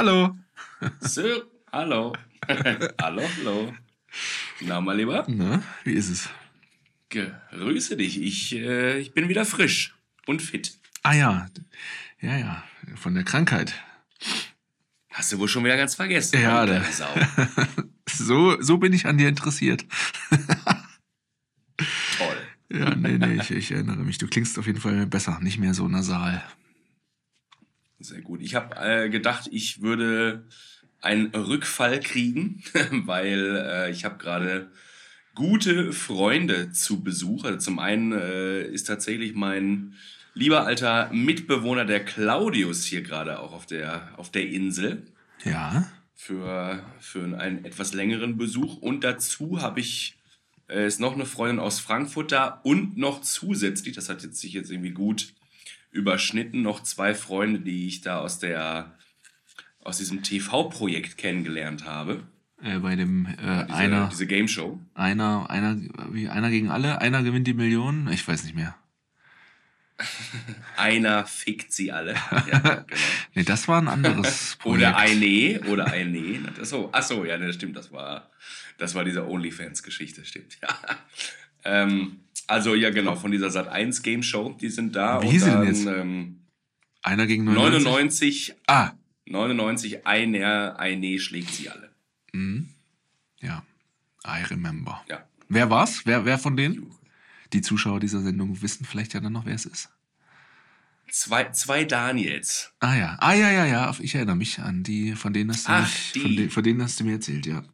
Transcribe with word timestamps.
Hallo. 0.00 0.34
So, 1.00 1.42
hallo. 1.70 2.14
hallo, 2.48 3.22
hallo. 3.36 3.74
Na, 4.62 4.80
mal 4.80 4.96
lieber. 4.96 5.26
Na, 5.28 5.62
wie 5.84 5.92
ist 5.92 6.08
es? 6.08 6.30
Grüße 7.10 7.98
dich. 7.98 8.18
Ich, 8.18 8.54
äh, 8.54 8.98
ich 8.98 9.12
bin 9.12 9.28
wieder 9.28 9.44
frisch 9.44 9.94
und 10.26 10.40
fit. 10.40 10.78
Ah 11.02 11.12
ja, 11.12 11.48
ja, 12.18 12.38
ja, 12.38 12.64
von 12.96 13.14
der 13.14 13.24
Krankheit. 13.24 13.74
Hast 15.10 15.32
du 15.32 15.38
wohl 15.38 15.48
schon 15.48 15.64
wieder 15.64 15.76
ganz 15.76 15.96
vergessen. 15.96 16.40
Ja, 16.40 16.82
Sau. 16.92 17.14
So, 18.08 18.58
so 18.62 18.78
bin 18.78 18.94
ich 18.94 19.04
an 19.04 19.18
dir 19.18 19.28
interessiert. 19.28 19.84
Toll. 22.16 22.38
Ja, 22.72 22.94
nee, 22.94 23.18
nee, 23.18 23.34
ich, 23.34 23.50
ich 23.50 23.70
erinnere 23.70 23.98
mich. 23.98 24.16
Du 24.16 24.28
klingst 24.28 24.58
auf 24.58 24.66
jeden 24.66 24.80
Fall 24.80 25.04
besser, 25.04 25.40
nicht 25.42 25.58
mehr 25.58 25.74
so 25.74 25.86
nasal. 25.88 26.42
Sehr 28.00 28.22
gut. 28.22 28.40
Ich 28.40 28.54
habe 28.54 28.76
äh, 28.76 29.10
gedacht, 29.10 29.48
ich 29.52 29.82
würde 29.82 30.44
einen 31.02 31.26
Rückfall 31.34 32.00
kriegen, 32.00 32.62
weil 33.04 33.56
äh, 33.56 33.90
ich 33.90 34.04
habe 34.04 34.18
gerade 34.18 34.70
gute 35.34 35.92
Freunde 35.92 36.72
zu 36.72 37.02
Besuch. 37.02 37.44
Also 37.44 37.58
zum 37.58 37.78
einen 37.78 38.12
äh, 38.12 38.62
ist 38.62 38.84
tatsächlich 38.84 39.34
mein 39.34 39.94
lieber 40.34 40.66
alter 40.66 41.10
Mitbewohner, 41.12 41.84
der 41.84 42.04
Claudius, 42.04 42.84
hier 42.84 43.02
gerade 43.02 43.38
auch 43.40 43.52
auf 43.52 43.66
der, 43.66 44.08
auf 44.16 44.30
der 44.30 44.48
Insel 44.48 45.06
Ja, 45.44 45.90
für, 46.14 46.82
für 47.00 47.38
einen 47.38 47.64
etwas 47.64 47.92
längeren 47.92 48.38
Besuch. 48.38 48.78
Und 48.78 49.04
dazu 49.04 49.60
habe 49.60 49.80
ich, 49.80 50.16
äh, 50.68 50.86
ist 50.86 51.00
noch 51.00 51.14
eine 51.14 51.26
Freundin 51.26 51.60
aus 51.60 51.80
Frankfurt 51.80 52.32
da 52.32 52.60
und 52.64 52.96
noch 52.96 53.20
zusätzlich, 53.20 53.94
das 53.94 54.08
hat 54.08 54.22
jetzt 54.22 54.40
sich 54.40 54.54
jetzt 54.54 54.70
irgendwie 54.70 54.92
gut 54.92 55.34
überschnitten, 55.90 56.62
noch 56.62 56.82
zwei 56.82 57.14
Freunde, 57.14 57.60
die 57.60 57.86
ich 57.86 58.00
da 58.00 58.20
aus 58.20 58.38
der 58.38 58.94
aus 59.82 59.96
diesem 59.98 60.22
TV-Projekt 60.22 61.16
kennengelernt 61.16 61.84
habe. 61.86 62.22
äh, 62.62 62.78
bei 62.80 62.94
dem 62.96 63.26
äh, 63.26 63.64
Diese, 63.66 63.74
einer, 63.74 64.08
diese 64.08 64.26
Game 64.26 64.46
Show. 64.46 64.78
einer, 64.94 65.48
einer, 65.48 65.76
wie 66.10 66.28
einer 66.28 66.50
gegen 66.50 66.70
alle, 66.70 67.00
einer 67.00 67.22
gewinnt 67.22 67.46
die 67.46 67.54
Millionen. 67.54 68.08
Ich 68.12 68.26
weiß 68.28 68.44
nicht 68.44 68.54
mehr. 68.54 68.76
Einer 70.76 71.26
fickt 71.26 71.72
sie 71.72 71.92
alle. 71.92 72.14
Ja, 72.14 72.40
genau. 72.60 72.84
Nee, 73.34 73.42
das 73.44 73.68
war 73.68 73.80
ein 73.82 73.88
anderes 73.88 74.56
Projekt. 74.58 74.80
Oder 74.88 74.96
eine, 74.96 75.60
oder 75.68 75.86
eine. 75.92 76.40
Achso, 76.58 76.88
achso, 76.92 77.24
ja, 77.26 77.36
das 77.36 77.54
stimmt, 77.56 77.76
das 77.76 77.92
war, 77.92 78.30
das 78.78 78.94
war 78.94 79.04
diese 79.04 79.28
OnlyFans-Geschichte, 79.28 80.24
stimmt, 80.24 80.58
ja. 80.62 80.68
Ähm, 81.64 82.20
also, 82.50 82.74
ja, 82.74 82.90
genau, 82.90 83.16
von 83.16 83.30
dieser 83.30 83.48
Sat1 83.48 84.02
Game 84.02 84.22
Show, 84.22 84.56
die 84.60 84.68
sind 84.68 84.94
da. 84.96 85.20
Wie 85.22 85.26
und 85.26 85.32
hieß 85.32 85.44
sie 85.44 85.50
denn 85.50 85.58
dann, 85.60 85.66
jetzt? 85.68 85.86
Ähm, 85.86 86.40
Einer 87.02 87.26
gegen 87.26 87.44
99. 87.44 87.84
99, 87.84 88.54
Ah, 88.66 88.92
99, 89.26 90.06
eine, 90.06 90.78
eine 90.78 91.18
schlägt 91.18 91.50
sie 91.54 91.70
alle. 91.70 91.90
mhm. 92.32 92.68
ja, 93.40 93.62
I 94.26 94.42
remember. 94.50 95.02
Ja. 95.08 95.24
Wer 95.48 95.70
war's? 95.70 96.02
Wer, 96.04 96.24
wer 96.24 96.38
von 96.38 96.56
denen? 96.56 96.90
Die 97.52 97.62
Zuschauer 97.62 97.98
dieser 98.00 98.20
Sendung 98.20 98.60
wissen 98.62 98.84
vielleicht 98.84 99.14
ja 99.14 99.20
dann 99.20 99.32
noch, 99.32 99.46
wer 99.46 99.54
es 99.54 99.66
ist. 99.66 99.88
Zwei, 101.10 101.50
zwei 101.50 101.84
Daniels. 101.84 102.72
Ah 102.78 102.94
ja, 102.94 103.16
ah 103.20 103.32
ja, 103.34 103.50
ja, 103.50 103.66
ja, 103.66 103.96
ich 103.98 104.14
erinnere 104.14 104.36
mich 104.36 104.60
an 104.60 104.84
die, 104.84 105.16
von 105.16 105.32
denen 105.32 105.50
hast 105.50 105.66
du, 105.66 105.72
Ach, 105.72 105.82
mich, 105.82 106.12
die. 106.12 106.20
von, 106.20 106.36
de, 106.36 106.48
von 106.50 106.62
denen 106.62 106.82
hast 106.82 107.00
du 107.00 107.04
mir 107.04 107.14
erzählt, 107.14 107.46
ja. 107.46 107.64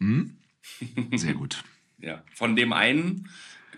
Hm? 0.00 0.36
Sehr 1.14 1.34
gut. 1.34 1.62
Ja, 2.02 2.24
von 2.34 2.56
dem 2.56 2.72
einen 2.72 3.28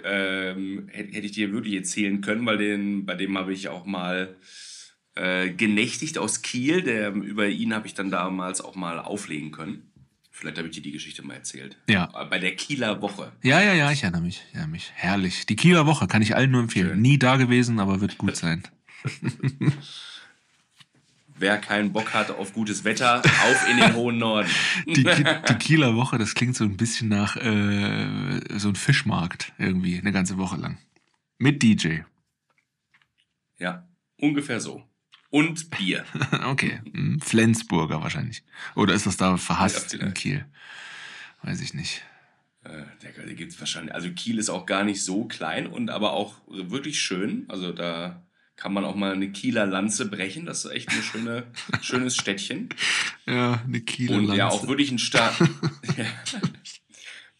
ähm, 0.05 0.89
hätte 0.91 1.13
hätte 1.13 1.27
ich 1.27 1.33
dir 1.33 1.53
wirklich 1.53 1.75
erzählen 1.75 2.21
können, 2.21 2.45
weil 2.47 2.59
den, 2.59 3.07
bei 3.07 3.15
dem 3.15 3.37
habe 3.39 3.53
ich 3.53 3.69
auch 3.69 3.85
mal 3.87 4.37
äh, 5.15 5.51
genächtigt 5.51 6.19
aus 6.19 6.43
Kiel. 6.43 6.83
Der, 6.83 7.13
über 7.13 7.49
ihn 7.49 7.75
habe 7.75 7.87
ich 7.87 7.95
dann 7.95 8.11
damals 8.11 8.61
auch 8.61 8.75
mal 8.75 8.99
auflegen 8.99 9.53
können. 9.53 9.89
Vielleicht 10.31 10.59
habe 10.59 10.69
ich 10.69 10.75
dir 10.75 10.83
die 10.83 10.93
Geschichte 10.93 11.23
mal 11.23 11.35
erzählt. 11.35 11.77
Ja. 11.89 12.11
Äh, 12.19 12.25
Bei 12.27 12.39
der 12.39 12.57
Kieler 12.57 13.01
Woche. 13.03 13.33
Ja, 13.43 13.63
ja, 13.63 13.75
ja, 13.75 13.93
ich 13.93 14.03
erinnere 14.03 14.23
mich. 14.23 14.43
Ich 14.49 14.55
erinnere 14.55 14.71
mich. 14.73 14.91
Herrlich. 14.95 15.47
Die 15.47 15.57
Kieler 15.57 15.87
Woche 15.87 16.09
kann 16.09 16.23
ich 16.23 16.35
allen 16.35 16.51
nur 16.51 16.63
empfehlen. 16.63 16.89
Schön. 16.91 17.03
Nie 17.03 17.19
da 17.19 17.37
gewesen, 17.37 17.79
aber 17.79 18.01
wird 18.01 18.19
gut 18.19 18.35
sein. 18.45 18.63
Wer 21.43 21.59
keinen 21.59 21.93
Bock 21.93 22.15
hat 22.15 22.31
auf 22.31 22.53
gutes 22.53 22.85
Wetter, 22.85 23.19
auf 23.21 23.69
in 23.69 23.77
den 23.77 23.95
hohen 23.97 24.17
Norden. 24.19 24.49
Die, 24.87 25.03
die 25.03 25.55
Kieler 25.59 25.97
Woche, 25.97 26.17
das 26.17 26.37
klingt 26.37 26.55
so 26.55 26.63
ein 26.63 26.77
bisschen 26.77 27.09
nach 27.09 27.35
äh, 27.37 28.39
so 28.61 28.69
ein 28.69 28.77
Fischmarkt 28.77 29.53
irgendwie, 29.59 29.99
eine 29.99 30.13
ganze 30.13 30.39
Woche 30.39 30.57
lang. 30.57 30.79
Mit 31.39 31.61
DJ. 31.65 32.03
Ja, 33.59 33.89
ungefähr 34.19 34.61
so. 34.61 34.85
Und 35.31 35.69
Bier. 35.71 36.05
Okay. 36.45 36.81
Hm, 36.93 37.21
Flensburger 37.21 38.01
wahrscheinlich. 38.01 38.45
Oder 38.77 38.95
ist 38.95 39.07
das 39.07 39.17
da 39.17 39.31
Ja, 39.31 39.37
verhasst 39.37 39.91
vielleicht. 39.91 40.07
in 40.07 40.15
Kiel? 40.15 40.47
Weiß 41.43 41.61
ich 41.61 41.75
nicht. 41.75 42.03
Äh, 42.63 42.85
der, 43.03 43.25
der 43.25 43.35
gibt's 43.35 43.59
wahrscheinlich. 43.59 43.93
Also 43.97 44.13
Kiel 44.13 44.39
ist 44.39 44.49
auch 44.49 44.65
gar 44.65 44.85
nicht 44.85 45.03
so 45.03 45.25
klein 45.25 45.67
und 45.67 45.91
aber 45.91 46.13
auch 46.13 46.37
wirklich 46.47 47.01
schön. 47.01 47.47
Also 47.49 47.73
da 47.73 48.23
kann 48.57 48.73
man 48.73 48.85
auch 48.85 48.95
mal 48.95 49.13
eine 49.13 49.31
Kieler 49.33 49.67
Lanze 49.67 50.09
brechen. 50.09 50.47
Das 50.47 50.65
ist 50.65 50.71
echt 50.71 50.89
ein 50.91 51.03
schöne, 51.03 51.45
schönes 51.83 52.17
Städtchen. 52.17 52.69
Ja, 53.27 53.63
eine 53.67 53.81
Kieler 53.81 54.17
Und 54.17 54.29
ja, 54.29 54.49
Lanze. 54.49 54.57
auch 54.57 54.69
wirklich 54.69 54.91
ein 54.91 54.99
Sta 54.99 55.33
ja. 55.97 56.05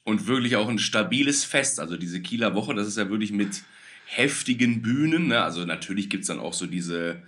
Und 0.05 0.27
wirklich 0.27 0.57
auch 0.57 0.69
ein 0.69 0.81
stabiles 0.81 1.45
Fest. 1.45 1.79
Also 1.79 1.97
diese 1.97 2.21
Kieler 2.21 2.55
Woche, 2.57 2.75
das 2.75 2.89
ist 2.89 2.97
ja 2.99 3.09
wirklich 3.09 3.31
mit 3.31 3.63
heftigen 4.07 4.83
Bühnen. 4.83 5.29
Ne? 5.29 5.41
Also 5.41 5.65
natürlich 5.65 6.11
gibt's 6.11 6.27
dann 6.27 6.41
auch 6.41 6.55
so 6.55 6.67
diese 6.67 7.23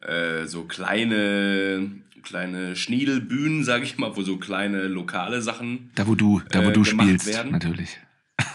äh, 0.00 0.46
so 0.46 0.64
kleine, 0.64 1.90
kleine 2.22 2.76
Schniedelbühnen, 2.76 3.64
sage 3.64 3.84
ich 3.84 3.98
mal, 3.98 4.14
wo 4.16 4.22
so 4.22 4.36
kleine 4.36 4.86
lokale 4.86 5.42
Sachen 5.42 5.90
Da, 5.94 6.06
wo 6.06 6.14
du, 6.14 6.40
da, 6.50 6.64
wo 6.64 6.68
äh, 6.68 6.72
du 6.72 6.84
spielst, 6.84 7.26
werden. 7.26 7.52
natürlich. 7.52 7.98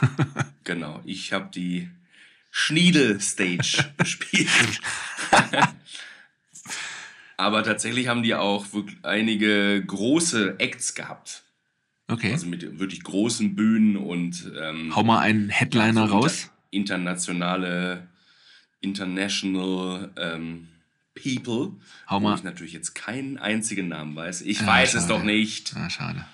Genau, 0.65 1.01
ich 1.03 1.33
habe 1.33 1.49
die 1.51 1.89
Schniedel-Stage 2.51 3.93
gespielt. 3.97 4.49
Aber 7.37 7.63
tatsächlich 7.63 8.07
haben 8.07 8.23
die 8.23 8.35
auch 8.35 8.73
wirklich 8.73 8.97
einige 9.03 9.81
große 9.85 10.55
Acts 10.59 10.93
gehabt. 10.93 11.43
Okay. 12.07 12.31
Also 12.33 12.47
mit 12.47 12.79
wirklich 12.79 13.03
großen 13.03 13.55
Bühnen 13.55 13.95
und 13.95 14.51
ähm, 14.59 14.93
Hau 14.95 15.03
mal 15.03 15.19
einen 15.19 15.49
Headliner 15.49 16.07
so 16.07 16.13
raus. 16.15 16.49
Inter 16.71 16.95
internationale, 16.95 18.07
international 18.81 20.09
ähm, 20.17 20.67
People. 21.15 21.73
Hau 22.09 22.15
wo 22.17 22.19
mal. 22.29 22.35
ich 22.35 22.43
natürlich 22.43 22.73
jetzt 22.73 22.93
keinen 22.95 23.37
einzigen 23.37 23.87
Namen 23.87 24.15
weiß. 24.15 24.41
Ich 24.41 24.61
Ja, 24.61 24.67
weiß 24.67 24.95
es 24.95 25.01
schade. 25.03 25.13
doch 25.13 25.23
nicht. 25.23 25.73
Ah, 25.75 25.89
schade. 25.89 26.25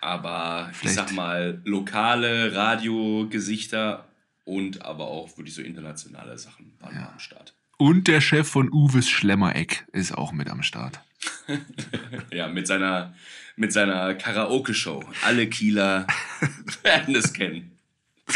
Aber 0.00 0.68
ich 0.70 0.76
Vielleicht- 0.78 0.96
sag 0.96 1.12
mal, 1.12 1.60
lokale 1.64 2.54
Radiogesichter 2.54 4.06
und 4.44 4.82
aber 4.82 5.06
auch 5.08 5.36
wirklich 5.38 5.54
so 5.54 5.62
internationale 5.62 6.36
Sachen 6.38 6.72
waren 6.80 6.94
Ja. 6.96 7.10
am 7.12 7.18
Start. 7.18 7.54
Und 7.76 8.06
der 8.08 8.20
Chef 8.20 8.48
von 8.48 8.70
Uwes 8.72 9.08
Schlemmereck 9.10 9.86
ist 9.92 10.12
auch 10.16 10.32
mit 10.32 10.48
am 10.48 10.62
Start. 10.62 11.00
Ja, 12.32 12.48
mit 12.48 12.66
seiner, 12.66 13.14
mit 13.56 13.72
seiner 13.72 14.14
Karaoke-Show. 14.14 15.02
Alle 15.24 15.48
Kieler 15.48 16.06
werden 16.82 17.14
es 17.16 17.32
kennen. 17.32 17.70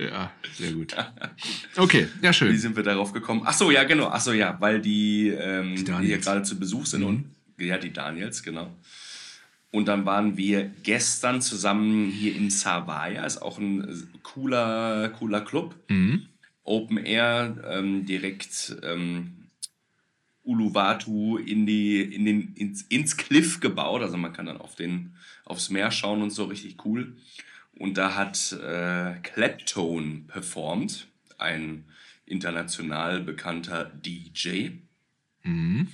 Ja, 0.00 0.30
sehr 0.54 0.72
gut. 0.72 0.94
Okay, 1.76 2.06
ja, 2.22 2.30
Wie 2.30 2.34
schön. 2.34 2.56
sind 2.56 2.76
wir 2.76 2.84
darauf 2.84 3.12
gekommen? 3.12 3.42
Ach 3.44 3.52
so, 3.52 3.72
ja, 3.72 3.82
genau. 3.82 4.08
Ach 4.12 4.20
so, 4.20 4.32
ja, 4.32 4.56
weil 4.60 4.80
die, 4.80 5.28
ähm, 5.28 5.74
Die 5.74 5.84
die 5.84 5.92
hier 6.06 6.18
gerade 6.18 6.42
zu 6.44 6.56
Besuch 6.58 6.86
sind. 6.86 7.00
Mhm. 7.00 7.06
Und, 7.06 7.34
ja, 7.58 7.78
die 7.78 7.92
Daniels, 7.92 8.40
genau. 8.44 8.70
Und 9.70 9.86
dann 9.86 10.06
waren 10.06 10.36
wir 10.36 10.70
gestern 10.82 11.42
zusammen 11.42 12.10
hier 12.10 12.34
in 12.34 12.50
Savaya. 12.50 13.24
Ist 13.24 13.42
auch 13.42 13.58
ein 13.58 14.10
cooler, 14.22 15.10
cooler 15.10 15.42
Club. 15.42 15.74
Mhm. 15.88 16.26
Open 16.64 16.98
Air, 16.98 17.56
ähm, 17.68 18.04
direkt 18.06 18.76
ähm, 18.82 19.48
Uluwatu 20.42 21.36
in 21.36 21.66
die, 21.66 22.00
in 22.00 22.24
den, 22.24 22.54
ins, 22.54 22.82
ins 22.82 23.16
Cliff 23.16 23.60
gebaut. 23.60 24.02
Also 24.02 24.16
man 24.16 24.32
kann 24.32 24.46
dann 24.46 24.58
auf 24.58 24.74
den, 24.74 25.14
aufs 25.44 25.70
Meer 25.70 25.90
schauen 25.90 26.22
und 26.22 26.30
so 26.30 26.44
richtig 26.44 26.84
cool. 26.84 27.16
Und 27.78 27.96
da 27.96 28.14
hat 28.14 28.52
äh, 28.52 29.14
Claptone 29.22 30.22
performt, 30.26 31.08
ein 31.36 31.84
international 32.26 33.20
bekannter 33.20 33.84
DJ. 33.84 34.70
Mhm. 35.42 35.88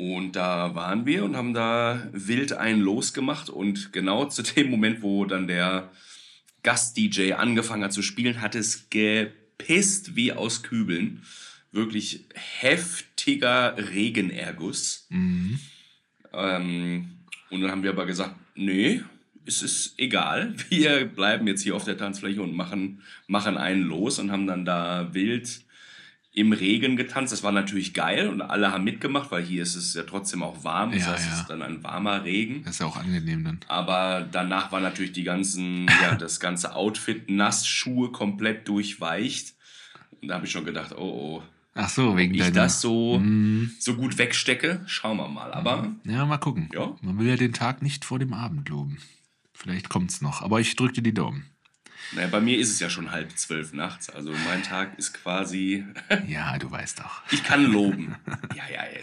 Und 0.00 0.32
da 0.34 0.74
waren 0.74 1.04
wir 1.04 1.24
und 1.24 1.36
haben 1.36 1.52
da 1.52 2.08
wild 2.12 2.54
einen 2.54 2.80
losgemacht. 2.80 3.50
Und 3.50 3.92
genau 3.92 4.24
zu 4.24 4.42
dem 4.42 4.70
Moment, 4.70 5.02
wo 5.02 5.26
dann 5.26 5.46
der 5.46 5.90
Gast-DJ 6.62 7.34
angefangen 7.34 7.84
hat 7.84 7.92
zu 7.92 8.00
spielen, 8.00 8.40
hat 8.40 8.54
es 8.54 8.88
gepisst 8.88 10.16
wie 10.16 10.32
aus 10.32 10.62
Kübeln. 10.62 11.20
Wirklich 11.70 12.24
heftiger 12.32 13.76
Regenerguss. 13.76 15.06
Mhm. 15.10 15.60
Ähm, 16.32 17.10
und 17.50 17.60
dann 17.60 17.70
haben 17.70 17.82
wir 17.82 17.90
aber 17.90 18.06
gesagt, 18.06 18.36
nee, 18.54 19.02
es 19.44 19.60
ist 19.60 19.98
egal. 19.98 20.54
Wir 20.70 21.04
bleiben 21.04 21.46
jetzt 21.46 21.60
hier 21.60 21.76
auf 21.76 21.84
der 21.84 21.98
Tanzfläche 21.98 22.40
und 22.40 22.54
machen, 22.54 23.02
machen 23.26 23.58
einen 23.58 23.82
los 23.82 24.18
und 24.18 24.32
haben 24.32 24.46
dann 24.46 24.64
da 24.64 25.12
wild 25.12 25.60
im 26.40 26.52
Regen 26.52 26.96
getanzt. 26.96 27.32
Das 27.32 27.42
war 27.42 27.52
natürlich 27.52 27.94
geil 27.94 28.28
und 28.28 28.40
alle 28.42 28.72
haben 28.72 28.84
mitgemacht, 28.84 29.30
weil 29.30 29.42
hier 29.42 29.62
ist 29.62 29.74
es 29.76 29.94
ja 29.94 30.02
trotzdem 30.02 30.42
auch 30.42 30.64
warm. 30.64 30.92
Das 30.92 31.02
Ja, 31.02 31.12
heißt, 31.12 31.26
ja. 31.26 31.32
es 31.34 31.40
ist 31.40 31.46
dann 31.50 31.62
ein 31.62 31.82
warmer 31.84 32.24
Regen. 32.24 32.62
Das 32.64 32.74
ist 32.74 32.78
ja 32.80 32.86
auch 32.86 32.96
angenehm 32.96 33.44
dann. 33.44 33.60
Aber 33.68 34.26
danach 34.30 34.72
war 34.72 34.80
natürlich 34.80 35.12
die 35.12 35.24
ganzen, 35.24 35.86
ja, 36.02 36.14
das 36.18 36.40
ganze 36.40 36.74
Outfit 36.74 37.30
nass, 37.30 37.66
Schuhe 37.66 38.10
komplett 38.10 38.66
durchweicht. 38.68 39.54
Und 40.20 40.28
da 40.28 40.34
habe 40.34 40.46
ich 40.46 40.52
schon 40.52 40.64
gedacht, 40.64 40.92
oh, 40.96 41.38
oh, 41.38 41.42
Ach 41.74 41.88
so, 41.88 42.16
wegen 42.16 42.34
ich 42.34 42.40
deiner... 42.40 42.52
das 42.52 42.80
so, 42.80 43.18
Mhm. 43.20 43.70
so 43.78 43.94
gut 43.94 44.18
wegstecke, 44.18 44.80
schauen 44.86 45.16
wir 45.18 45.28
mal. 45.28 45.52
Aber 45.52 45.92
Ja, 46.04 46.26
mal 46.26 46.38
gucken. 46.38 46.68
Ja. 46.74 46.96
Man 47.00 47.18
will 47.18 47.28
ja 47.28 47.36
den 47.36 47.52
Tag 47.52 47.80
nicht 47.80 48.04
vor 48.04 48.18
dem 48.18 48.32
Abend 48.34 48.68
loben. 48.68 48.98
Vielleicht 49.54 49.88
kommt's 49.88 50.20
noch, 50.20 50.42
aber 50.42 50.60
ich 50.60 50.74
drück 50.74 50.94
dir 50.94 51.02
die 51.02 51.14
Daumen. 51.14 51.44
Naja, 52.12 52.28
bei 52.28 52.40
mir 52.40 52.58
ist 52.58 52.70
es 52.70 52.80
ja 52.80 52.90
schon 52.90 53.10
halb 53.10 53.36
zwölf 53.38 53.72
nachts. 53.72 54.10
Also 54.10 54.32
mein 54.46 54.62
Tag 54.62 54.98
ist 54.98 55.12
quasi, 55.14 55.84
Ja, 56.28 56.58
du 56.58 56.70
weißt 56.70 57.00
doch. 57.00 57.22
ich 57.30 57.42
kann 57.44 57.64
loben. 57.64 58.14
Ja, 58.56 58.64
ja, 58.68 58.82
ja. 58.84 59.00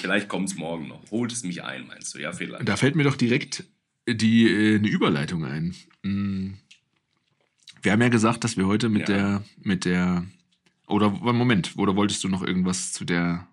Vielleicht 0.00 0.28
kommt 0.28 0.48
es 0.48 0.56
morgen 0.56 0.88
noch. 0.88 1.10
Holt 1.10 1.32
es 1.32 1.44
mich 1.44 1.62
ein, 1.62 1.86
meinst 1.86 2.14
du? 2.14 2.18
Ja, 2.18 2.32
vielleicht. 2.32 2.66
Da 2.66 2.76
fällt 2.76 2.96
mir 2.96 3.04
doch 3.04 3.16
direkt 3.16 3.64
die, 4.08 4.48
äh, 4.48 4.76
eine 4.76 4.88
Überleitung 4.88 5.44
ein. 5.44 5.74
Mm. 6.02 6.54
Wir 7.82 7.92
haben 7.92 8.00
ja 8.02 8.08
gesagt, 8.08 8.44
dass 8.44 8.56
wir 8.56 8.66
heute 8.66 8.88
mit 8.88 9.08
Ja. 9.08 9.16
der, 9.16 9.44
mit 9.62 9.84
der, 9.84 10.24
oder 10.86 11.10
Moment, 11.10 11.72
oder 11.76 11.94
wolltest 11.96 12.22
du 12.24 12.28
noch 12.28 12.42
irgendwas 12.42 12.92
zu 12.92 13.04
der 13.04 13.46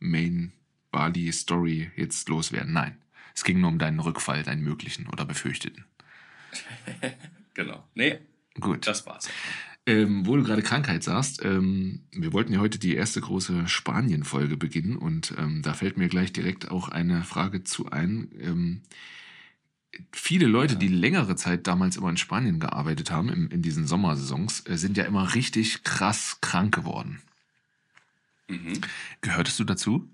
Main 0.00 0.52
Bali 0.90 1.32
Story 1.32 1.90
jetzt 1.96 2.28
loswerden? 2.28 2.72
Nein. 2.72 2.98
Es 3.34 3.44
ging 3.44 3.60
nur 3.60 3.70
um 3.70 3.78
deinen 3.78 4.00
Rückfall, 4.00 4.42
deinen 4.42 4.62
möglichen 4.62 5.06
oder 5.08 5.24
befürchteten. 5.24 5.84
Genau. 7.56 7.82
Nee, 7.94 8.18
Gut. 8.60 8.86
das 8.86 9.06
war's. 9.06 9.28
Ähm, 9.86 10.26
wo 10.26 10.36
du 10.36 10.42
gerade 10.42 10.62
Krankheit 10.62 11.02
sagst, 11.02 11.42
ähm, 11.44 12.02
wir 12.12 12.32
wollten 12.34 12.52
ja 12.52 12.58
heute 12.58 12.78
die 12.78 12.94
erste 12.94 13.20
große 13.20 13.66
Spanien-Folge 13.66 14.56
beginnen 14.58 14.96
und 14.96 15.32
ähm, 15.38 15.62
da 15.62 15.72
fällt 15.72 15.96
mir 15.96 16.08
gleich 16.08 16.32
direkt 16.32 16.70
auch 16.70 16.88
eine 16.90 17.22
Frage 17.22 17.64
zu 17.64 17.88
ein. 17.90 18.28
Ähm, 18.38 18.82
viele 20.12 20.46
Leute, 20.46 20.74
Ja. 20.74 20.80
die 20.80 20.88
längere 20.88 21.36
Zeit 21.36 21.66
damals 21.66 21.96
immer 21.96 22.10
in 22.10 22.16
Spanien 22.18 22.60
gearbeitet 22.60 23.10
haben, 23.10 23.30
im, 23.30 23.48
in 23.50 23.62
diesen 23.62 23.86
Sommersaisons, 23.86 24.66
äh, 24.68 24.76
sind 24.76 24.96
ja 24.98 25.04
immer 25.04 25.34
richtig 25.34 25.82
krass 25.82 26.38
krank 26.42 26.74
geworden. 26.74 27.22
Mhm. 28.48 28.80
Gehörtest 29.22 29.58
du 29.60 29.64
dazu? 29.64 30.10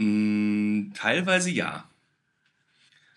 Mm, 0.00 0.94
teilweise 0.94 1.50
ja. 1.50 1.84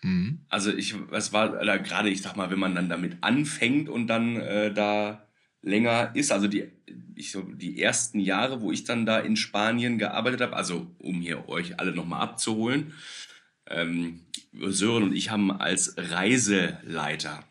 Mhm. 0.02 0.40
Also 0.50 0.70
ich, 0.70 0.94
es 1.12 1.32
war 1.32 1.58
oder 1.58 1.78
gerade, 1.78 2.10
ich 2.10 2.20
sag 2.20 2.36
mal, 2.36 2.50
wenn 2.50 2.58
man 2.58 2.74
dann 2.74 2.90
damit 2.90 3.16
anfängt 3.22 3.88
und 3.88 4.06
dann 4.06 4.36
äh, 4.36 4.72
da 4.72 5.26
länger 5.62 6.10
ist, 6.14 6.30
also 6.30 6.46
die, 6.46 6.70
ich 7.14 7.30
so, 7.32 7.40
die 7.40 7.80
ersten 7.80 8.20
Jahre, 8.20 8.60
wo 8.60 8.70
ich 8.70 8.84
dann 8.84 9.06
da 9.06 9.18
in 9.18 9.36
Spanien 9.36 9.96
gearbeitet 9.96 10.42
habe, 10.42 10.56
also 10.56 10.86
um 10.98 11.22
hier 11.22 11.48
euch 11.48 11.80
alle 11.80 11.94
nochmal 11.94 12.20
abzuholen, 12.20 12.92
ähm, 13.66 14.20
Sören 14.52 15.04
und 15.04 15.16
ich 15.16 15.30
haben 15.30 15.50
als 15.50 15.94
Reiseleiter 15.96 17.42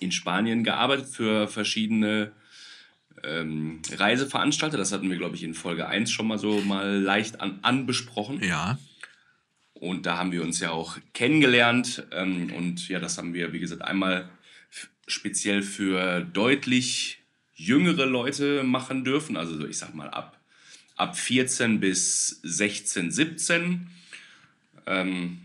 in 0.00 0.10
Spanien 0.10 0.64
gearbeitet 0.64 1.08
für 1.08 1.48
verschiedene 1.48 2.32
ähm, 3.24 3.80
Reiseveranstalter. 3.90 4.76
Das 4.76 4.92
hatten 4.92 5.10
wir, 5.10 5.16
glaube 5.16 5.36
ich, 5.36 5.42
in 5.42 5.54
Folge 5.54 5.88
1 5.88 6.10
schon 6.10 6.26
mal 6.26 6.38
so 6.38 6.60
mal 6.60 7.00
leicht 7.00 7.40
an, 7.40 7.58
anbesprochen. 7.62 8.42
Ja. 8.42 8.78
Und 9.74 10.06
da 10.06 10.18
haben 10.18 10.32
wir 10.32 10.42
uns 10.42 10.60
ja 10.60 10.70
auch 10.70 10.98
kennengelernt. 11.14 12.06
Ähm, 12.10 12.52
und 12.52 12.88
ja, 12.88 12.98
das 12.98 13.18
haben 13.18 13.34
wir, 13.34 13.52
wie 13.52 13.60
gesagt, 13.60 13.82
einmal 13.82 14.28
speziell 15.06 15.62
für 15.62 16.20
deutlich 16.20 17.18
jüngere 17.54 18.06
Leute 18.06 18.62
machen 18.62 19.04
dürfen. 19.04 19.36
Also 19.36 19.56
so, 19.58 19.66
ich 19.66 19.78
sag 19.78 19.94
mal 19.94 20.10
ab, 20.10 20.38
ab 20.96 21.16
14 21.16 21.80
bis 21.80 22.40
16, 22.42 23.10
17. 23.10 23.88
Ähm, 24.86 25.38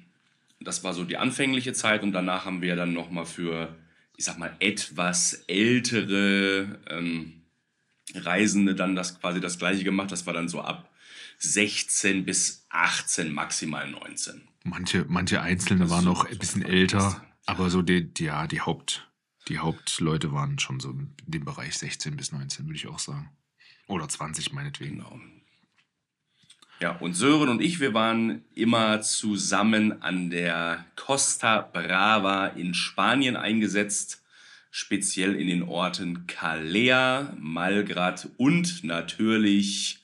das 0.59 0.83
war 0.83 0.93
so 0.93 1.03
die 1.03 1.17
anfängliche 1.17 1.73
Zeit. 1.73 2.03
Und 2.03 2.13
danach 2.13 2.45
haben 2.45 2.61
wir 2.61 2.75
dann 2.75 2.93
nochmal 2.93 3.25
für, 3.25 3.75
ich 4.17 4.25
sag 4.25 4.37
mal, 4.37 4.55
etwas 4.59 5.43
ältere 5.47 6.79
ähm, 6.89 7.42
Reisende 8.15 8.75
dann 8.75 8.95
das 8.95 9.19
quasi 9.19 9.39
das 9.39 9.57
gleiche 9.57 9.83
gemacht. 9.83 10.11
Das 10.11 10.25
war 10.25 10.33
dann 10.33 10.47
so 10.49 10.61
ab 10.61 10.89
16 11.39 12.25
bis 12.25 12.65
18, 12.69 13.31
maximal 13.33 13.89
19. 13.89 14.41
Manche, 14.63 15.05
manche 15.07 15.41
Einzelne 15.41 15.81
Das 15.81 15.89
waren 15.91 16.03
so- 16.03 16.09
noch 16.11 16.25
ein 16.25 16.33
so 16.33 16.39
bisschen 16.39 16.63
war 16.63 16.69
älter, 16.69 17.25
aber 17.45 17.69
so 17.69 17.81
die, 17.81 18.13
die, 18.13 18.25
ja, 18.25 18.47
die 18.47 18.61
Haupt, 18.61 19.09
die 19.49 19.59
Hauptleute 19.59 20.31
waren 20.31 20.57
schon 20.59 20.79
so 20.79 20.91
in 20.91 21.13
dem 21.25 21.43
Bereich 21.45 21.77
16 21.77 22.15
bis 22.15 22.31
19, 22.31 22.65
würde 22.65 22.75
ich 22.77 22.87
auch 22.87 22.99
sagen. 22.99 23.29
Oder 23.87 24.07
20 24.07 24.53
meinetwegen. 24.53 24.97
Genau. 24.99 25.19
Ja, 26.79 26.91
und 26.97 27.13
Sören 27.13 27.49
und 27.49 27.61
ich, 27.61 27.79
wir 27.79 27.93
waren 27.93 28.43
immer 28.55 29.01
zusammen 29.01 30.01
an 30.01 30.29
der 30.29 30.85
Costa 30.95 31.61
Brava 31.61 32.47
in 32.47 32.73
Spanien 32.73 33.35
eingesetzt, 33.35 34.22
speziell 34.75 35.35
in 35.35 35.45
den 35.47 35.61
Orten 35.61 36.25
Calea, 36.25 37.31
Malgrat 37.39 38.27
und 38.37 38.83
natürlich 38.83 39.99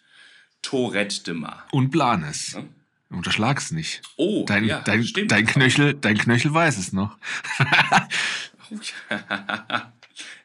Torret 0.62 1.26
de 1.26 1.34
Mar. 1.34 1.66
Und 1.72 1.90
Blanes. 1.90 2.54
Ja. 2.54 2.64
Unterschlag's 3.10 3.72
nicht. 3.72 4.04
Oh, 4.16 4.46
Dein, 4.48 4.66
ja, 4.66 4.82
dein, 4.82 5.04
stimmt. 5.04 5.32
dein, 5.32 5.48
Knöchel, 5.48 5.96
dein 5.96 6.20
Knöchel 6.20 6.54
weiß 6.54 6.78
es 6.78 6.94
noch. 6.94 7.18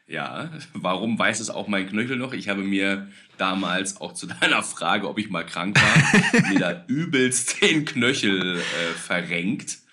ja, 0.07 0.49
warum 0.73 1.19
weiß 1.19 1.39
es 1.39 1.51
auch 1.51 1.67
mein 1.67 1.87
Knöchel 1.87 2.17
noch? 2.17 2.33
Ich 2.33 2.49
habe 2.49 2.63
mir 2.63 3.07
damals 3.37 4.01
auch 4.01 4.13
zu 4.15 4.25
deiner 4.41 4.63
Frage, 4.63 5.07
ob 5.07 5.19
ich 5.19 5.29
mal 5.29 5.45
krank 5.45 5.79
war, 5.79 6.41
mir 6.49 6.59
da 6.59 6.83
übelst 6.87 7.61
den 7.61 7.85
Knöchel 7.85 8.57
äh, 8.57 8.93
verrenkt. 8.95 9.84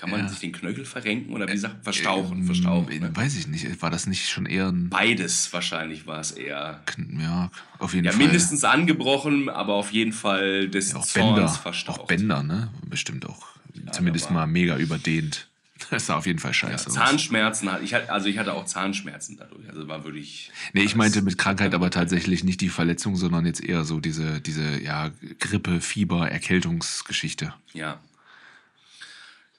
Kann 0.00 0.08
man 0.10 0.20
Ja. 0.20 0.28
sich 0.28 0.38
den 0.38 0.52
Knöchel 0.52 0.86
verrenken 0.86 1.34
oder 1.34 1.46
wie 1.52 1.58
sagt 1.58 1.84
verstauchen? 1.84 2.38
Ähm, 2.38 2.46
verstauchen 2.46 2.90
äh, 2.90 3.00
ne? 3.00 3.10
Weiß 3.14 3.36
ich 3.36 3.46
nicht. 3.48 3.82
War 3.82 3.90
das 3.90 4.06
nicht 4.06 4.30
schon 4.30 4.46
eher 4.46 4.68
ein. 4.68 4.88
Beides 4.88 5.52
wahrscheinlich 5.52 6.06
war 6.06 6.20
es 6.20 6.30
eher. 6.32 6.82
Ja, 7.18 7.50
auf 7.78 7.92
jeden 7.92 8.06
Ja, 8.06 8.12
Fall. 8.12 8.22
mindestens 8.22 8.64
angebrochen, 8.64 9.50
aber 9.50 9.74
auf 9.74 9.92
jeden 9.92 10.14
Fall 10.14 10.68
des 10.68 10.92
Ja, 10.92 10.96
auch 10.98 11.04
Zorns 11.06 11.34
Bänder. 11.36 11.48
verstaucht. 11.50 12.00
Auch 12.00 12.06
Bänder, 12.06 12.42
ne? 12.42 12.70
Bestimmt 12.88 13.26
auch. 13.28 13.46
Zumindest 13.92 14.26
da 14.26 14.28
war- 14.30 14.34
mal 14.36 14.46
mega 14.46 14.78
überdehnt. 14.78 15.46
Das 15.90 16.06
sah 16.06 16.16
auf 16.16 16.26
jeden 16.26 16.38
Fall 16.38 16.50
Ja, 16.50 16.54
scheiße 16.54 16.88
aus. 16.88 16.94
Zahnschmerzen, 16.94 17.72
hatte 17.72 17.84
ich 17.84 17.94
also 17.94 18.26
ich 18.28 18.36
hatte 18.38 18.52
auch 18.52 18.66
Zahnschmerzen 18.66 19.36
dadurch. 19.38 19.66
Also 19.68 19.88
war 19.88 20.04
wirklich. 20.04 20.50
Nee, 20.74 20.82
ich 20.82 20.94
meinte 20.94 21.22
mit 21.22 21.38
Krankheit 21.38 21.74
aber 21.74 21.90
tatsächlich 21.90 22.44
nicht 22.44 22.60
die 22.60 22.68
Verletzung, 22.68 23.16
sondern 23.16 23.46
jetzt 23.46 23.62
eher 23.64 23.84
so 23.84 23.98
diese, 23.98 24.40
diese 24.42 24.78
ja, 24.82 25.10
Grippe, 25.38 25.80
Fieber, 25.80 26.30
Erkältungsgeschichte. 26.30 27.54
Ja. 27.72 27.98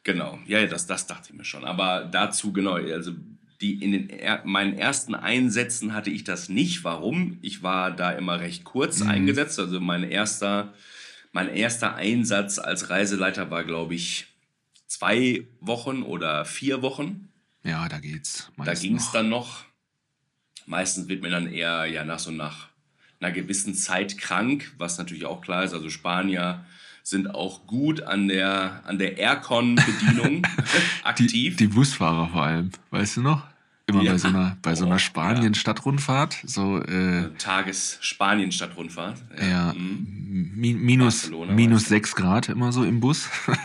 Genau, 0.03 0.39
ja, 0.47 0.65
das, 0.65 0.87
das 0.87 1.05
dachte 1.07 1.29
ich 1.31 1.37
mir 1.37 1.43
schon. 1.45 1.63
Aber 1.65 2.05
dazu, 2.05 2.51
genau, 2.53 2.73
also 2.73 3.13
die 3.61 3.75
in 3.83 3.91
den 3.91 4.09
er 4.09 4.41
meinen 4.45 4.75
ersten 4.77 5.13
Einsätzen 5.13 5.93
hatte 5.93 6.09
ich 6.09 6.23
das 6.23 6.49
nicht. 6.49 6.83
Warum? 6.83 7.37
Ich 7.43 7.61
war 7.61 7.91
da 7.91 8.11
immer 8.11 8.39
recht 8.39 8.63
kurz 8.63 9.01
Mhm. 9.01 9.09
eingesetzt. 9.09 9.59
Also 9.59 9.79
mein 9.79 10.03
erster, 10.03 10.73
mein 11.31 11.47
erster 11.49 11.95
Einsatz 11.95 12.57
als 12.57 12.89
Reiseleiter 12.89 13.51
war, 13.51 13.63
glaube 13.63 13.93
ich, 13.93 14.25
zwei 14.87 15.45
Wochen 15.59 16.01
oder 16.01 16.43
vier 16.45 16.81
Wochen. 16.81 17.29
Ja, 17.63 17.87
da 17.87 17.99
geht's. 17.99 18.51
Da 18.65 18.73
ging 18.73 18.95
es 18.95 19.11
dann 19.11 19.29
noch. 19.29 19.63
Meistens 20.65 21.07
wird 21.07 21.21
man 21.21 21.31
dann 21.31 21.51
eher 21.53 21.85
ja 21.85 22.03
nach 22.03 22.19
so 22.19 22.31
nach 22.31 22.69
einer 23.19 23.31
gewissen 23.31 23.75
Zeit 23.75 24.17
krank, 24.17 24.73
was 24.79 24.97
natürlich 24.97 25.25
auch 25.25 25.41
klar 25.41 25.63
ist. 25.63 25.73
Also 25.73 25.91
Spanier 25.91 26.65
sind 27.03 27.33
auch 27.33 27.65
gut 27.67 28.01
an 28.03 28.27
der, 28.27 28.81
an 28.85 28.97
der 28.99 29.17
Aircon-Bedienung 29.17 30.41
Die, 31.03 31.03
aktiv. 31.03 31.55
die 31.57 31.67
Busfahrer 31.67 32.29
vor 32.29 32.43
allem, 32.43 32.71
weißt 32.91 33.17
du 33.17 33.21
noch? 33.21 33.43
Immer 33.87 34.03
Ja. 34.03 34.11
bei 34.13 34.17
so 34.19 34.27
einer, 34.27 34.57
bei 34.61 34.75
so 34.75 34.83
Oh, 34.85 34.87
einer 34.87 34.99
Spanien-Stadtrundfahrt, 34.99 36.37
so 36.45 36.77
äh, 36.83 37.29
Tages-Spanien-Stadtrundfahrt. 37.37 39.17
ja, 39.41 39.73
mhm. 39.73 40.51
mi 40.55 40.73
minus, 40.73 41.21
Barcelona, 41.23 41.53
minus 41.53 41.81
weißt 41.83 41.91
du. 41.91 41.95
6 41.95 42.15
Grad 42.15 42.49
immer 42.49 42.71
so 42.71 42.83
im 42.83 42.99
Bus. 42.99 43.27
ja. 43.47 43.55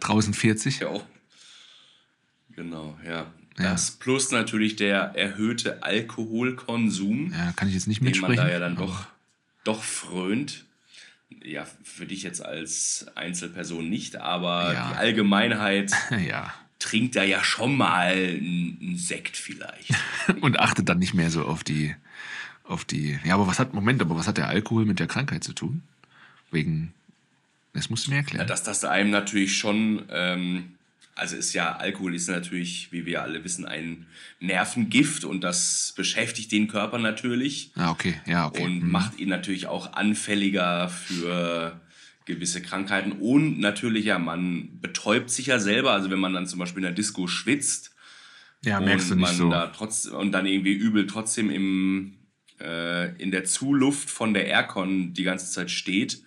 Draußen 0.00 0.34
40. 0.34 0.80
ja 0.80 0.88
auch. 0.88 1.04
Genau, 2.56 2.98
ja. 3.06 3.26
Ja. 3.58 3.72
Das 3.72 3.92
plus 3.92 4.30
natürlich 4.30 4.76
der 4.76 5.14
erhöhte 5.16 5.82
Alkoholkonsum. 5.82 7.32
Ja, 7.32 7.52
kann 7.52 7.68
ich 7.68 7.74
jetzt 7.74 7.86
nicht 7.88 8.00
den 8.00 8.04
man 8.20 8.30
mitsprechen. 8.30 8.44
da 8.44 8.50
ja 8.50 8.58
dann 8.58 8.76
doch, 8.76 9.06
doch 9.64 9.82
frönt. 9.82 10.64
Ja, 11.42 11.66
für 11.82 12.06
dich 12.06 12.22
jetzt 12.22 12.44
als 12.44 13.06
Einzelperson 13.14 13.88
nicht, 13.88 14.16
aber 14.16 14.72
Ja. 14.74 14.90
die 14.90 14.96
Allgemeinheit 14.98 15.92
Ja. 16.28 16.52
trinkt 16.78 17.16
da 17.16 17.22
ja 17.24 17.42
schon 17.42 17.76
mal 17.76 18.12
einen 18.12 18.96
Sekt 18.96 19.36
vielleicht. 19.36 19.94
Und 20.40 20.58
achtet 20.60 20.88
dann 20.88 20.98
nicht 20.98 21.14
mehr 21.14 21.30
so 21.30 21.44
auf 21.44 21.64
die, 21.64 21.94
auf 22.64 22.84
die. 22.84 23.18
Ja, 23.24 23.34
aber 23.34 23.46
was 23.46 23.58
hat, 23.58 23.72
Moment, 23.74 24.00
aber 24.02 24.16
was 24.16 24.28
hat 24.28 24.36
der 24.38 24.48
Alkohol 24.48 24.84
mit 24.84 24.98
der 24.98 25.06
Krankheit 25.06 25.42
zu 25.44 25.52
tun? 25.52 25.82
Wegen. 26.50 26.92
Das 27.72 27.88
musst 27.88 28.06
du 28.06 28.10
mir 28.10 28.16
Ja, 28.16 28.22
erklären. 28.22 28.46
dass 28.48 28.62
das 28.64 28.84
einem 28.84 29.10
natürlich 29.10 29.56
schon 29.56 30.02
ähm, 30.10 30.74
also 31.14 31.36
ist 31.36 31.52
ja, 31.52 31.76
Alkohol 31.76 32.14
ist 32.14 32.28
natürlich, 32.28 32.88
wie 32.92 33.04
wir 33.06 33.22
alle 33.22 33.44
wissen, 33.44 33.66
ein 33.66 34.06
Nervengift 34.40 35.24
und 35.24 35.42
das 35.42 35.92
beschäftigt 35.96 36.50
den 36.52 36.66
Körper 36.68 36.98
natürlich. 36.98 37.72
Ah, 37.76 37.90
okay, 37.90 38.14
ja, 38.26 38.46
okay. 38.46 38.64
Und 38.64 38.80
Mhm. 38.84 38.90
macht 38.90 39.18
ihn 39.18 39.28
natürlich 39.28 39.66
auch 39.66 39.92
anfälliger 39.92 40.88
für 40.88 41.80
gewisse 42.24 42.62
Krankheiten. 42.62 43.12
Und 43.12 43.58
natürlich, 43.58 44.06
ja, 44.06 44.18
man 44.18 44.80
betäubt 44.80 45.30
sich 45.30 45.46
ja 45.46 45.58
selber. 45.58 45.92
Also 45.92 46.10
wenn 46.10 46.18
man 46.20 46.32
dann 46.32 46.46
zum 46.46 46.58
Beispiel 46.58 46.78
in 46.78 46.84
der 46.84 46.92
Disco 46.92 47.26
schwitzt 47.26 47.94
Ja, 48.64 48.78
und 48.78 48.84
merkst 48.84 49.10
du 49.10 49.14
nicht 49.14 49.22
man 49.22 49.34
so. 49.36 49.50
da 49.50 49.66
trotz 49.68 50.06
und 50.06 50.32
dann 50.32 50.46
irgendwie 50.46 50.72
übel 50.72 51.06
trotzdem 51.06 51.50
im, 51.50 52.18
äh, 52.60 53.14
in 53.16 53.30
der 53.30 53.44
Zuluft 53.44 54.08
von 54.10 54.32
der 54.34 54.46
Aircon 54.46 55.12
die 55.14 55.22
ganze 55.24 55.50
Zeit 55.50 55.70
steht, 55.70 56.22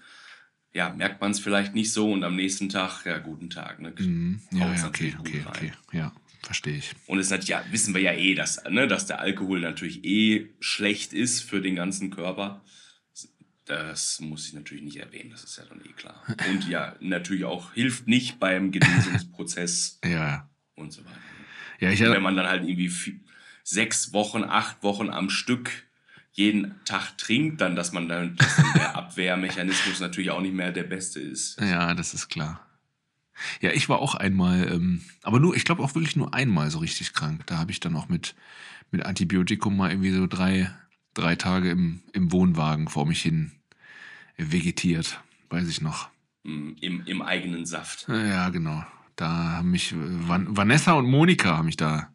ja, 0.74 0.90
merkt 0.90 1.22
man 1.22 1.32
es 1.32 1.40
vielleicht 1.40 1.76
nicht 1.76 1.92
so 1.94 2.12
und 2.12 2.24
am 2.24 2.36
nächsten 2.36 2.70
Tag, 2.70 3.06
ja, 3.06 3.20
guten 3.20 3.50
Tag. 3.50 3.80
Ne? 3.80 3.94
Mhm. 3.98 4.42
Ja, 4.52 4.74
ja, 4.74 4.88
okay, 4.88 5.16
okay, 5.20 5.44
okay. 5.48 5.72
Ja, 5.92 6.12
verstehe 6.42 6.78
ich. 6.78 6.92
Und 7.06 7.20
es 7.20 7.32
hat, 7.32 7.46
ja, 7.46 7.64
wissen 7.72 7.94
wir 7.94 8.02
ja 8.02 8.14
eh, 8.14 8.34
dass, 8.36 8.64
ne, 8.70 8.88
dass 8.88 9.06
der 9.06 9.20
Alkohol 9.20 9.60
natürlich 9.60 10.04
eh 10.04 10.50
schlecht 10.60 11.14
ist 11.14 11.42
für 11.42 11.62
den 11.62 11.76
ganzen 11.76 12.10
Körper. 12.10 12.64
Das 13.66 14.20
muss 14.20 14.48
ich 14.48 14.54
natürlich 14.54 14.84
nicht 14.84 14.98
erwähnen, 14.98 15.30
das 15.30 15.44
ist 15.46 15.58
ja 15.58 15.64
dann 15.66 15.80
eh 15.86 15.94
klar. 15.94 16.22
Und 16.50 16.68
ja, 16.68 16.96
natürlich 17.00 17.46
auch 17.46 17.74
hilft 17.74 18.08
nicht 18.08 18.40
beim 18.40 18.72
Genesungsprozess 18.72 20.00
Ja, 20.06 20.50
und 20.76 20.92
so 20.92 21.06
weiter. 21.06 21.16
Ja, 21.80 21.90
ich 21.92 22.02
Und 22.04 22.12
wenn 22.12 22.22
man 22.24 22.36
dann 22.36 22.48
halt 22.48 22.64
irgendwie 22.64 22.90
vi- 22.90 23.20
sechs 23.64 24.12
Wochen, 24.12 24.44
acht 24.44 24.84
Wochen 24.84 25.10
am 25.10 25.30
Stück 25.30 25.72
jeden 26.34 26.84
Tag 26.84 27.18
trinkt, 27.18 27.62
dann, 27.62 27.76
dass 27.76 27.94
man 27.94 28.10
dann, 28.10 28.36
dass 28.36 28.56
dann 28.56 28.74
der 28.74 28.96
Abwehrmechanismus 28.96 30.00
natürlich 30.00 30.32
auch 30.32 30.42
nicht 30.42 30.56
mehr 30.56 30.72
der 30.72 30.84
beste 30.84 31.20
ist. 31.20 31.60
Ja, 31.62 31.94
das 31.94 32.14
ist 32.14 32.28
klar. 32.28 32.68
Ja, 33.62 33.72
ich 33.72 33.90
war 33.90 34.00
auch 34.00 34.16
einmal, 34.16 34.72
ähm, 34.72 35.02
aber 35.22 35.40
nur, 35.40 35.56
ich 35.56 35.66
glaube 35.66 35.84
auch 35.84 35.96
wirklich 35.96 36.16
nur 36.16 36.34
einmal 36.34 36.70
so 36.70 36.80
richtig 36.80 37.14
krank. 37.14 37.44
Da 37.46 37.58
habe 37.58 37.72
ich 37.72 37.80
dann 37.80 37.96
auch 37.96 38.10
mit, 38.10 38.36
mit 38.92 39.06
Antibiotikum 39.06 39.78
mal 39.78 39.92
irgendwie 39.92 40.12
so 40.12 40.28
drei, 40.28 40.72
drei 41.14 41.36
Tage 41.36 41.72
im, 41.72 42.02
im 42.14 42.32
Wohnwagen 42.32 42.88
vor 42.88 43.06
mich 43.06 43.22
hin 43.22 43.52
vegetiert. 44.38 45.22
Weiß 45.50 45.68
ich 45.68 45.82
noch. 45.82 46.10
Mm, 46.44 46.72
Im, 46.82 47.06
Im 47.06 47.22
eigenen 47.22 47.66
Saft. 47.66 48.08
Ja, 48.08 48.50
genau. 48.50 48.84
Da 49.16 49.30
haben 49.58 49.72
mich 49.72 49.94
Van 49.96 50.58
Vanessa 50.58 50.94
und 50.94 51.06
Monika 51.06 51.58
haben 51.58 51.68
mich 51.68 51.78
da 51.78 52.10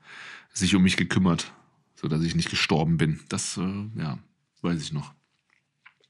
sich 0.53 0.75
um 0.75 0.83
mich 0.83 0.97
gekümmert, 0.97 1.53
so 2.01 2.07
dass 2.07 2.23
ich 2.23 2.37
nicht 2.37 2.51
gestorben 2.51 2.97
bin. 2.97 3.21
Das, 3.29 3.57
äh, 3.57 4.01
ja, 4.01 4.19
weiß 4.63 4.81
ich 4.81 4.93
noch. 4.93 5.13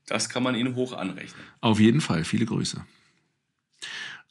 Das 0.06 0.28
kann 0.28 0.42
man 0.42 0.54
ihnen 0.54 0.74
hoch 0.74 0.92
anrechnen. 0.92 1.42
Auf 1.60 1.80
jeden 1.80 2.00
Fall, 2.00 2.24
viele 2.24 2.46
Grüße. 2.46 2.84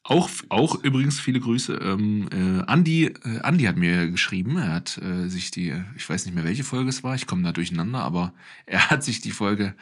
Auch, 0.03 0.29
auch 0.49 0.83
übrigens 0.83 1.19
viele 1.19 1.39
Grüße. 1.39 1.73
Ähm, 1.73 2.29
äh, 2.31 2.63
Andi, 2.65 3.07
äh, 3.07 3.39
Andi 3.41 3.65
hat 3.65 3.75
mir 3.75 4.09
geschrieben, 4.09 4.57
er 4.57 4.73
hat 4.73 4.97
äh, 4.99 5.27
sich 5.27 5.51
die, 5.51 5.73
ich 5.95 6.09
weiß 6.09 6.25
nicht 6.25 6.33
mehr 6.33 6.45
welche 6.45 6.63
Folge 6.63 6.89
es 6.89 7.03
war, 7.03 7.15
ich 7.15 7.27
komme 7.27 7.43
da 7.43 7.51
durcheinander, 7.51 7.99
aber 7.99 8.33
er 8.65 8.89
hat 8.89 9.03
sich 9.03 9.19
die 9.19 9.31
Folge, 9.31 9.75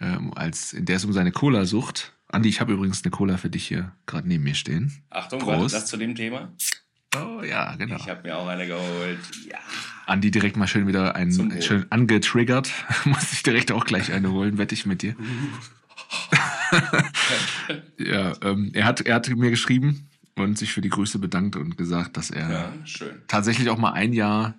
ähm, 0.00 0.32
als, 0.34 0.72
in 0.72 0.84
der 0.84 0.96
es 0.96 1.04
um 1.04 1.12
seine 1.12 1.30
Cola-Sucht. 1.30 2.12
Andi, 2.26 2.48
ich 2.48 2.60
habe 2.60 2.72
übrigens 2.72 3.04
eine 3.04 3.10
Cola 3.10 3.36
für 3.36 3.50
dich 3.50 3.68
hier 3.68 3.92
gerade 4.06 4.26
neben 4.26 4.44
mir 4.44 4.54
stehen. 4.54 5.04
Achtung, 5.10 5.40
Prost. 5.40 5.58
warte, 5.60 5.74
das 5.74 5.86
zu 5.86 5.96
dem 5.96 6.14
Thema. 6.14 6.52
Oh 7.16 7.42
ja, 7.42 7.76
genau. 7.76 7.96
Ich 7.96 8.08
habe 8.08 8.22
mir 8.22 8.36
auch 8.36 8.48
eine 8.48 8.66
geholt. 8.66 9.20
Ja. 9.48 9.58
Andi 10.08 10.30
direkt 10.30 10.56
mal 10.56 10.66
schön 10.66 10.86
wieder 10.86 11.14
einen 11.14 11.60
schön 11.60 11.86
angetriggert. 11.90 12.72
Muss 13.04 13.32
ich 13.32 13.42
direkt 13.42 13.72
auch 13.72 13.84
gleich 13.84 14.12
eine 14.12 14.32
holen, 14.32 14.58
wette 14.58 14.74
ich 14.74 14.86
mit 14.86 15.02
dir. 15.02 15.14
ja, 17.98 18.32
ähm, 18.42 18.70
er, 18.72 18.84
hat, 18.84 19.02
er 19.02 19.14
hat 19.14 19.28
mir 19.28 19.50
geschrieben 19.50 20.08
und 20.36 20.56
sich 20.56 20.72
für 20.72 20.80
die 20.80 20.88
Grüße 20.88 21.18
bedankt 21.18 21.56
und 21.56 21.76
gesagt, 21.76 22.16
dass 22.16 22.30
er 22.30 22.50
Ja, 22.50 22.72
tatsächlich 23.26 23.68
auch 23.68 23.78
mal 23.78 23.92
ein 23.92 24.12
Jahr, 24.12 24.54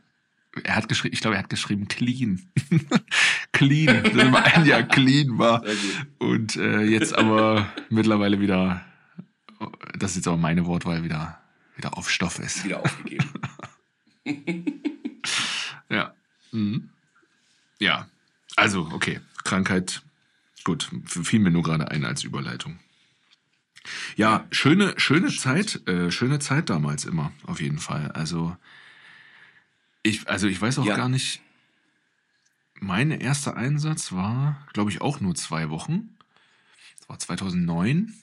er 0.63 0.75
hat 0.75 0.87
geschrieben, 0.87 1.13
ich 1.13 1.21
glaube, 1.21 1.35
er 1.35 1.43
hat 1.43 1.49
geschrieben 1.49 1.87
clean. 1.87 2.41
clean, 3.51 4.03
dass 4.03 4.13
er 4.13 4.29
mal 4.29 4.43
ein 4.43 4.65
Jahr 4.65 4.83
clean 4.83 5.37
war. 5.37 5.63
Und 6.19 6.55
äh, 6.57 6.81
jetzt 6.81 7.17
aber 7.17 7.67
mittlerweile 7.89 8.39
wieder, 8.39 8.85
das 9.97 10.11
ist 10.11 10.17
jetzt 10.17 10.27
aber 10.27 10.37
meine 10.37 10.65
Wortwahl, 10.65 11.03
wieder, 11.03 11.39
wieder 11.75 11.97
auf 11.97 12.09
Stoff 12.09 12.39
ist. 12.39 12.65
Wieder 12.65 12.81
aufgegeben. 12.81 13.29
Ja. 15.89 16.13
Mhm. 16.51 16.89
Ja. 17.79 18.07
Also, 18.55 18.89
okay. 18.91 19.19
Krankheit. 19.43 20.01
Gut. 20.63 20.89
Fiel 21.05 21.39
mir 21.39 21.51
nur 21.51 21.63
gerade 21.63 21.89
ein 21.89 22.05
als 22.05 22.23
Überleitung. 22.23 22.79
Ja, 24.15 24.45
schöne, 24.51 24.93
schöne 24.97 25.29
Zeit, 25.29 25.87
äh, 25.87 26.11
schöne 26.11 26.39
Zeit 26.39 26.69
damals 26.69 27.05
immer, 27.05 27.31
auf 27.43 27.61
jeden 27.61 27.79
Fall. 27.79 28.11
Also, 28.11 28.55
ich, 30.03 30.27
also 30.29 30.47
ich 30.47 30.61
weiß 30.61 30.79
auch 30.79 30.85
Ja. 30.85 30.95
gar 30.95 31.09
nicht. 31.09 31.41
Mein 32.81 33.11
erster 33.11 33.55
Einsatz 33.57 34.11
war, 34.11 34.65
glaube 34.73 34.91
ich, 34.91 35.01
auch 35.01 35.19
nur 35.21 35.35
zwei 35.35 35.69
Wochen. 35.69 36.15
Das 36.99 37.09
war 37.09 37.19
2009, 37.19 38.13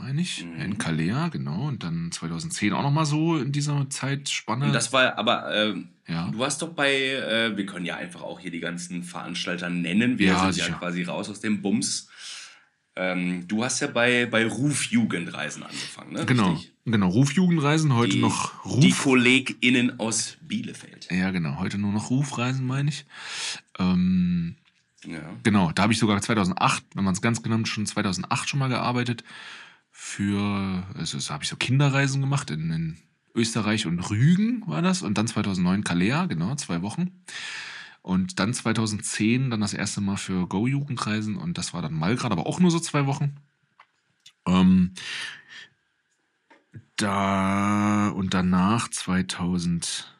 meine 0.00 0.20
ich, 0.22 0.44
Mhm. 0.44 0.60
in 0.60 0.78
Kalea, 0.78 1.28
genau. 1.28 1.68
Und 1.68 1.82
dann 1.82 2.10
2010 2.12 2.72
auch 2.72 2.82
nochmal 2.82 3.06
so 3.06 3.36
in 3.38 3.52
dieser 3.52 3.88
Zeitspanne. 3.90 4.66
Und 4.66 4.72
das 4.72 4.92
war 4.92 5.18
aber, 5.18 5.54
ähm, 5.54 5.88
ja. 6.06 6.28
du 6.30 6.44
hast 6.44 6.62
doch 6.62 6.70
bei, 6.70 6.92
äh, 6.94 7.56
wir 7.56 7.66
können 7.66 7.84
ja 7.86 7.96
einfach 7.96 8.22
auch 8.22 8.40
hier 8.40 8.50
die 8.50 8.60
ganzen 8.60 9.02
Veranstalter 9.02 9.68
nennen. 9.70 10.18
Wir 10.18 10.28
Ja, 10.28 10.40
sind 10.44 10.54
sicher. 10.54 10.68
ja 10.70 10.74
quasi 10.76 11.02
raus 11.02 11.28
aus 11.28 11.40
dem 11.40 11.60
Bums. 11.62 12.08
Ähm, 12.96 13.46
du 13.46 13.62
hast 13.64 13.78
ja 13.80 13.86
bei, 13.86 14.26
bei 14.26 14.44
Ruf 14.44 14.84
Jugendreisen 14.86 15.62
angefangen, 15.62 16.14
ne? 16.14 16.26
Genau, 16.26 16.52
Richtig? 16.54 16.72
genau. 16.84 17.08
Rufjugendreisen, 17.08 17.94
heute 17.94 18.14
Die, 18.16 18.20
noch 18.20 18.50
Die 18.80 18.88
Ruf. 18.88 19.02
KollegInnen 19.04 20.00
aus 20.00 20.36
Bielefeld. 20.40 21.06
ja, 21.10 21.30
genau, 21.30 21.58
heute 21.60 21.78
nur 21.78 21.92
noch 21.92 22.10
Rufreisen, 22.10 22.66
meine 22.66 22.88
ich. 22.90 23.04
Ähm, 23.78 24.56
Ja. 25.04 25.20
genau, 25.44 25.70
da 25.72 25.84
habe 25.84 25.92
ich 25.92 26.00
sogar 26.00 26.20
2008, 26.20 26.82
wenn 26.94 27.04
man 27.04 27.14
es 27.14 27.22
ganz 27.22 27.40
genau 27.40 27.54
nimmt, 27.54 27.68
schon 27.68 27.86
2008 27.86 28.48
schon 28.48 28.58
mal 28.58 28.68
gearbeitet. 28.68 29.22
Für, 30.00 30.86
also 30.94 31.18
da 31.18 31.34
habe 31.34 31.42
ich 31.42 31.50
so 31.50 31.56
Kinderreisen 31.56 32.20
gemacht 32.20 32.52
in, 32.52 32.70
in 32.70 32.98
Österreich 33.34 33.84
und 33.84 33.98
Rügen 33.98 34.62
war 34.68 34.80
das. 34.80 35.02
Und 35.02 35.18
dann 35.18 35.26
2009 35.26 35.82
Kalea, 35.82 36.26
genau, 36.26 36.54
zwei 36.54 36.82
Wochen. 36.82 37.24
Und 38.00 38.38
dann 38.38 38.54
2010 38.54 39.50
dann 39.50 39.60
das 39.60 39.74
erste 39.74 40.00
Mal 40.00 40.16
für 40.16 40.46
Go-Jugendreisen 40.46 41.36
und 41.36 41.58
das 41.58 41.74
war 41.74 41.82
dann 41.82 41.94
Malgrad, 41.94 42.30
aber 42.30 42.46
auch 42.46 42.60
nur 42.60 42.70
so 42.70 42.78
zwei 42.78 43.06
Wochen. 43.06 43.38
Ähm, 44.46 44.92
da 46.94 48.10
und 48.10 48.34
danach 48.34 48.88
2011, 48.88 50.14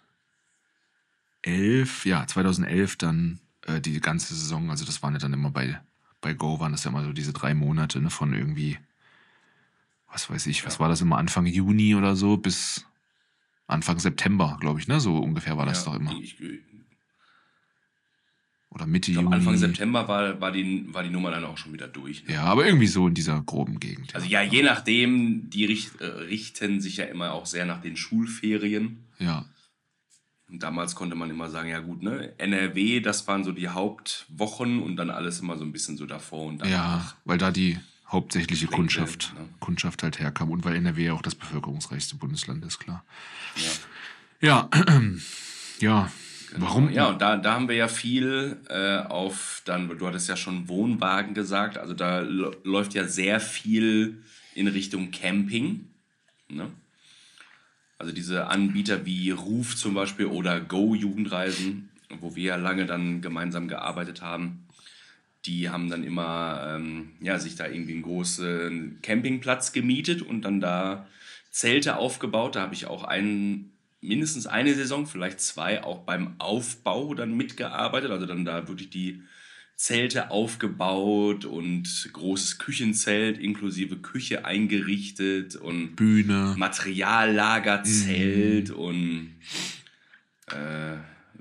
ja, 2.04 2.26
2011 2.26 2.97
dann 2.97 3.38
äh, 3.66 3.80
die 3.80 4.00
ganze 4.00 4.35
Saison, 4.35 4.70
also 4.70 4.85
das 4.85 5.04
waren 5.04 5.14
ja 5.14 5.20
dann 5.20 5.35
immer 5.35 5.52
bei, 5.52 5.80
bei 6.20 6.35
Go, 6.35 6.58
waren 6.58 6.73
das 6.73 6.82
ja 6.82 6.90
immer 6.90 7.04
so 7.04 7.12
diese 7.12 7.32
drei 7.32 7.54
Monate 7.54 8.00
ne, 8.00 8.11
von 8.11 8.35
irgendwie, 8.35 8.76
was 10.10 10.30
weiß 10.30 10.46
ich, 10.46 10.64
was 10.66 10.80
war 10.80 10.88
das 10.88 11.00
immer, 11.00 11.18
Anfang 11.18 11.46
Juni 11.46 11.94
oder 11.94 12.16
so 12.16 12.36
bis 12.36 12.86
Anfang 13.66 13.98
September, 13.98 14.56
glaube 14.60 14.80
ich, 14.80 14.88
ne? 14.88 14.98
So 15.00 15.18
ungefähr 15.18 15.56
war 15.56 15.66
das 15.66 15.84
ja, 15.84 15.92
doch 15.92 16.00
immer. 16.00 16.12
Ich, 16.20 16.36
Oder 18.70 18.86
Mitte 18.86 19.12
glaube, 19.12 19.26
Juni. 19.26 19.36
Anfang 19.36 19.56
September 19.56 20.08
war, 20.08 20.40
war, 20.40 20.52
die, 20.52 20.86
war 20.92 21.02
die 21.02 21.10
Nummer 21.10 21.30
dann 21.30 21.44
auch 21.44 21.58
schon 21.58 21.72
wieder 21.72 21.88
durch. 21.88 22.24
Ne? 22.26 22.34
Ja, 22.34 22.44
aber 22.44 22.66
irgendwie 22.66 22.86
so 22.86 23.08
in 23.08 23.14
dieser 23.14 23.40
groben 23.42 23.78
Gegend. 23.80 24.14
Also 24.14 24.26
ja, 24.26 24.42
je 24.42 24.62
nachdem, 24.62 25.50
die 25.50 25.64
richt, 25.66 26.00
äh, 26.00 26.06
richten 26.06 26.80
sich 26.80 26.96
ja 26.96 27.04
immer 27.04 27.32
auch 27.32 27.46
sehr 27.46 27.66
nach 27.66 27.80
den 27.82 27.96
Schulferien. 27.96 29.04
Ja, 29.18 29.46
Und 30.48 30.62
damals 30.62 30.94
konnte 30.94 31.14
man 31.14 31.28
immer 31.28 31.50
sagen, 31.50 31.68
ja 31.68 31.80
gut, 31.80 32.02
ne, 32.02 32.32
NRW, 32.38 33.00
das 33.00 33.26
waren 33.26 33.44
so 33.44 33.52
die 33.52 33.68
Hauptwochen 33.68 34.82
und 34.82 34.96
dann 34.96 35.10
alles 35.10 35.40
immer 35.40 35.58
so 35.58 35.64
ein 35.64 35.72
bisschen 35.72 35.96
so 35.98 36.06
davor 36.06 36.46
und 36.46 36.58
danach. 36.58 36.72
ja, 36.72 37.12
weil 37.24 37.36
da 37.38 37.50
die 37.50 37.78
hauptsächliche 38.10 38.66
Schlägt 38.66 38.74
Kundschaft, 38.74 39.34
ne? 39.34 39.48
Kundschaft 39.60 40.02
halt 40.02 40.18
herkam 40.18 40.50
und 40.50 40.64
weil 40.64 40.76
NRW 40.76 41.04
ja 41.06 41.12
auch 41.12 41.22
das 41.22 41.34
bevölkerungsreichste 41.34 42.16
Bundesland 42.16 42.64
ist, 42.64 42.78
klar. 42.78 43.04
Ja. 43.56 43.70
Ja, 44.40 44.70
ja. 45.80 46.10
Warum? 46.56 46.88
Genau. 46.88 46.96
Ja, 46.96 47.08
und 47.10 47.20
da, 47.20 47.36
da 47.36 47.54
haben 47.54 47.68
wir 47.68 47.76
ja 47.76 47.88
viel 47.88 48.56
äh, 48.68 48.98
auf, 48.98 49.60
dann, 49.66 49.88
du 49.98 50.06
hattest 50.06 50.28
ja 50.28 50.36
schon 50.36 50.68
Wohnwagen 50.68 51.34
gesagt, 51.34 51.76
also 51.76 51.92
da 51.92 52.20
läuft 52.20 52.94
ja 52.94 53.06
sehr 53.06 53.40
viel 53.40 54.22
in 54.54 54.66
Richtung 54.66 55.10
Camping. 55.10 55.88
Ne? 56.48 56.70
Also 57.98 58.12
diese 58.12 58.46
Anbieter 58.46 59.04
wie 59.04 59.30
Ruf 59.30 59.76
zum 59.76 59.92
Beispiel 59.92 60.26
oder 60.26 60.60
Go 60.60 60.94
Jugendreisen, 60.94 61.90
wo 62.20 62.34
wir 62.34 62.44
ja 62.44 62.56
lange 62.56 62.86
dann 62.86 63.20
gemeinsam 63.20 63.68
gearbeitet 63.68 64.22
haben, 64.22 64.67
die 65.48 65.68
haben 65.70 65.88
dann 65.88 66.04
immer 66.04 66.76
ähm, 66.76 67.12
ja, 67.20 67.38
sich 67.38 67.56
da 67.56 67.66
irgendwie 67.66 67.94
einen 67.94 68.02
großen 68.02 68.98
Campingplatz 69.02 69.72
gemietet 69.72 70.20
und 70.22 70.42
dann 70.42 70.60
da 70.60 71.06
Zelte 71.50 71.96
aufgebaut. 71.96 72.56
Da 72.56 72.60
habe 72.60 72.74
ich 72.74 72.84
auch 72.86 73.04
einen, 73.04 73.72
mindestens 74.00 74.46
eine 74.46 74.74
Saison, 74.74 75.06
vielleicht 75.06 75.40
zwei, 75.40 75.82
auch 75.82 76.00
beim 76.00 76.34
Aufbau 76.38 77.14
dann 77.14 77.34
mitgearbeitet. 77.34 78.10
Also 78.10 78.26
dann 78.26 78.44
da 78.44 78.68
wirklich 78.68 78.90
die 78.90 79.22
Zelte 79.74 80.30
aufgebaut 80.30 81.46
und 81.46 82.10
großes 82.12 82.58
Küchenzelt 82.58 83.38
inklusive 83.38 83.96
Küche 83.96 84.44
eingerichtet 84.44 85.56
und 85.56 85.96
Bühne. 85.96 86.54
Materiallagerzelt 86.58 88.70
und 88.70 89.36
äh, 90.48 90.98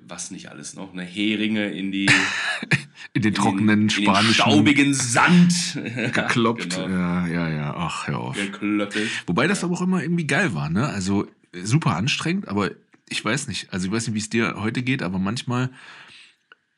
was 0.10 0.32
nicht 0.32 0.50
alles 0.50 0.74
noch, 0.76 0.94
ne 0.94 1.04
Heringe 1.04 1.70
in 1.72 1.92
die 1.92 2.10
In 3.14 3.22
den 3.22 3.34
trockenen 3.34 3.82
in 3.82 3.88
den 3.88 3.90
spanischen 3.90 4.34
staubigen 4.34 4.94
Sand 4.94 5.80
gekloppt. 6.14 6.76
Genau. 6.76 6.88
Ja, 6.90 7.28
ja, 7.28 7.50
ja. 7.50 7.74
Ach, 7.76 8.08
hör 8.08 8.20
auf. 8.20 8.36
geklöppelt. 8.36 9.10
Wobei 9.26 9.48
das 9.48 9.64
aber 9.64 9.74
auch 9.76 9.82
immer 9.82 10.02
irgendwie 10.02 10.28
geil 10.28 10.54
war, 10.54 10.70
ne? 10.70 10.88
Also 10.88 11.28
super 11.54 11.96
anstrengend, 11.96 12.48
aber 12.48 12.72
ich 13.10 13.24
weiß 13.24 13.48
nicht. 13.48 13.72
Also 13.74 13.88
ich 13.88 13.92
weiß 13.94 14.08
nicht, 14.08 14.16
wie 14.16 14.20
es 14.20 14.30
dir 14.30 14.56
heute 14.58 14.84
geht, 14.84 15.02
aber 15.02 15.20
manchmal 15.20 15.70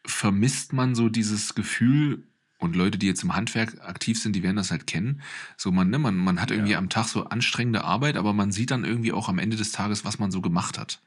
vermisst 0.05 0.73
man 0.73 0.95
so 0.95 1.09
dieses 1.09 1.55
Gefühl 1.55 2.23
und 2.57 2.75
Leute, 2.75 2.97
die 2.97 3.07
jetzt 3.07 3.23
im 3.23 3.35
Handwerk 3.35 3.79
aktiv 3.81 4.21
sind, 4.21 4.35
die 4.35 4.43
werden 4.43 4.57
das 4.57 4.71
halt 4.71 4.85
kennen. 4.87 5.21
So 5.57 5.71
man, 5.71 5.89
ne, 5.89 5.97
man, 5.99 6.15
man 6.15 6.41
hat 6.41 6.51
irgendwie 6.51 6.73
Ja. 6.73 6.77
am 6.77 6.89
Tag 6.89 7.07
so 7.07 7.25
anstrengende 7.25 7.83
Arbeit, 7.83 8.17
aber 8.17 8.33
man 8.33 8.51
sieht 8.51 8.71
dann 8.71 8.83
irgendwie 8.83 9.13
auch 9.13 9.29
am 9.29 9.39
Ende 9.39 9.55
des 9.57 9.71
Tages, 9.71 10.03
was 10.05 10.19
man 10.19 10.31
so 10.31 10.41
gemacht 10.41 10.77
hat 10.77 10.99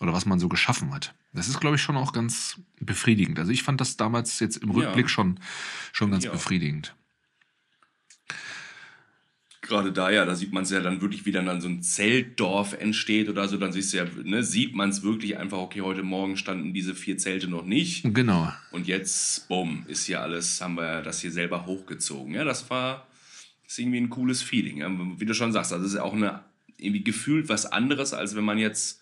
oder 0.00 0.12
was 0.12 0.26
man 0.26 0.40
so 0.40 0.48
geschaffen 0.48 0.92
hat. 0.92 1.14
Das 1.32 1.46
ist, 1.48 1.60
glaube 1.60 1.76
ich, 1.76 1.82
schon 1.82 1.96
auch 1.96 2.12
ganz 2.12 2.58
befriedigend. 2.80 3.38
Also 3.38 3.52
ich 3.52 3.62
fand 3.62 3.80
das 3.80 3.96
damals 3.96 4.40
jetzt 4.40 4.56
im 4.56 4.70
Ja. 4.70 4.74
Rückblick 4.76 5.08
schon, 5.10 5.38
schon 5.92 6.10
ganz 6.10 6.24
Ja. 6.24 6.32
befriedigend. 6.32 6.94
Gerade 9.62 9.92
da 9.92 10.10
ja, 10.10 10.24
da 10.24 10.34
sieht 10.34 10.52
man 10.52 10.64
es 10.64 10.70
ja 10.70 10.80
dann 10.80 11.00
wirklich, 11.00 11.26
wie 11.26 11.32
dann, 11.32 11.46
dann 11.46 11.60
so 11.60 11.68
ein 11.68 11.82
Zeltdorf 11.82 12.72
entsteht 12.72 13.28
oder 13.28 13.46
so, 13.46 13.56
dann 13.56 13.72
siehst 13.72 13.92
du 13.92 13.98
ja, 13.98 14.06
ne, 14.24 14.42
sieht 14.42 14.74
man 14.74 14.88
es 14.88 15.02
wirklich 15.02 15.36
einfach, 15.36 15.58
okay, 15.58 15.82
heute 15.82 16.02
Morgen 16.02 16.36
standen 16.36 16.72
diese 16.72 16.94
vier 16.94 17.18
Zelte 17.18 17.46
noch 17.46 17.64
nicht. 17.64 18.02
Genau. 18.14 18.52
Und 18.72 18.88
jetzt, 18.88 19.48
bumm, 19.48 19.84
ist 19.86 20.06
hier 20.06 20.22
alles, 20.22 20.60
haben 20.60 20.74
wir 20.74 21.02
das 21.02 21.20
hier 21.20 21.30
selber 21.30 21.66
hochgezogen. 21.66 22.34
Ja, 22.34 22.42
das 22.44 22.68
war 22.70 23.06
ist 23.66 23.78
irgendwie 23.78 23.98
ein 24.00 24.10
cooles 24.10 24.42
Feeling. 24.42 24.78
Ja. 24.78 24.90
Wie 24.90 25.26
du 25.26 25.34
schon 25.34 25.52
sagst, 25.52 25.72
also 25.72 25.84
es 25.86 25.92
ist 25.92 26.00
auch 26.00 26.14
eine, 26.14 26.42
irgendwie 26.76 27.04
gefühlt 27.04 27.48
was 27.48 27.66
anderes, 27.66 28.12
als 28.12 28.34
wenn 28.34 28.44
man 28.44 28.58
jetzt 28.58 28.99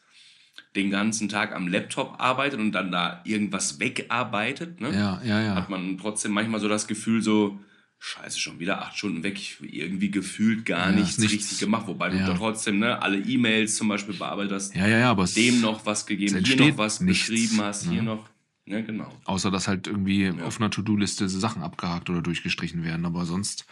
den 0.76 0.90
ganzen 0.90 1.28
Tag 1.28 1.54
am 1.54 1.68
Laptop 1.68 2.16
arbeitet 2.18 2.60
und 2.60 2.72
dann 2.72 2.90
da 2.92 3.20
irgendwas 3.24 3.80
wegarbeitet. 3.80 4.80
Ne? 4.80 4.92
Ja, 4.94 5.20
ja, 5.24 5.40
ja. 5.42 5.54
Hat 5.54 5.70
man 5.70 5.98
trotzdem 5.98 6.32
manchmal 6.32 6.60
so 6.60 6.68
das 6.68 6.86
Gefühl, 6.86 7.22
so, 7.22 7.58
scheiße, 7.98 8.38
schon 8.38 8.60
wieder 8.60 8.80
acht 8.82 8.96
Stunden 8.96 9.22
weg, 9.24 9.34
ich 9.36 9.56
irgendwie 9.60 10.10
gefühlt 10.10 10.64
gar 10.66 10.90
Ja, 10.90 10.96
nichts, 10.96 11.18
nichts. 11.18 11.34
richtig 11.34 11.58
gemacht. 11.58 11.86
Wobei 11.88 12.10
Ja. 12.12 12.26
du 12.26 12.32
da 12.32 12.38
trotzdem 12.38 12.78
ne, 12.78 13.00
alle 13.02 13.18
E-Mails 13.18 13.74
zum 13.76 13.88
Beispiel 13.88 14.14
bearbeitet 14.14 14.52
hast, 14.52 14.74
Ja, 14.76 14.86
ja, 14.86 14.98
ja, 14.98 15.10
aber 15.10 15.24
dem 15.24 15.60
noch 15.60 15.84
was 15.84 16.06
gegeben, 16.06 16.44
hier 16.44 16.56
noch 16.70 16.78
was 16.78 17.00
nichts, 17.00 17.26
beschrieben 17.28 17.60
hast, 17.60 17.84
hier 17.88 18.02
ne? 18.02 18.14
noch. 18.14 18.28
Ja, 18.66 18.82
genau. 18.82 19.10
außer 19.24 19.50
dass 19.50 19.66
halt 19.66 19.86
irgendwie 19.86 20.30
auf 20.44 20.60
einer 20.60 20.70
To-Do-Liste 20.70 21.26
Sachen 21.30 21.62
abgehakt 21.62 22.10
oder 22.10 22.20
durchgestrichen 22.20 22.84
werden, 22.84 23.06
aber 23.06 23.24
sonst, 23.24 23.64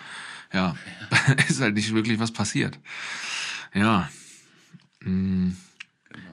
ja, 0.54 0.74
ist 1.48 1.60
halt 1.60 1.74
nicht 1.74 1.92
wirklich 1.94 2.18
was 2.18 2.32
passiert. 2.32 2.78
Ja. 3.74 4.08
Mm. 5.02 5.50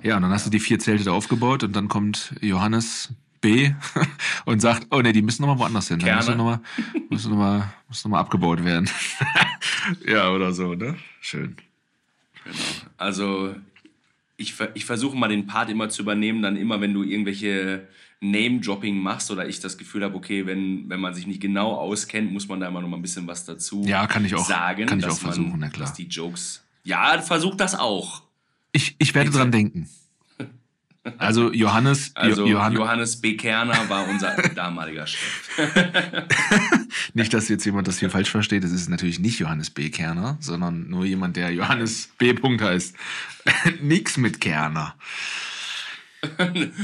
Ja, 0.02 0.18
und 0.18 0.24
dann 0.24 0.32
hast 0.32 0.46
du 0.46 0.50
die 0.50 0.60
vier 0.60 0.80
Zelte 0.80 1.04
da 1.04 1.12
aufgebaut 1.12 1.64
und 1.64 1.76
dann 1.76 1.88
kommt 1.88 2.34
Johannes 2.42 3.14
B. 3.42 3.72
und 4.46 4.62
sagt, 4.62 4.88
oh 4.92 5.02
ne, 5.02 5.12
die 5.14 5.22
müssen 5.22 5.42
nochmal 5.42 5.60
woanders 5.60 5.90
hin. 5.90 6.00
Kerne. 6.00 6.18
müssen 6.18 6.38
nochmal 6.38 6.60
müssen 7.10 7.32
noch 7.32 7.38
mal, 7.38 7.74
müssen 7.90 8.10
noch 8.10 8.16
mal 8.16 8.20
abgebaut 8.22 8.64
werden. 8.64 8.90
ja, 10.08 10.30
oder 10.32 10.54
so, 10.54 10.74
ne? 10.76 10.96
Schön. 11.20 11.56
Genau. 12.44 12.56
Also 12.98 13.56
ich, 14.38 14.56
ich 14.74 14.86
versuche 14.86 15.16
mal 15.18 15.28
den 15.28 15.46
Part 15.46 15.70
immer 15.70 15.90
zu 15.90 16.02
übernehmen, 16.02 16.42
dann 16.42 16.56
immer, 16.58 16.82
wenn 16.82 16.94
du 16.94 17.04
irgendwelche 17.04 17.88
Name-Dropping 18.22 18.98
machst 18.98 19.30
oder 19.32 19.48
ich 19.48 19.60
das 19.60 19.78
Gefühl 19.78 20.04
habe, 20.04 20.16
okay, 20.16 20.46
wenn, 20.46 20.90
wenn 20.90 21.00
man 21.02 21.14
sich 21.14 21.28
nicht 21.28 21.42
genau 21.42 21.74
auskennt, 21.74 22.32
muss 22.32 22.48
man 22.48 22.60
da 22.62 22.68
immer 22.70 22.82
noch 22.82 22.88
mal 22.88 22.96
ein 22.98 23.02
bisschen 23.02 23.28
was 23.28 23.44
dazu 23.46 23.84
Ja, 23.86 24.08
kann 24.08 24.24
ich 24.26 24.34
auch- 24.36 24.46
sagen. 24.48 24.86
kann 24.86 25.00
ich 25.00 25.06
auch 25.06 25.18
versuchen, 25.18 25.52
man, 25.52 25.60
na 25.60 25.70
klar. 25.70 25.88
Dass 25.88 25.94
die 25.96 26.08
Jokes. 26.08 26.64
Ja, 26.86 27.22
versuch 27.22 27.56
das 27.56 27.76
auch. 27.78 28.24
Ich, 28.74 28.96
ich 28.98 29.16
werde 29.16 29.30
dran 29.30 29.52
denken. 29.52 29.88
Also 31.18 31.52
Johannes, 31.52 32.12
Also 32.16 32.46
jo 32.46 32.54
Johannes, 32.54 32.80
Johannes 32.80 33.22
B. 33.22 33.36
Kerner 33.36 33.90
war 33.90 34.08
unser 34.08 34.36
damaliger 34.56 35.06
Chef. 35.06 35.50
Nicht, 37.14 37.34
dass 37.34 37.50
jetzt 37.50 37.66
jemand 37.66 37.88
das 37.88 38.00
hier 38.00 38.10
falsch 38.10 38.30
versteht. 38.30 38.64
Es 38.64 38.72
ist 38.72 38.90
natürlich 38.90 39.20
nicht 39.20 39.40
Johannes 39.40 39.70
B. 39.70 39.90
Kerner, 39.90 40.38
sondern 40.40 40.90
nur 40.90 41.06
jemand, 41.06 41.36
der 41.36 41.52
Johannes 41.52 42.10
B. 42.18 42.34
Punkt 42.34 42.62
heißt. 42.62 42.96
Nix 43.82 44.18
mit 44.18 44.40
Kerner. 44.40 44.96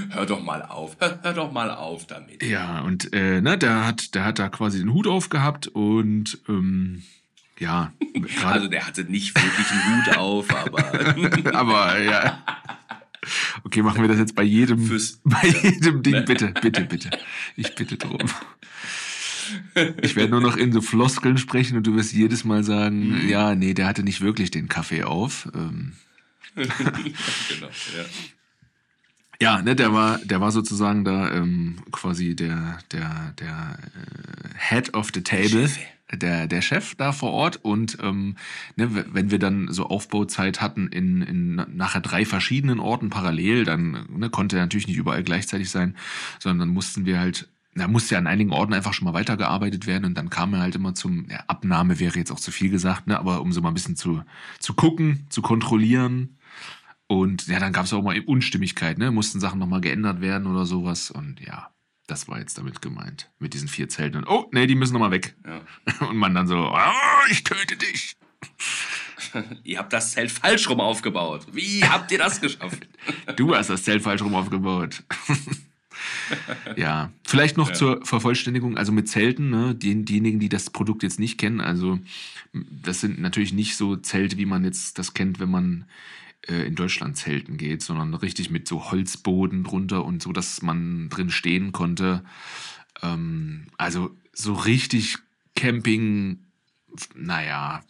Hör 0.09 0.25
doch 0.25 0.43
mal 0.43 0.63
auf. 0.63 0.97
Hör, 0.99 1.19
hör 1.23 1.33
doch 1.33 1.51
mal 1.53 1.71
auf 1.71 2.05
damit. 2.05 2.43
Ja, 2.43 2.81
und 2.81 3.13
äh, 3.13 3.39
ne, 3.39 3.57
der 3.57 3.87
hat, 3.87 4.13
der 4.15 4.25
hat 4.25 4.37
da 4.37 4.49
quasi 4.49 4.79
den 4.79 4.93
Hut 4.93 5.07
aufgehabt 5.07 5.67
und 5.67 6.39
ähm, 6.49 7.03
ja. 7.59 7.91
Also 8.43 8.67
der 8.67 8.85
hatte 8.87 9.03
nicht 9.05 9.35
wirklich 9.35 9.71
einen 9.71 10.05
Hut 10.07 10.17
auf, 10.17 10.55
aber 10.55 11.53
aber 11.55 11.99
ja. 12.01 12.43
Okay, 13.63 13.81
machen 13.81 14.01
wir 14.01 14.07
das 14.07 14.17
jetzt 14.17 14.35
bei 14.35 14.43
jedem, 14.43 14.79
Fürs- 14.79 15.19
bei 15.23 15.45
jedem 15.47 16.01
Ding, 16.03 16.25
bitte, 16.25 16.53
bitte, 16.61 16.85
bitte. 16.85 17.09
Ich 17.55 17.75
bitte 17.75 17.97
drum. 17.97 18.17
Ich 20.01 20.15
werde 20.15 20.31
nur 20.31 20.41
noch 20.41 20.55
in 20.57 20.71
so 20.71 20.79
Floskeln 20.81 21.37
sprechen 21.37 21.75
und 21.77 21.85
du 21.87 21.95
wirst 21.95 22.13
jedes 22.13 22.43
Mal 22.45 22.63
sagen, 22.63 23.27
ja, 23.27 23.55
nee, 23.55 23.73
der 23.73 23.87
hatte 23.87 24.03
nicht 24.03 24.21
wirklich 24.21 24.51
den 24.51 24.67
Kaffee 24.69 25.03
auf. 25.03 25.49
Ähm, 25.53 25.93
genau. 26.55 26.67
Ja. 27.67 28.05
Ja, 29.41 29.61
ne, 29.61 29.73
der 29.75 29.93
war, 29.93 30.17
der 30.19 30.41
war 30.41 30.51
sozusagen 30.51 31.05
da 31.05 31.31
ähm, 31.31 31.77
quasi 31.93 32.35
der, 32.35 32.77
der, 32.91 33.33
der 33.39 33.79
äh, 33.95 34.49
Head 34.75 34.93
of 34.93 35.11
the 35.13 35.21
Table, 35.21 35.67
Chef. 35.67 35.77
Der, 36.13 36.47
der 36.47 36.61
Chef 36.61 36.95
da 36.95 37.11
vor 37.11 37.31
Ort. 37.31 37.57
Und 37.57 37.97
ähm, 38.01 38.35
ne, 38.75 39.05
wenn 39.13 39.31
wir 39.31 39.39
dann 39.39 39.71
so 39.71 39.85
Aufbauzeit 39.85 40.61
hatten 40.61 40.87
in, 40.87 41.21
in 41.21 41.55
nachher 41.75 42.01
drei 42.01 42.25
verschiedenen 42.25 42.79
Orten 42.79 43.09
parallel, 43.09 43.65
dann 43.65 44.05
ne, 44.09 44.29
konnte 44.29 44.57
er 44.57 44.63
natürlich 44.63 44.87
nicht 44.87 44.97
überall 44.97 45.23
gleichzeitig 45.23 45.69
sein, 45.69 45.95
sondern 46.39 46.59
dann 46.59 46.69
mussten 46.69 47.05
wir 47.05 47.19
halt, 47.19 47.49
da 47.75 47.87
musste 47.87 48.15
ja 48.15 48.19
an 48.19 48.27
einigen 48.27 48.51
Orten 48.51 48.73
einfach 48.73 48.93
schon 48.93 49.05
mal 49.05 49.13
weitergearbeitet 49.13 49.87
werden 49.87 50.05
und 50.05 50.17
dann 50.17 50.29
kam 50.29 50.53
er 50.53 50.61
halt 50.61 50.75
immer 50.75 50.95
zum, 50.95 51.27
ja, 51.29 51.43
Abnahme 51.47 51.99
wäre 51.99 52.17
jetzt 52.17 52.31
auch 52.31 52.39
zu 52.39 52.51
viel 52.51 52.69
gesagt, 52.69 53.07
ne, 53.07 53.19
aber 53.19 53.41
um 53.41 53.51
so 53.51 53.61
mal 53.61 53.69
ein 53.69 53.75
bisschen 53.75 53.95
zu, 53.95 54.23
zu 54.59 54.73
gucken, 54.73 55.27
zu 55.29 55.41
kontrollieren. 55.41 56.37
Und 57.07 57.47
ja, 57.47 57.59
dann 57.59 57.73
gab 57.73 57.85
es 57.85 57.93
auch 57.93 58.03
mal 58.03 58.19
Unstimmigkeit, 58.19 58.99
ne? 58.99 59.09
Mussten 59.09 59.39
Sachen 59.39 59.57
nochmal 59.57 59.81
geändert 59.81 60.21
werden 60.21 60.45
oder 60.45 60.67
sowas. 60.67 61.09
Und 61.09 61.39
ja, 61.39 61.71
das 62.09 62.27
war 62.27 62.39
jetzt 62.39 62.57
damit 62.57 62.81
gemeint. 62.81 63.29
Mit 63.39 63.53
diesen 63.53 63.67
vier 63.67 63.89
Zelten. 63.89 64.17
Und, 64.17 64.27
oh, 64.27 64.49
nee, 64.51 64.67
die 64.67 64.75
müssen 64.75 64.93
nochmal 64.93 65.11
weg. 65.11 65.35
Ja. 65.45 66.07
Und 66.09 66.17
man 66.17 66.33
dann 66.33 66.47
so, 66.47 66.57
ah, 66.57 66.93
ich 67.29 67.43
töte 67.43 67.77
dich. 67.77 68.15
Ihr 69.63 69.77
habt 69.79 69.93
das 69.93 70.13
Zelt 70.13 70.31
falsch 70.31 70.69
rum 70.69 70.79
aufgebaut. 70.79 71.45
Wie 71.51 71.83
habt 71.83 72.11
ihr 72.11 72.17
das 72.17 72.41
geschafft? 72.41 72.87
Du 73.35 73.55
hast 73.55 73.69
das 73.69 73.83
Zelt 73.83 74.01
falsch 74.03 74.21
rum 74.21 74.33
aufgebaut. 74.35 75.03
ja, 76.75 77.11
vielleicht 77.25 77.57
noch 77.57 77.69
Ja. 77.69 77.73
zur 77.73 78.05
Vervollständigung, 78.05 78.77
also 78.77 78.91
mit 78.91 79.07
Zelten, 79.07 79.49
ne, 79.49 79.75
die, 79.75 80.03
diejenigen, 80.05 80.39
die 80.39 80.49
das 80.49 80.69
Produkt 80.69 81.03
jetzt 81.03 81.19
nicht 81.19 81.37
kennen, 81.37 81.61
also 81.61 81.99
das 82.53 83.01
sind 83.01 83.19
natürlich 83.19 83.53
nicht 83.53 83.75
so 83.77 83.95
Zelte, 83.95 84.37
wie 84.37 84.45
man 84.45 84.63
jetzt 84.63 84.97
das 84.99 85.13
kennt, 85.13 85.39
wenn 85.39 85.49
man 85.51 85.85
äh, 86.47 86.65
in 86.65 86.75
Deutschland 86.75 87.17
zelten 87.17 87.57
geht, 87.57 87.81
sondern 87.81 88.13
richtig 88.13 88.49
mit 88.49 88.67
so 88.67 88.91
Holzboden 88.91 89.63
drunter 89.63 90.05
und 90.05 90.21
so, 90.21 90.31
dass 90.31 90.61
man 90.61 91.09
drin 91.09 91.29
stehen 91.29 91.71
konnte. 91.71 92.23
Ähm, 93.01 93.67
also 93.77 94.15
so 94.33 94.53
richtig 94.53 95.17
Camping, 95.55 96.39
naja, 97.15 97.83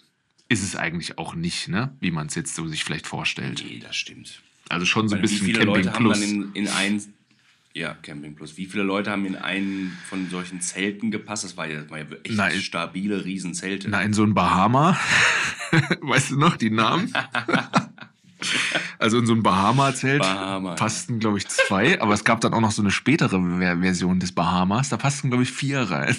ist 0.47 0.63
es 0.63 0.75
eigentlich 0.75 1.17
auch 1.19 1.35
nicht, 1.35 1.67
ne? 1.67 1.95
wie 1.99 2.11
man 2.11 2.27
es 2.27 2.35
jetzt 2.35 2.55
so 2.55 2.67
sich 2.67 2.83
vielleicht 2.83 3.05
vorstellt. 3.05 3.63
Nee, 3.65 3.79
das 3.79 3.95
stimmt. 3.95 4.41
Also 4.69 4.85
schon 4.85 5.07
so 5.07 5.15
ein 5.15 5.21
Weil 5.21 5.29
wie 5.29 5.33
bisschen 5.33 5.45
viele 5.45 5.59
Camping 5.59 5.75
Leute 5.75 5.93
haben 5.93 6.05
Plus. 6.05 6.19
dann 6.19 6.29
in, 6.29 6.51
in 6.53 6.67
ein. 6.67 7.01
Ja, 7.75 7.93
Camping 7.93 8.35
Plus. 8.35 8.57
Wie 8.57 8.65
viele 8.65 8.83
Leute 8.83 9.11
haben 9.11 9.25
in 9.25 9.35
einen 9.35 9.95
von 10.07 10.27
solchen 10.29 10.59
Zelten 10.59 11.11
gepasst? 11.11 11.43
Das 11.43 11.55
war 11.55 11.67
ja, 11.67 11.81
das 11.81 11.91
war 11.91 11.99
ja 11.99 12.05
echt 12.23 12.35
Na, 12.35 12.49
stabile 12.51 13.25
Riesenzelte. 13.25 13.89
Na, 13.89 14.01
in 14.01 14.13
so 14.13 14.23
ein 14.23 14.33
Bahama. 14.33 14.99
weißt 16.01 16.31
du 16.31 16.39
noch 16.39 16.57
die 16.57 16.71
Namen? 16.71 17.13
Also 18.99 19.17
in 19.17 19.25
so 19.25 19.33
ein 19.33 19.41
Bahama-Zelt 19.43 20.19
Bahama, 20.21 20.75
passten, 20.75 21.19
glaube 21.19 21.37
ich, 21.37 21.47
zwei, 21.47 22.01
aber 22.01 22.13
es 22.13 22.25
gab 22.25 22.41
dann 22.41 22.53
auch 22.53 22.59
noch 22.59 22.71
so 22.71 22.81
eine 22.81 22.91
spätere 22.91 23.41
Ver- 23.41 23.77
Version 23.79 24.19
des 24.19 24.33
Bahamas, 24.33 24.89
da 24.89 24.97
passten, 24.97 25.29
glaube 25.29 25.43
ich, 25.43 25.51
vier 25.53 25.79
rein. 25.83 26.15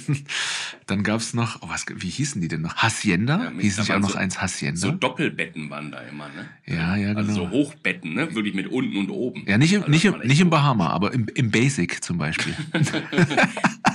Dann 0.87 1.03
gab 1.03 1.21
es 1.21 1.35
noch, 1.35 1.61
oh, 1.61 1.69
was, 1.69 1.85
wie 1.95 2.09
hießen 2.09 2.41
die 2.41 2.49
denn 2.49 2.63
noch? 2.63 2.77
Hacienda? 2.77 3.45
Ja, 3.45 3.51
Hieß 3.61 3.79
nicht 3.79 3.93
auch 3.93 3.99
noch 4.01 4.11
so- 4.11 4.19
eins 4.19 4.41
Hacienda? 4.41 4.81
So 4.81 4.93
Doppelbetten 4.93 5.69
waren 5.69 5.93
da 5.93 5.99
immer, 6.01 6.29
ne? 6.31 6.49
Ja, 6.67 6.97
ja, 6.97 7.13
Also 7.13 7.33
genau. 7.35 7.45
so 7.45 7.51
Hochbetten, 7.51 8.15
ne? 8.15 8.35
Wirklich 8.35 8.55
mit 8.55 8.67
unten 8.69 8.97
und 8.97 9.11
oben. 9.11 9.45
ja, 9.47 9.59
nicht 9.59 9.75
im, 9.75 9.81
Also 9.83 9.91
nicht, 9.91 10.05
im, 10.07 10.19
nicht 10.21 10.41
im. 10.41 10.49
Bahama, 10.51 10.89
aber 10.89 11.13
im, 11.13 11.27
im 11.35 11.51
Basic 11.51 12.03
zum 12.03 12.17
Beispiel. 12.19 12.55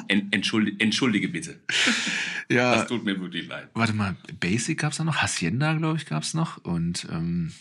En, 0.08 0.28
entschuldige, 0.32 0.80
entschuldige 0.84 1.28
bitte. 1.30 1.60
ja, 2.48 2.76
Das 2.76 2.88
tut 2.88 3.04
mir 3.04 3.19
wirklich 3.19 3.48
leid. 3.48 3.67
warte 3.74 3.93
mal, 3.93 4.15
Basic 4.39 4.80
gab 4.80 4.91
es 4.91 5.00
da 5.00 5.04
noch, 5.04 5.17
Hacienda, 5.17 5.74
glaube 5.74 5.98
ich, 5.98 6.06
gab 6.06 6.21
es 6.21 6.36
noch 6.36 6.63
und 6.63 7.08
ähm, 7.12 7.52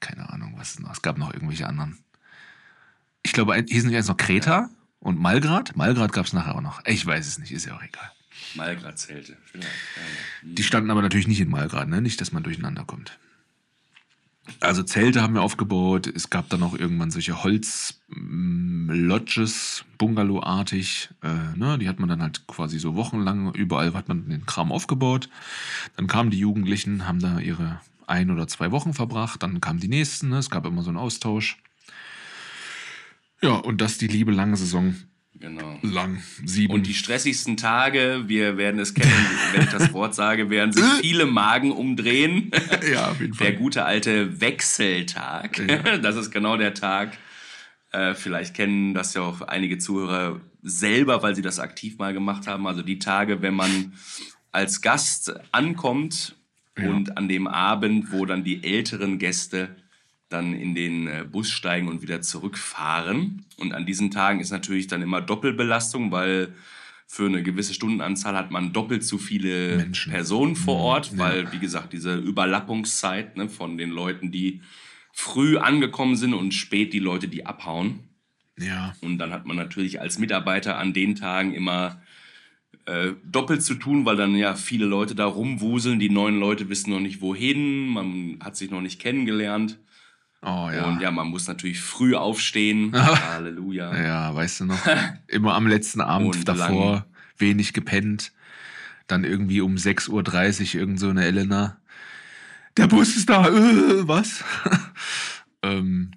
keine 0.00 0.30
Ahnung, 0.30 0.54
was 0.56 0.78
noch. 0.78 0.92
Es 0.92 1.02
gab 1.02 1.18
noch 1.18 1.32
irgendwelche 1.32 1.66
anderen. 1.66 1.98
Ich 3.22 3.32
glaube, 3.32 3.54
hießen 3.54 3.90
die 3.90 3.96
eins 3.96 4.08
noch 4.08 4.16
Kreta? 4.16 4.70
Und 5.00 5.18
Malgrad? 5.20 5.76
Malgrad 5.76 6.12
gab 6.12 6.26
es 6.26 6.32
nachher 6.32 6.54
auch 6.56 6.60
noch. 6.60 6.84
Ich 6.86 7.04
weiß 7.06 7.26
es 7.26 7.38
nicht, 7.38 7.52
ist 7.52 7.66
ja 7.66 7.76
auch 7.76 7.82
egal. 7.82 8.10
Vielleicht. 9.44 9.64
Ja, 9.64 9.68
ja. 9.68 9.68
Die 10.42 10.62
standen 10.62 10.90
aber 10.90 11.02
natürlich 11.02 11.28
nicht 11.28 11.40
in 11.40 11.50
Malgrad, 11.50 11.88
ne? 11.88 12.00
Nicht, 12.00 12.20
dass 12.20 12.32
man 12.32 12.42
durcheinander 12.42 12.84
kommt. 12.84 13.18
Also 14.60 14.82
Zelte 14.82 15.22
haben 15.22 15.34
wir 15.34 15.42
aufgebaut. 15.42 16.06
Es 16.06 16.30
gab 16.30 16.48
dann 16.48 16.62
auch 16.62 16.74
irgendwann 16.74 17.10
solche 17.10 17.42
Holz-Lodges, 17.42 17.96
Bungalow-artig. 19.98 21.10
Äh, 21.22 21.56
ne? 21.56 21.76
Die 21.78 21.86
hat 21.88 21.98
man 22.00 22.08
dann 22.08 22.22
halt 22.22 22.46
quasi 22.46 22.78
so 22.78 22.94
wochenlang, 22.96 23.52
überall 23.54 23.92
hat 23.94 24.08
man 24.08 24.28
den 24.28 24.46
Kram 24.46 24.72
aufgebaut. 24.72 25.28
Dann 25.96 26.06
kamen 26.06 26.30
die 26.30 26.38
Jugendlichen, 26.38 27.06
haben 27.06 27.20
da 27.20 27.38
ihre 27.40 27.82
ein 28.08 28.30
oder 28.30 28.46
zwei 28.48 28.70
Wochen 28.70 28.94
verbracht. 28.94 29.42
Dann 29.42 29.60
kamen 29.60 29.80
die 29.80 29.88
nächsten. 29.88 30.28
Ne? 30.28 30.38
Es 30.38 30.50
gab 30.50 30.66
immer 30.66 30.82
so 30.82 30.90
einen 30.90 30.98
Austausch. 30.98 31.58
Ja, 33.42 33.52
und 33.52 33.80
das 33.80 33.98
die 33.98 34.08
liebe 34.08 34.32
lange 34.32 34.56
Saison. 34.56 34.96
Genau. 35.40 35.78
Lang. 35.82 36.20
Sieben. 36.44 36.72
Und 36.74 36.86
die 36.86 36.94
stressigsten 36.94 37.56
Tage, 37.56 38.24
wir 38.26 38.56
werden 38.56 38.80
es 38.80 38.94
kennen, 38.94 39.12
wenn 39.52 39.62
ich 39.62 39.68
das 39.68 39.92
Wort 39.92 40.14
sage, 40.14 40.50
werden 40.50 40.72
sich 40.72 40.84
viele 41.00 41.26
Magen 41.26 41.70
umdrehen. 41.70 42.50
ja, 42.92 43.10
auf 43.10 43.20
jeden 43.20 43.36
Der 43.36 43.46
Fall. 43.48 43.56
gute 43.56 43.84
alte 43.84 44.40
Wechseltag. 44.40 45.58
Ja. 45.58 45.98
Das 45.98 46.16
ist 46.16 46.30
genau 46.30 46.56
der 46.56 46.74
Tag. 46.74 47.16
Äh, 47.92 48.14
vielleicht 48.14 48.54
kennen 48.54 48.94
das 48.94 49.14
ja 49.14 49.22
auch 49.22 49.42
einige 49.42 49.78
Zuhörer 49.78 50.40
selber, 50.62 51.22
weil 51.22 51.36
sie 51.36 51.42
das 51.42 51.60
aktiv 51.60 51.98
mal 51.98 52.12
gemacht 52.12 52.46
haben. 52.46 52.66
Also 52.66 52.82
die 52.82 52.98
Tage, 52.98 53.40
wenn 53.40 53.54
man 53.54 53.94
als 54.50 54.80
Gast 54.82 55.34
ankommt 55.52 56.34
Ja. 56.78 56.88
und 56.90 57.16
an 57.16 57.28
dem 57.28 57.46
Abend, 57.46 58.12
wo 58.12 58.24
dann 58.26 58.44
die 58.44 58.62
älteren 58.64 59.18
Gäste 59.18 59.76
dann 60.28 60.52
in 60.54 60.74
den 60.74 61.06
äh, 61.08 61.24
Bus 61.30 61.50
steigen 61.50 61.88
und 61.88 62.02
wieder 62.02 62.20
zurückfahren. 62.20 63.44
Und 63.56 63.72
an 63.72 63.86
diesen 63.86 64.10
Tagen 64.10 64.40
ist 64.40 64.50
natürlich 64.50 64.86
dann 64.86 65.00
immer 65.02 65.20
Doppelbelastung, 65.20 66.12
weil 66.12 66.52
für 67.06 67.24
eine 67.26 67.42
gewisse 67.42 67.72
Stundenanzahl 67.72 68.36
hat 68.36 68.50
man 68.50 68.74
doppelt 68.74 69.02
so 69.02 69.16
viele 69.16 69.78
Menschen. 69.78 70.12
Personen 70.12 70.56
vor 70.56 70.74
Mhm, 70.76 70.80
Ort, 70.82 71.12
ja. 71.12 71.18
weil, 71.18 71.52
wie 71.52 71.58
gesagt, 71.58 71.94
diese 71.94 72.16
Überlappungszeit 72.16 73.36
ne, 73.38 73.48
von 73.48 73.78
den 73.78 73.88
Leuten, 73.90 74.30
die 74.30 74.60
früh 75.12 75.56
angekommen 75.56 76.16
sind 76.16 76.34
und 76.34 76.52
spät 76.52 76.92
die 76.92 76.98
Leute, 76.98 77.28
die 77.28 77.46
abhauen. 77.46 78.00
Ja. 78.58 78.94
Und 79.00 79.16
dann 79.18 79.32
hat 79.32 79.46
man 79.46 79.56
natürlich 79.56 80.00
als 80.00 80.18
Mitarbeiter 80.18 80.76
an 80.78 80.92
den 80.92 81.14
Tagen 81.14 81.54
immer 81.54 82.02
äh, 82.88 83.12
doppelt 83.22 83.62
zu 83.62 83.74
tun, 83.74 84.06
weil 84.06 84.16
dann 84.16 84.34
ja 84.34 84.54
viele 84.54 84.86
Leute 84.86 85.14
da 85.14 85.26
rumwuseln. 85.26 85.98
Die 85.98 86.08
neuen 86.08 86.40
Leute 86.40 86.70
wissen 86.70 86.90
noch 86.90 87.00
nicht 87.00 87.20
wohin, 87.20 87.88
man 87.88 88.38
hat 88.42 88.56
sich 88.56 88.70
noch 88.70 88.80
nicht 88.80 88.98
kennengelernt. 88.98 89.78
Oh 90.40 90.70
ja. 90.72 90.86
Und 90.86 91.00
ja, 91.00 91.10
man 91.10 91.28
muss 91.28 91.48
natürlich 91.48 91.80
früh 91.80 92.14
aufstehen. 92.14 92.92
Halleluja. 92.94 93.94
Ja, 94.02 94.34
weißt 94.34 94.60
du 94.60 94.64
noch? 94.66 94.78
Immer 95.26 95.54
am 95.54 95.66
letzten 95.66 96.00
Abend 96.00 96.36
Und 96.36 96.48
davor 96.48 96.92
lang. 96.92 97.04
wenig 97.36 97.74
gepennt. 97.74 98.32
Dann 99.06 99.24
irgendwie 99.24 99.60
um 99.60 99.74
6.30 99.74 100.74
Uhr 100.74 100.80
irgend 100.80 101.00
so 101.00 101.08
eine 101.08 101.24
Elena. 101.24 101.78
Der 102.78 102.86
Bus 102.86 103.16
ist 103.16 103.28
da, 103.28 103.48
äh, 103.48 104.08
was? 104.08 104.44
ähm, 105.62 106.12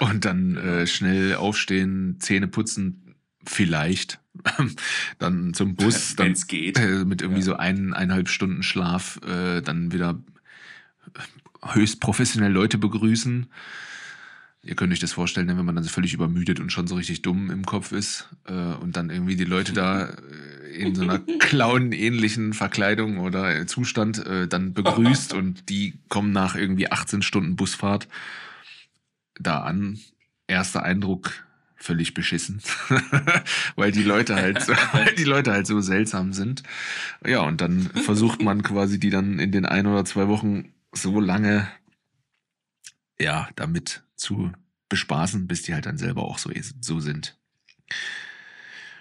Und 0.00 0.24
dann 0.24 0.56
äh, 0.56 0.86
schnell 0.86 1.36
aufstehen, 1.36 2.16
Zähne 2.18 2.48
putzen, 2.48 3.05
vielleicht. 3.46 4.20
dann 5.18 5.54
zum 5.54 5.76
Bus, 5.76 6.14
dann 6.16 6.34
geht. 6.46 6.78
äh, 6.78 7.04
mit 7.04 7.22
irgendwie 7.22 7.40
Ja. 7.40 7.46
so 7.46 7.56
ein, 7.56 7.94
eineinhalb 7.94 8.28
Stunden 8.28 8.62
Schlaf, 8.62 9.18
äh, 9.26 9.62
dann 9.62 9.92
wieder 9.92 10.20
höchst 11.64 12.00
professionell 12.00 12.52
Leute 12.52 12.78
begrüßen. 12.78 13.46
Ihr 14.62 14.74
könnt 14.74 14.92
euch 14.92 14.98
das 14.98 15.12
vorstellen, 15.12 15.46
ne, 15.46 15.56
wenn 15.56 15.64
man 15.64 15.76
dann 15.76 15.84
so 15.84 15.90
völlig 15.90 16.12
übermüdet 16.12 16.58
und 16.60 16.70
schon 16.72 16.86
so 16.88 16.96
richtig 16.96 17.22
dumm 17.22 17.50
im 17.50 17.64
Kopf 17.64 17.92
ist 17.92 18.28
äh, 18.46 18.52
und 18.52 18.96
dann 18.96 19.10
irgendwie 19.10 19.36
die 19.36 19.44
Leute 19.44 19.72
da 19.72 20.06
äh, 20.06 20.76
in 20.76 20.94
so 20.94 21.02
einer 21.02 21.18
Clown-ähnlichen 21.38 22.52
Verkleidung 22.52 23.18
oder 23.18 23.66
Zustand 23.66 24.24
äh, 24.26 24.48
dann 24.48 24.74
begrüßt 24.74 25.34
und 25.34 25.68
die 25.70 25.94
kommen 26.08 26.32
nach 26.32 26.56
irgendwie 26.56 26.90
18 26.90 27.22
Stunden 27.22 27.54
Busfahrt 27.56 28.08
da 29.38 29.60
an. 29.60 29.98
Erster 30.48 30.82
Eindruck 30.82 31.45
völlig 31.76 32.14
beschissen, 32.14 32.60
weil 33.76 33.92
die 33.92 34.02
Leute 34.02 34.34
halt, 34.34 34.62
so, 34.62 34.72
weil 34.92 35.14
die 35.14 35.24
Leute 35.24 35.52
halt 35.52 35.66
so 35.66 35.80
seltsam 35.80 36.32
sind. 36.32 36.62
Ja, 37.24 37.42
und 37.42 37.60
dann 37.60 37.82
versucht 37.82 38.42
man 38.42 38.62
quasi 38.62 38.98
die 38.98 39.10
dann 39.10 39.38
in 39.38 39.52
den 39.52 39.66
ein 39.66 39.86
oder 39.86 40.04
zwei 40.04 40.28
Wochen 40.28 40.72
so 40.92 41.20
lange 41.20 41.68
ja, 43.18 43.48
damit 43.56 44.02
zu 44.16 44.52
bespaßen, 44.88 45.46
bis 45.46 45.62
die 45.62 45.74
halt 45.74 45.86
dann 45.86 45.98
selber 45.98 46.22
auch 46.22 46.38
so, 46.38 46.50
so 46.80 47.00
sind. 47.00 47.36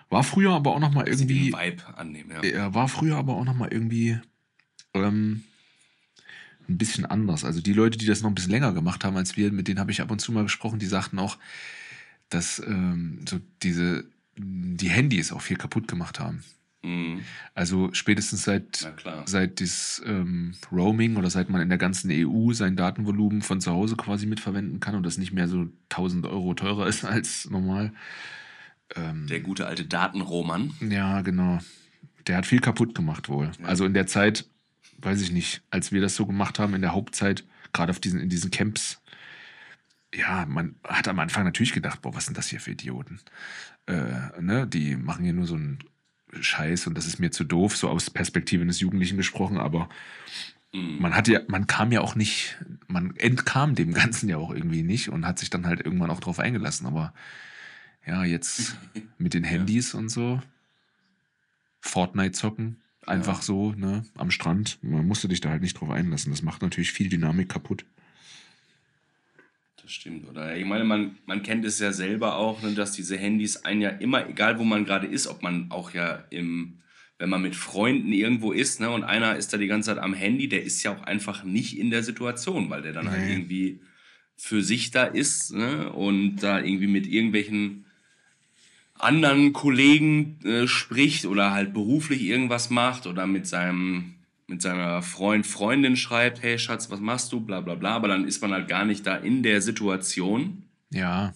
War 0.09 0.23
früher 0.23 0.51
aber 0.51 0.71
auch 0.71 0.79
noch 0.79 0.91
mal 0.91 1.07
irgendwie, 1.07 1.51
Vibe 1.51 1.97
annehmen, 1.97 2.31
ja. 2.43 2.73
war 2.73 2.88
früher 2.88 3.17
aber 3.17 3.33
auch 3.33 3.43
noch 3.43 3.55
mal 3.55 3.71
irgendwie 3.71 4.19
ähm, 4.93 5.43
ein 6.69 6.77
bisschen 6.77 7.05
anders. 7.05 7.43
Also 7.43 7.61
die 7.61 7.73
Leute, 7.73 7.97
die 7.97 8.05
das 8.05 8.21
noch 8.21 8.29
ein 8.29 8.35
bisschen 8.35 8.51
länger 8.51 8.73
gemacht 8.73 9.03
haben 9.03 9.17
als 9.17 9.35
wir, 9.35 9.51
mit 9.51 9.67
denen 9.67 9.79
habe 9.79 9.91
ich 9.91 10.01
ab 10.01 10.11
und 10.11 10.19
zu 10.19 10.31
mal 10.31 10.43
gesprochen, 10.43 10.79
die 10.79 10.85
sagten 10.85 11.19
auch, 11.19 11.38
dass 12.29 12.59
ähm, 12.59 13.19
so 13.27 13.39
diese 13.63 14.05
die 14.38 14.89
Handys 14.89 15.31
auch 15.31 15.41
viel 15.41 15.57
kaputt 15.57 15.88
gemacht 15.88 16.19
haben. 16.19 16.43
Mhm. 16.83 17.21
Also 17.53 17.89
spätestens 17.93 18.43
seit 18.43 18.91
seit 19.25 19.61
das 19.61 20.01
ähm, 20.05 20.53
Roaming 20.71 21.15
oder 21.15 21.29
seit 21.29 21.49
man 21.49 21.61
in 21.61 21.69
der 21.69 21.77
ganzen 21.77 22.11
EU 22.11 22.51
sein 22.53 22.75
Datenvolumen 22.75 23.41
von 23.41 23.61
zu 23.61 23.71
Hause 23.71 23.95
quasi 23.95 24.25
mitverwenden 24.25 24.79
kann 24.79 24.95
und 24.95 25.03
das 25.03 25.17
nicht 25.17 25.31
mehr 25.31 25.47
so 25.47 25.67
1000 25.89 26.25
Euro 26.25 26.53
teurer 26.53 26.88
ist 26.88 27.03
als 27.05 27.49
normal. 27.49 27.91
Ähm, 28.95 29.25
Der 29.27 29.39
gute 29.39 29.65
alte 29.65 29.85
Datenroman. 29.85 30.73
ja, 30.81 31.21
genau. 31.21 31.59
Der 32.27 32.38
hat 32.38 32.45
viel 32.45 32.59
kaputt 32.59 32.95
gemacht 32.95 33.29
wohl. 33.29 33.51
Ja. 33.59 33.65
Also 33.67 33.85
in 33.85 33.93
der 33.93 34.07
Zeit, 34.07 34.45
weiß 34.99 35.21
ich 35.21 35.31
nicht, 35.31 35.61
als 35.69 35.91
wir 35.91 36.01
das 36.01 36.15
so 36.15 36.25
gemacht 36.25 36.59
haben, 36.59 36.73
in 36.73 36.81
der 36.81 36.93
Hauptzeit, 36.93 37.43
gerade 37.71 37.91
auf 37.91 37.99
diesen, 37.99 38.19
in 38.19 38.29
diesen 38.29 38.51
Camps, 38.51 38.99
ja, 40.15 40.45
man 40.45 40.75
hat 40.84 41.08
am 41.08 41.19
Anfang 41.19 41.43
natürlich 41.43 41.73
gedacht, 41.73 42.01
boah, 42.01 42.15
was 42.15 42.25
sind 42.25 42.38
das 42.38 42.47
hier 42.47 42.60
für 42.60 42.71
Idioten? 42.71 43.19
Äh, 43.88 44.41
ne? 44.41 44.67
Die 44.67 44.95
machen 44.95 45.23
hier 45.23 45.34
nur 45.34 45.47
so 45.47 45.56
einen 45.56 45.80
Scheiß 46.39 46.88
und 46.88 46.97
das 46.97 47.06
ist 47.06 47.19
mir 47.19 47.32
zu 47.32 47.43
doof, 47.43 47.78
so 47.78 47.89
aus 47.89 48.10
Perspektive 48.10 48.62
eines 48.63 48.80
Jugendlichen 48.80 49.17
gesprochen, 49.17 49.58
aber 49.58 49.89
Mhm. 50.73 50.97
man 50.99 51.15
hat 51.15 51.30
ja, 51.30 51.39
man 51.47 51.67
kam 51.67 51.93
ja 51.93 52.01
auch 52.01 52.15
nicht, 52.15 52.58
man 52.88 53.15
entkam 53.15 53.75
dem 53.75 53.93
Ganzen 53.93 54.28
ja 54.28 54.36
auch 54.38 54.51
irgendwie 54.54 54.84
nicht 54.84 55.08
und 55.10 55.25
hat 55.25 55.39
sich 55.39 55.49
dann 55.49 55.65
halt 55.67 55.80
irgendwann 55.80 56.10
auch 56.12 56.19
drauf 56.19 56.38
eingelassen. 56.39 56.86
Aber 56.86 57.13
ja, 58.06 58.25
jetzt 58.25 58.75
mit 59.17 59.34
den 59.34 59.45
Handys 59.45 59.93
und 59.93 60.10
so, 60.10 60.41
Fortnite 61.80 62.32
zocken, 62.34 62.82
einfach 63.06 63.38
Ja. 63.38 63.43
so, 63.43 63.71
ne, 63.73 64.04
am 64.17 64.32
Strand, 64.32 64.80
man 64.82 65.08
musste 65.08 65.28
dich 65.28 65.39
da 65.39 65.49
halt 65.49 65.62
nicht 65.62 65.80
drauf 65.80 65.91
einlassen. 65.91 66.32
Das 66.32 66.41
macht 66.41 66.62
natürlich 66.62 66.91
viel 66.91 67.08
Dynamik 67.10 67.47
kaputt. 67.49 67.86
Das 69.85 69.93
stimmt. 69.93 70.27
Oder 70.27 70.57
ich 70.57 70.65
meine, 70.65 70.83
man, 70.83 71.15
man 71.27 71.43
kennt 71.43 71.63
es 71.63 71.77
ja 71.77 71.93
selber 71.93 72.37
auch, 72.37 72.63
ne, 72.63 72.73
dass 72.73 72.93
diese 72.93 73.17
Handys 73.17 73.57
einen 73.57 73.81
ja 73.81 73.89
immer, 73.89 74.27
egal 74.27 74.57
wo 74.57 74.63
man 74.63 74.83
gerade 74.83 75.05
ist, 75.05 75.27
ob 75.27 75.43
man 75.43 75.69
auch 75.69 75.93
ja 75.93 76.23
im, 76.31 76.79
wenn 77.19 77.29
man 77.29 77.43
mit 77.43 77.55
Freunden 77.55 78.11
irgendwo 78.11 78.51
ist, 78.51 78.79
ne, 78.79 78.89
und 78.89 79.03
einer 79.03 79.35
ist 79.35 79.53
da 79.53 79.57
die 79.57 79.67
ganze 79.67 79.91
Zeit 79.93 80.03
am 80.03 80.15
Handy, 80.15 80.49
der 80.49 80.63
ist 80.63 80.81
ja 80.81 80.91
auch 80.91 81.03
einfach 81.03 81.43
nicht 81.43 81.77
in 81.77 81.91
der 81.91 82.01
Situation, 82.01 82.71
weil 82.71 82.81
der 82.81 82.93
dann 82.93 83.11
halt 83.11 83.25
Nee. 83.25 83.33
irgendwie 83.33 83.79
für 84.35 84.63
sich 84.63 84.89
da 84.89 85.03
ist, 85.03 85.53
ne, 85.53 85.91
und 85.93 86.37
da 86.37 86.59
irgendwie 86.59 86.87
mit 86.87 87.05
irgendwelchen 87.05 87.85
anderen 88.97 89.53
Kollegen 89.53 90.39
äh, 90.43 90.67
spricht 90.67 91.27
oder 91.27 91.51
halt 91.51 91.73
beruflich 91.75 92.23
irgendwas 92.23 92.71
macht 92.71 93.05
oder 93.05 93.27
mit 93.27 93.45
seinem 93.45 94.15
mit 94.47 94.62
seiner 94.62 95.01
Freund 95.01 95.45
Freundin 95.45 95.95
schreibt, 95.95 96.41
hey 96.43 96.60
Schatz, 96.60 96.89
was 96.89 96.99
machst 96.99 97.31
du, 97.31 97.39
bla 97.39 97.62
bla 97.62 97.75
bla, 97.75 97.95
aber 97.95 98.08
dann 98.08 98.27
ist 98.27 98.41
man 98.41 98.51
halt 98.51 98.67
gar 98.67 98.86
nicht 98.86 99.05
da 99.05 99.15
in 99.15 99.43
der 99.43 99.62
Situation, 99.62 100.63
Ja, 100.91 101.34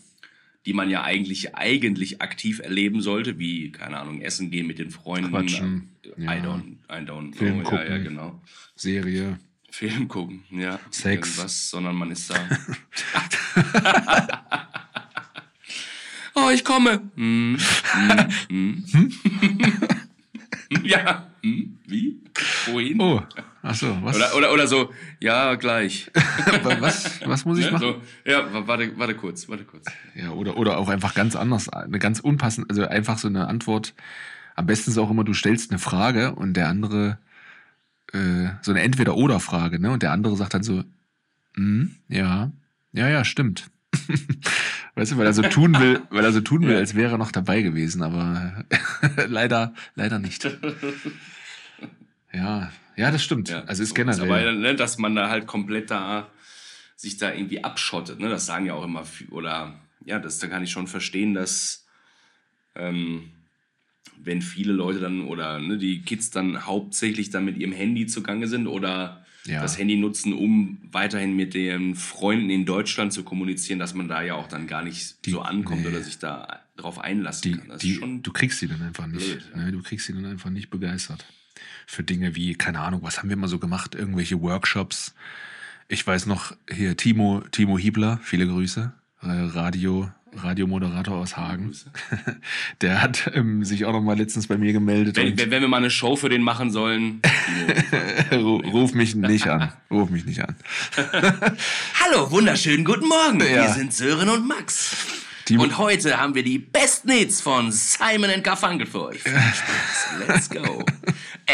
die 0.66 0.74
man 0.74 0.90
ja 0.90 1.04
eigentlich 1.04 1.56
eigentlich 1.56 2.22
aktiv 2.22 2.60
erleben 2.60 3.02
sollte, 3.02 3.40
wie 3.40 3.72
keine 3.72 3.98
Ahnung, 3.98 4.22
essen 4.22 4.52
gehen 4.52 4.68
mit 4.68 4.78
den 4.80 4.92
Freunden, 4.92 5.32
Quatschen, 5.32 5.90
äh, 6.06 6.24
ja. 6.24 6.34
I 6.34 6.42
don't, 6.42 6.76
I 6.90 7.06
don't 7.06 7.36
Film 7.36 7.62
know, 7.62 7.72
ja, 7.72 7.84
ja, 7.84 7.90
gucken. 7.90 8.04
genau. 8.04 8.42
Serie. 8.76 9.40
Film 9.72 10.08
gucken, 10.08 10.44
ja. 10.52 10.80
Sex. 10.90 11.30
Irgendwas, 11.30 11.70
sondern 11.70 11.96
man 11.96 12.12
ist 12.12 12.30
da. 12.30 12.36
oh, 16.36 16.50
ich 16.54 16.64
komme. 16.64 17.10
Hm, 17.16 17.58
hm, 18.50 18.84
hm. 18.92 19.12
ja, 20.84 21.29
hm, 21.44 21.78
wie? 21.88 22.22
Wohin? 22.68 23.00
Oh, 23.02 23.22
achso, 23.62 23.98
was, 24.02 24.16
Oder, 24.16 24.36
oder, 24.36 24.54
oder 24.54 24.68
so, 24.68 24.94
ja, 25.20 25.56
gleich. 25.56 26.10
was, 26.80 27.20
was 27.26 27.46
muss 27.46 27.58
ich 27.60 27.66
Ne? 27.66 27.72
machen? 27.72 27.82
So, 28.26 28.30
ja, 28.32 28.54
wa- 28.54 28.68
warte, 28.68 28.98
warte 28.98 29.16
kurz, 29.16 29.48
warte 29.50 29.64
kurz. 29.64 29.86
Ja, 30.16 30.32
oder, 30.32 30.58
oder 30.58 30.78
auch 30.78 30.90
einfach 30.90 31.14
ganz 31.14 31.36
anders, 31.36 31.70
eine 31.70 32.00
ganz 32.00 32.20
unpassende, 32.20 32.70
also 32.70 32.86
einfach 32.88 33.18
so 33.18 33.28
eine 33.28 33.48
Antwort. 33.48 33.94
Am 34.56 34.66
besten 34.66 34.92
ist 34.92 34.98
auch 34.98 35.10
immer, 35.10 35.24
du 35.24 35.34
stellst 35.34 35.72
eine 35.72 35.80
Frage 35.80 36.36
und 36.36 36.54
der 36.56 36.68
andere, 36.68 37.18
äh, 38.14 38.50
so 38.62 38.72
eine 38.72 38.82
Entweder-Oder-Frage, 38.82 39.80
ne? 39.80 39.92
Und 39.92 40.04
der 40.04 40.12
andere 40.12 40.36
sagt 40.36 40.54
dann 40.54 40.64
so, 40.64 40.84
"Hm, 41.56 41.96
ja, 42.08 42.52
ja, 42.94 43.08
ja, 43.08 43.24
stimmt. 43.26 43.70
Weißt 45.00 45.14
du, 45.14 45.18
weil 45.18 45.26
er 45.26 45.34
so 45.34 45.42
tun 45.44 45.80
will, 45.80 46.02
weil 46.10 46.26
er 46.26 46.32
so 46.32 46.42
tun 46.42 46.68
will, 46.68 46.76
als 46.76 46.96
wäre 46.96 47.14
er 47.14 47.18
noch 47.18 47.32
dabei 47.32 47.62
gewesen, 47.62 48.02
aber 48.02 48.66
leider, 49.28 49.74
leider 49.96 50.20
nicht. 50.20 50.50
Ja, 52.34 52.72
ja, 52.96 53.12
das 53.12 53.24
stimmt. 53.24 53.50
Ja, 53.50 53.64
also 53.64 53.82
ist 53.82 53.90
so 53.90 53.96
generell. 53.96 54.30
Aber 54.30 54.52
ne, 54.52 54.76
dass 54.76 54.98
man 54.98 55.16
da 55.16 55.30
halt 55.30 55.48
komplett 55.48 55.90
da 55.90 56.30
sich 56.96 57.18
da 57.18 57.34
irgendwie 57.34 57.64
abschottet, 57.64 58.20
ne? 58.20 58.30
Das 58.30 58.46
sagen 58.46 58.66
ja 58.66 58.74
auch 58.74 58.84
immer 58.84 59.06
oder 59.32 59.80
ja, 60.06 60.20
das 60.20 60.40
da 60.40 60.48
kann 60.48 60.64
ich 60.64 60.72
schon 60.72 60.88
verstehen, 60.88 61.34
dass 61.34 61.86
ähm, 62.76 63.32
wenn 64.22 64.42
viele 64.42 64.74
Leute 64.74 65.00
dann 65.00 65.22
oder 65.22 65.60
ne, 65.60 65.78
die 65.78 66.02
Kids 66.02 66.30
dann 66.30 66.66
hauptsächlich 66.66 67.30
dann 67.30 67.46
mit 67.46 67.58
ihrem 67.58 67.72
Handy 67.72 68.06
zugange 68.08 68.48
sind 68.48 68.68
oder 68.68 69.26
Ja. 69.46 69.62
das 69.62 69.78
Handy 69.78 69.96
nutzen, 69.96 70.34
um 70.34 70.78
weiterhin 70.92 71.36
mit 71.36 71.54
den 71.54 71.96
Freunden 71.96 72.50
in 72.50 72.66
Deutschland 72.66 73.14
zu 73.14 73.24
kommunizieren, 73.24 73.80
dass 73.80 73.94
man 73.94 74.08
da 74.08 74.22
ja 74.22 74.36
auch 74.36 74.48
dann 74.48 74.68
gar 74.68 74.84
nicht 74.84 75.26
Die- 75.26 75.32
so 75.32 75.42
ankommt 75.42 75.82
nee. 75.82 75.88
oder 75.88 76.02
sich 76.02 76.20
da 76.20 76.60
drauf 76.76 77.00
einlassen 77.00 77.42
die, 77.54 77.58
kann. 77.58 77.78
Die, 77.80 78.22
du 78.22 78.32
kriegst 78.34 78.60
sie 78.60 78.68
dann 78.68 78.82
einfach 78.82 79.08
nicht. 79.08 79.26
blöd, 79.26 79.50
ja. 79.56 79.62
ne? 79.66 79.72
Du 79.72 79.82
kriegst 79.82 80.06
sie 80.08 80.14
dann 80.14 80.26
einfach 80.26 80.50
nicht 80.50 80.70
begeistert. 80.70 81.26
Für 81.88 82.04
Dinge 82.04 82.36
wie, 82.36 82.54
keine 82.54 82.80
Ahnung, 82.82 83.02
was 83.04 83.18
haben 83.20 83.30
wir 83.30 83.36
mal 83.38 83.48
so 83.48 83.60
gemacht? 83.60 83.96
Irgendwelche 83.96 84.40
Workshops. 84.42 85.14
Ich 85.88 86.06
weiß 86.06 86.26
noch, 86.28 86.56
hier 86.72 86.96
Timo, 86.96 87.42
Timo 87.52 87.78
Hiebler, 87.80 88.20
viele 88.24 88.46
Grüße, 88.48 88.94
äh, 89.22 89.26
Radio, 89.28 90.12
Radiomoderator 90.36 91.16
aus 91.18 91.38
Hagen. 91.38 91.74
Der 92.82 93.02
hat 93.02 93.32
ähm, 93.34 93.64
sich 93.64 93.86
auch 93.86 93.94
noch 93.94 94.02
mal 94.02 94.18
letztens 94.18 94.48
bei 94.48 94.58
mir 94.58 94.74
gemeldet. 94.74 95.16
wenn, 95.18 95.38
wenn, 95.38 95.62
wir 95.62 95.68
mal 95.68 95.78
eine 95.78 95.90
Show 95.90 96.16
für 96.16 96.30
den 96.30 96.42
machen 96.44 96.72
sollen. 96.72 97.22
Ru- 98.32 98.64
Ruf 98.72 98.94
mich 98.94 99.16
nicht 99.16 99.48
an. 99.48 99.72
Ruf 99.92 100.10
mich 100.10 100.26
nicht 100.26 100.42
an. 100.42 100.56
Hallo, 102.06 102.30
wunderschönen 102.32 102.86
guten 102.86 103.08
Morgen. 103.08 103.40
Ja. 103.42 103.64
Wir 103.68 103.70
sind 103.74 103.94
Sören 103.94 104.30
und 104.30 104.48
Max. 104.48 104.96
Timo- 105.46 105.64
Und 105.64 105.78
heute 105.78 106.18
haben 106.20 106.36
wir 106.36 106.44
die 106.44 106.60
besten 106.60 107.12
Hits 107.12 107.42
von 107.42 107.72
Simon 107.72 108.44
Garfunkel 108.44 108.86
für 108.86 109.06
euch. 109.06 109.22
Viel 109.24 109.32
Spaß. 109.34 110.28
Let's 110.28 110.50
go. 110.50 110.84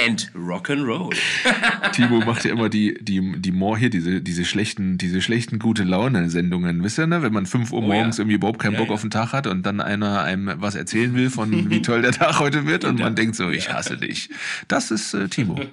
And 0.05 0.29
Rock'n'Roll. 0.35 1.15
Timo 1.93 2.19
macht 2.25 2.43
ja 2.43 2.51
immer 2.51 2.67
die, 2.69 2.97
die, 3.01 3.39
die 3.39 3.51
More 3.51 3.77
hier, 3.77 3.89
diese, 3.89 4.21
diese 4.21 4.43
schlechten, 4.43 4.97
diese 4.97 5.21
schlechten 5.21 5.57
gute 5.59 5.83
Laune-Sendungen. 5.83 6.83
Wisst 6.83 6.99
ihr, 6.99 7.07
ne? 7.07 7.21
Wenn 7.21 7.31
man 7.33 7.45
5 7.45 7.71
Uhr 7.71 7.79
Oh 7.79 7.81
morgens 7.81 8.17
ja. 8.17 8.21
irgendwie 8.23 8.35
überhaupt 8.35 8.59
keinen 8.59 8.73
Ja, 8.73 8.79
Bock 8.79 8.89
ja. 8.89 8.93
auf 8.95 9.01
den 9.01 9.11
Tag 9.11 9.31
hat 9.31 9.47
und 9.47 9.65
dann 9.65 9.79
einer 9.79 10.21
einem 10.23 10.51
was 10.57 10.75
erzählen 10.75 11.13
will 11.15 11.29
von 11.29 11.69
wie 11.69 11.81
toll 11.83 12.01
der 12.01 12.11
Tag 12.11 12.39
heute 12.39 12.65
wird 12.65 12.83
und 12.83 12.99
man 12.99 13.15
denkt 13.15 13.35
so, 13.35 13.49
ich 13.49 13.71
hasse 13.71 13.97
dich. 13.97 14.29
Das 14.67 14.91
ist 14.91 15.13
äh, 15.13 15.27
Timo. 15.29 15.59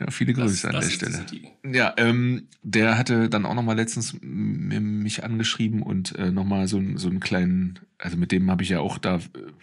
Ja, 0.00 0.10
viele 0.12 0.32
Grüße 0.32 0.68
an 0.68 0.74
das 0.74 0.88
der 0.88 0.94
Stelle. 0.94 1.26
Ja, 1.64 1.92
ähm, 1.96 2.46
der 2.62 2.96
hatte 2.96 3.28
dann 3.28 3.44
auch 3.44 3.54
nochmal 3.54 3.74
letztens 3.74 4.16
mich 4.22 5.24
angeschrieben 5.24 5.82
und 5.82 6.14
äh, 6.14 6.30
nochmal 6.30 6.68
so, 6.68 6.76
einen- 6.78 6.98
so 6.98 7.08
einen 7.08 7.18
kleinen, 7.18 7.80
also 7.98 8.16
mit 8.16 8.30
dem 8.30 8.48
habe 8.48 8.62
ich 8.62 8.68
ja 8.68 8.78
auch 8.78 8.98
da 8.98 9.16
äh, 9.16 9.20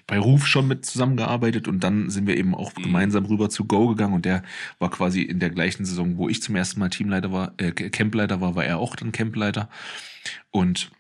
bei 0.08 0.20
Ruf 0.20 0.46
schon 0.46 0.68
mit 0.68 0.86
zusammengearbeitet 0.86 1.70
und 1.70 1.86
dann 1.86 2.10
sind 2.10 2.28
wir 2.28 2.36
eben 2.36 2.54
auch 2.54 2.76
Mhm. 2.76 2.84
gemeinsam 2.84 3.26
rüber 3.26 3.50
zu 3.50 3.64
Go 3.66 3.88
gegangen 3.88 4.14
und 4.14 4.26
der 4.26 4.44
war 4.78 4.92
quasi 4.92 5.22
in 5.22 5.40
der 5.40 5.52
gleichen 5.52 5.86
Saison, 5.86 6.18
wo 6.18 6.28
ich 6.28 6.42
zum 6.42 6.56
ersten 6.58 6.82
Mal 6.82 6.90
Teamleiter 6.90 7.32
war, 7.32 7.54
äh, 7.58 7.72
Campleiter 7.72 8.42
war, 8.42 8.56
war 8.56 8.66
er 8.66 8.80
auch 8.80 8.98
dann 8.98 9.14
Campleiter 9.14 9.70
und 10.52 10.92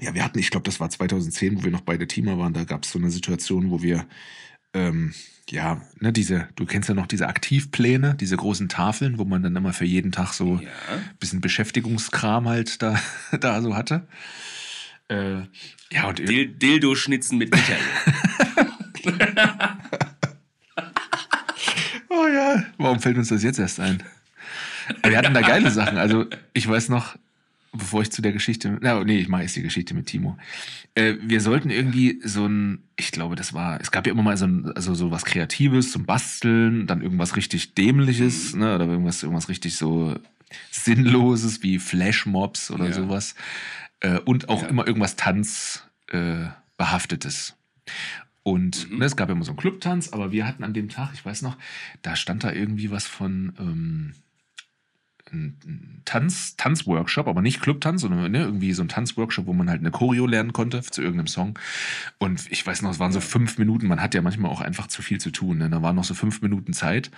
ja, 0.00 0.14
wir 0.14 0.24
hatten, 0.24 0.38
ich 0.38 0.50
glaube, 0.50 0.64
das 0.64 0.78
war 0.80 0.88
2010, 0.88 1.58
wo 1.58 1.64
wir 1.64 1.70
noch 1.72 1.80
beide 1.82 2.06
Teamer 2.06 2.38
waren, 2.38 2.54
da 2.54 2.64
gab 2.64 2.84
es 2.84 2.92
so 2.92 2.98
eine 2.98 3.10
Situation, 3.10 3.70
wo 3.70 3.82
wir 3.82 4.06
ähm, 4.72 5.12
ja, 5.50 5.80
ne, 6.00 6.12
diese, 6.12 6.48
du 6.56 6.64
kennst 6.66 6.88
ja 6.88 6.94
noch 6.94 7.06
diese 7.06 7.26
Aktivpläne, 7.26 8.14
diese 8.14 8.36
großen 8.36 8.68
Tafeln, 8.68 9.18
wo 9.18 9.24
man 9.24 9.42
dann 9.42 9.54
immer 9.56 9.72
für 9.72 9.84
jeden 9.84 10.12
Tag 10.12 10.32
so 10.32 10.60
Ja. 10.62 10.68
bisschen 11.18 11.40
Beschäftigungskram 11.40 12.48
halt 12.48 12.80
da, 12.82 12.98
da 13.40 13.60
so 13.60 13.74
hatte. 13.76 14.06
Äh, 15.08 15.42
ja, 15.90 16.04
und 16.08 16.18
Dil 16.20 16.48
Dildo-Schnitzen 16.48 17.36
mit 17.38 17.50
Michael. 17.50 17.78
oh 22.08 22.26
ja, 22.28 22.62
warum 22.78 23.00
fällt 23.00 23.16
uns 23.18 23.28
das 23.28 23.42
jetzt 23.42 23.58
erst 23.58 23.80
ein? 23.80 24.02
Wir 25.04 25.16
hatten 25.18 25.34
da 25.34 25.40
geile 25.42 25.70
Sachen. 25.70 25.98
Also, 25.98 26.26
ich 26.54 26.66
weiß 26.68 26.88
noch, 26.88 27.16
bevor 27.72 28.02
ich 28.02 28.10
zu 28.12 28.22
der 28.22 28.32
Geschichte, 28.32 28.78
na, 28.80 29.02
nee, 29.02 29.18
ich 29.18 29.28
mache 29.28 29.42
jetzt 29.42 29.56
die 29.56 29.62
Geschichte 29.62 29.94
mit 29.94 30.06
Timo. 30.06 30.36
Äh, 30.94 31.14
wir 31.22 31.40
sollten 31.40 31.70
irgendwie 31.70 32.20
so 32.22 32.46
ein, 32.46 32.82
ich 32.96 33.12
glaube, 33.12 33.34
das 33.34 33.54
war, 33.54 33.80
es 33.80 33.90
gab 33.90 34.06
ja 34.06 34.12
immer 34.12 34.22
mal 34.22 34.36
so, 34.36 34.46
ein, 34.46 34.70
also 34.76 34.94
so 34.94 35.10
was 35.10 35.24
Kreatives 35.24 35.90
zum 35.92 36.04
Basteln, 36.04 36.86
dann 36.86 37.00
irgendwas 37.02 37.34
richtig 37.36 37.74
Dämliches, 37.74 38.54
ne, 38.54 38.74
oder 38.74 38.86
irgendwas, 38.86 39.22
irgendwas 39.22 39.48
richtig 39.48 39.76
so 39.76 40.14
Sinnloses 40.70 41.62
wie 41.62 41.78
Flashmobs 41.78 42.70
oder 42.70 42.86
Ja. 42.86 42.92
sowas. 42.92 43.34
Äh, 44.00 44.18
und 44.20 44.48
auch 44.48 44.62
Ja. 44.62 44.68
immer 44.68 44.86
irgendwas 44.86 45.16
Tanz 45.16 45.82
äh. 46.08 46.46
Und 48.44 48.90
Mhm. 48.90 48.98
ne, 48.98 49.04
es 49.04 49.16
gab 49.16 49.28
ja 49.28 49.34
immer 49.36 49.44
so 49.44 49.52
einen 49.52 49.58
Clubtanz, 49.58 50.08
aber 50.12 50.32
wir 50.32 50.46
hatten 50.46 50.64
an 50.64 50.74
dem 50.74 50.88
Tag, 50.88 51.10
ich 51.14 51.24
weiß 51.24 51.42
noch, 51.42 51.56
da 52.02 52.16
stand 52.16 52.42
da 52.42 52.52
irgendwie 52.52 52.90
was 52.90 53.06
von 53.06 53.52
ähm, 53.58 54.12
ein 55.32 56.02
Tanz, 56.04 56.56
Tanzworkshop, 56.56 57.26
aber 57.26 57.42
nicht 57.42 57.60
Clubtanz, 57.60 58.02
sondern 58.02 58.30
ne, 58.30 58.40
irgendwie 58.40 58.72
so 58.72 58.82
ein 58.82 58.88
Tanzworkshop, 58.88 59.46
wo 59.46 59.52
man 59.52 59.70
halt 59.70 59.80
eine 59.80 59.90
Choreo 59.90 60.26
lernen 60.26 60.52
konnte 60.52 60.82
zu 60.82 61.00
irgendeinem 61.00 61.26
Song. 61.26 61.58
Und 62.18 62.50
ich 62.50 62.66
weiß 62.66 62.82
noch, 62.82 62.90
es 62.90 62.98
waren 62.98 63.12
so 63.12 63.20
fünf 63.20 63.58
Minuten, 63.58 63.86
man 63.86 64.00
hat 64.00 64.14
ja 64.14 64.22
manchmal 64.22 64.50
auch 64.50 64.60
einfach 64.60 64.86
zu 64.88 65.02
viel 65.02 65.20
zu 65.20 65.30
tun. 65.30 65.58
Ne? 65.58 65.70
Da 65.70 65.82
waren 65.82 65.96
noch 65.96 66.04
so 66.04 66.14
fünf 66.14 66.42
Minuten 66.42 66.72
Zeit. 66.72 67.10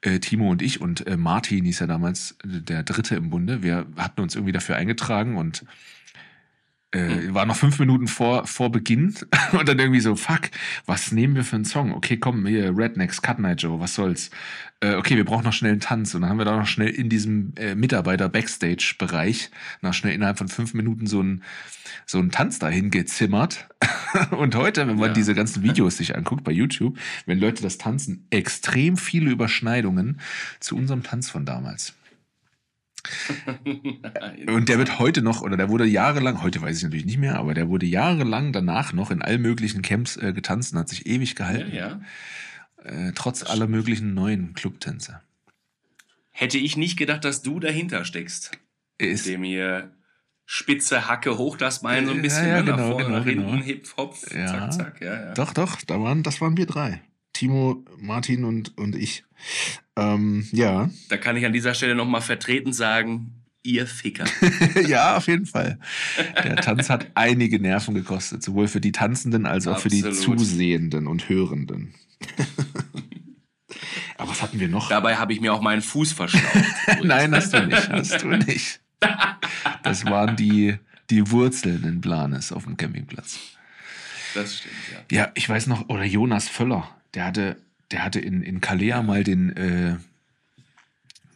Äh, 0.00 0.18
Timo 0.18 0.50
und 0.50 0.62
ich 0.62 0.80
und 0.80 1.06
äh, 1.06 1.16
Martin 1.16 1.64
hieß 1.64 1.80
ja 1.80 1.86
damals 1.86 2.36
äh, 2.44 2.60
der 2.60 2.82
Dritte 2.82 3.16
im 3.16 3.30
Bunde. 3.30 3.62
Wir 3.62 3.86
hatten 3.96 4.20
uns 4.20 4.34
irgendwie 4.34 4.52
dafür 4.52 4.76
eingetragen 4.76 5.36
und 5.36 5.64
äh, 6.94 7.34
war 7.34 7.44
noch 7.44 7.56
fünf 7.56 7.78
Minuten 7.78 8.06
vor, 8.06 8.46
vor 8.46 8.70
Beginn 8.70 9.14
und 9.52 9.68
dann 9.68 9.78
irgendwie 9.78 10.00
so, 10.00 10.16
fuck, 10.16 10.42
was 10.86 11.12
nehmen 11.12 11.34
wir 11.34 11.44
für 11.44 11.56
einen 11.56 11.64
Song? 11.64 11.92
Okay, 11.92 12.16
komm, 12.16 12.46
hier, 12.46 12.76
Rednecks, 12.76 13.20
Cut 13.20 13.38
Night 13.38 13.62
Joe, 13.62 13.80
was 13.80 13.94
soll's? 13.94 14.30
Äh, 14.80 14.94
okay, 14.94 15.16
wir 15.16 15.24
brauchen 15.24 15.44
noch 15.44 15.52
schnell 15.52 15.72
einen 15.72 15.80
Tanz. 15.80 16.14
Und 16.14 16.22
dann 16.22 16.30
haben 16.30 16.38
wir 16.38 16.44
da 16.44 16.56
noch 16.56 16.66
schnell 16.66 16.88
in 16.90 17.08
diesem 17.08 17.52
äh, 17.56 17.74
Mitarbeiter-Backstage-Bereich 17.74 19.50
noch 19.82 19.94
schnell 19.94 20.14
innerhalb 20.14 20.38
von 20.38 20.48
fünf 20.48 20.74
Minuten 20.74 21.06
so 21.06 21.20
einen 21.20 21.42
so 22.06 22.18
einen 22.18 22.30
Tanz 22.30 22.58
dahin 22.58 22.90
gezimmert. 22.90 23.68
Und 24.30 24.54
heute, 24.54 24.86
wenn 24.86 24.96
man 24.96 25.08
Ja. 25.08 25.12
diese 25.14 25.34
ganzen 25.34 25.62
Videos 25.62 25.96
sich 25.96 26.16
anguckt 26.16 26.44
bei 26.44 26.52
YouTube, 26.52 26.98
wenn 27.26 27.38
Leute 27.38 27.62
das 27.62 27.78
tanzen, 27.78 28.26
extrem 28.30 28.96
viele 28.96 29.30
Überschneidungen 29.30 30.20
zu 30.60 30.76
unserem 30.76 31.02
Tanz 31.02 31.30
von 31.30 31.44
damals. 31.44 31.94
Und 34.46 34.68
der 34.68 34.78
wird 34.78 34.98
heute 34.98 35.22
noch, 35.22 35.42
oder 35.42 35.56
der 35.56 35.68
wurde 35.68 35.84
jahrelang, 35.84 36.42
heute 36.42 36.60
weiß 36.62 36.78
ich 36.78 36.82
natürlich 36.84 37.04
nicht 37.06 37.18
mehr, 37.18 37.36
aber 37.38 37.54
der 37.54 37.68
wurde 37.68 37.86
jahrelang 37.86 38.52
danach 38.52 38.92
noch 38.92 39.10
in 39.10 39.22
all 39.22 39.38
möglichen 39.38 39.82
Camps 39.82 40.16
äh, 40.16 40.32
getanzt 40.32 40.72
und 40.72 40.78
hat 40.78 40.88
sich 40.88 41.06
ewig 41.06 41.30
ja, 41.30 41.34
gehalten. 41.36 41.74
ja. 41.74 42.00
Äh, 42.82 43.12
trotz 43.14 43.42
aller 43.42 43.66
möglichen 43.66 44.14
neuen 44.14 44.54
Clubtänze. 44.54 45.20
Hätte 46.30 46.58
ich 46.58 46.76
nicht 46.76 46.96
gedacht, 46.98 47.24
dass 47.24 47.42
du 47.42 47.60
dahinter 47.60 48.04
steckst. 48.04 48.52
Ist, 48.98 49.26
Dem 49.26 49.42
hier 49.42 49.90
spitze 50.46 51.08
Hacke 51.08 51.38
hoch 51.38 51.56
das 51.56 51.80
Bein 51.82 52.04
so 52.06 52.10
ein 52.12 52.16
Ja, 52.18 52.22
bisschen 52.22 52.48
ja, 52.48 52.62
nach 52.62 52.76
genau, 52.76 52.90
vorne, 52.90 53.04
genau, 53.06 53.18
nach 53.18 53.24
hinten, 53.24 53.50
genau. 53.52 53.62
hip, 53.62 53.88
hopf, 53.96 54.34
Ja. 54.34 54.46
zack, 54.46 54.72
zack. 54.72 55.00
Ja, 55.00 55.14
ja. 55.28 55.34
Doch, 55.34 55.52
doch, 55.54 55.80
da 55.82 56.00
waren, 56.00 56.22
das 56.22 56.40
waren 56.40 56.56
wir 56.56 56.66
drei. 56.66 57.00
Timo, 57.32 57.84
Martin 57.98 58.44
und, 58.44 58.76
und 58.76 58.94
ich. 58.94 59.24
Ähm, 59.96 60.46
ja. 60.52 60.90
Da 61.08 61.16
kann 61.16 61.36
ich 61.36 61.46
an 61.46 61.52
dieser 61.52 61.74
Stelle 61.74 61.94
nochmal 61.94 62.20
vertretend 62.20 62.74
sagen, 62.74 63.44
ihr 63.62 63.86
Ficker. 63.86 64.24
ja, 64.86 65.16
auf 65.16 65.26
jeden 65.26 65.46
Fall. 65.46 65.78
Der 66.42 66.56
Tanz 66.56 66.90
hat 66.90 67.10
einige 67.14 67.58
Nerven 67.58 67.94
gekostet, 67.94 68.42
sowohl 68.42 68.68
für 68.68 68.80
die 68.80 68.92
Tanzenden 68.92 69.46
als 69.46 69.66
auch 69.66 69.78
für 69.78 69.88
die 69.88 70.04
Absolut. 70.04 70.40
Zusehenden 70.40 71.06
und 71.06 71.28
Hörenden. 71.28 71.94
Aber 74.18 74.30
was 74.30 74.42
hatten 74.42 74.60
wir 74.60 74.68
noch? 74.68 74.88
Dabei 74.88 75.16
habe 75.16 75.32
ich 75.32 75.40
mir 75.40 75.52
auch 75.52 75.60
meinen 75.60 75.82
Fuß 75.82 76.12
verschlaucht. 76.12 76.44
Nein, 77.02 77.34
hast 77.34 77.52
du 77.52 77.66
nicht. 77.66 77.90
Hast 77.90 78.22
du 78.22 78.28
nicht. 78.28 78.80
Das 79.82 80.04
waren 80.04 80.36
die, 80.36 80.76
die 81.10 81.30
Wurzeln 81.30 81.84
in 81.84 82.00
Blanes 82.00 82.52
auf 82.52 82.64
dem 82.64 82.76
Campingplatz. 82.76 83.40
Das 84.34 84.58
stimmt, 84.58 84.74
ja. 85.10 85.18
Ja, 85.18 85.32
ich 85.34 85.48
weiß 85.48 85.66
noch, 85.66 85.88
oder 85.88 86.04
Jonas 86.04 86.48
Völler, 86.48 86.88
der 87.14 87.24
hatte, 87.24 87.56
der 87.94 88.04
hatte 88.04 88.18
in, 88.18 88.42
in 88.42 88.60
Kalea 88.60 89.02
mal 89.02 89.22
den, 89.22 89.56
äh, 89.56 89.94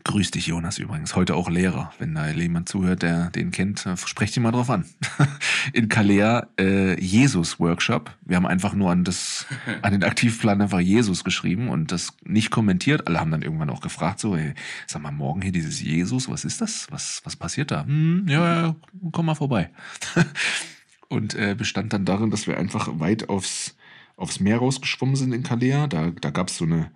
grüß 0.02 0.32
dich 0.32 0.48
Jonas 0.48 0.78
übrigens, 0.78 1.14
heute 1.14 1.36
auch 1.36 1.48
Lehrer, 1.48 1.92
wenn 2.00 2.16
da 2.16 2.28
jemand 2.30 2.68
zuhört, 2.68 3.02
der 3.02 3.30
den 3.30 3.52
kennt, 3.52 3.86
äh, 3.86 3.96
sprecht 3.96 4.36
ihn 4.36 4.42
mal 4.42 4.50
drauf 4.50 4.68
an. 4.68 4.84
in 5.72 5.88
Kalea 5.88 6.48
äh, 6.58 7.00
Jesus-Workshop. 7.00 8.12
Wir 8.22 8.34
haben 8.34 8.46
einfach 8.46 8.74
nur 8.74 8.90
an, 8.90 9.04
das, 9.04 9.46
an 9.82 9.92
den 9.92 10.02
Aktivplan 10.02 10.60
einfach 10.60 10.80
Jesus 10.80 11.22
geschrieben 11.22 11.68
und 11.68 11.92
das 11.92 12.14
nicht 12.24 12.50
kommentiert. 12.50 13.06
Alle 13.06 13.20
haben 13.20 13.30
dann 13.30 13.42
irgendwann 13.42 13.70
auch 13.70 13.80
gefragt, 13.80 14.18
so, 14.18 14.34
ey, 14.34 14.54
sag 14.88 15.00
mal, 15.00 15.12
morgen 15.12 15.40
hier 15.40 15.52
dieses 15.52 15.80
Jesus, 15.80 16.28
was 16.28 16.44
ist 16.44 16.60
das? 16.60 16.88
Was, 16.90 17.20
was 17.22 17.36
passiert 17.36 17.70
da? 17.70 17.84
Hm, 17.84 18.26
ja, 18.26 18.62
ja, 18.62 18.76
komm 19.12 19.26
mal 19.26 19.36
vorbei. 19.36 19.70
und 21.08 21.36
äh, 21.36 21.54
bestand 21.56 21.92
dann 21.92 22.04
darin, 22.04 22.32
dass 22.32 22.48
wir 22.48 22.58
einfach 22.58 22.98
weit 22.98 23.28
aufs, 23.28 23.76
aufs 24.18 24.40
Meer 24.40 24.58
rausgeschwommen 24.58 25.16
sind 25.16 25.32
in 25.32 25.42
Kalea. 25.42 25.86
Da, 25.86 26.10
da 26.10 26.30
gab 26.30 26.48
es 26.48 26.58
so 26.58 26.64
eine, 26.64 26.90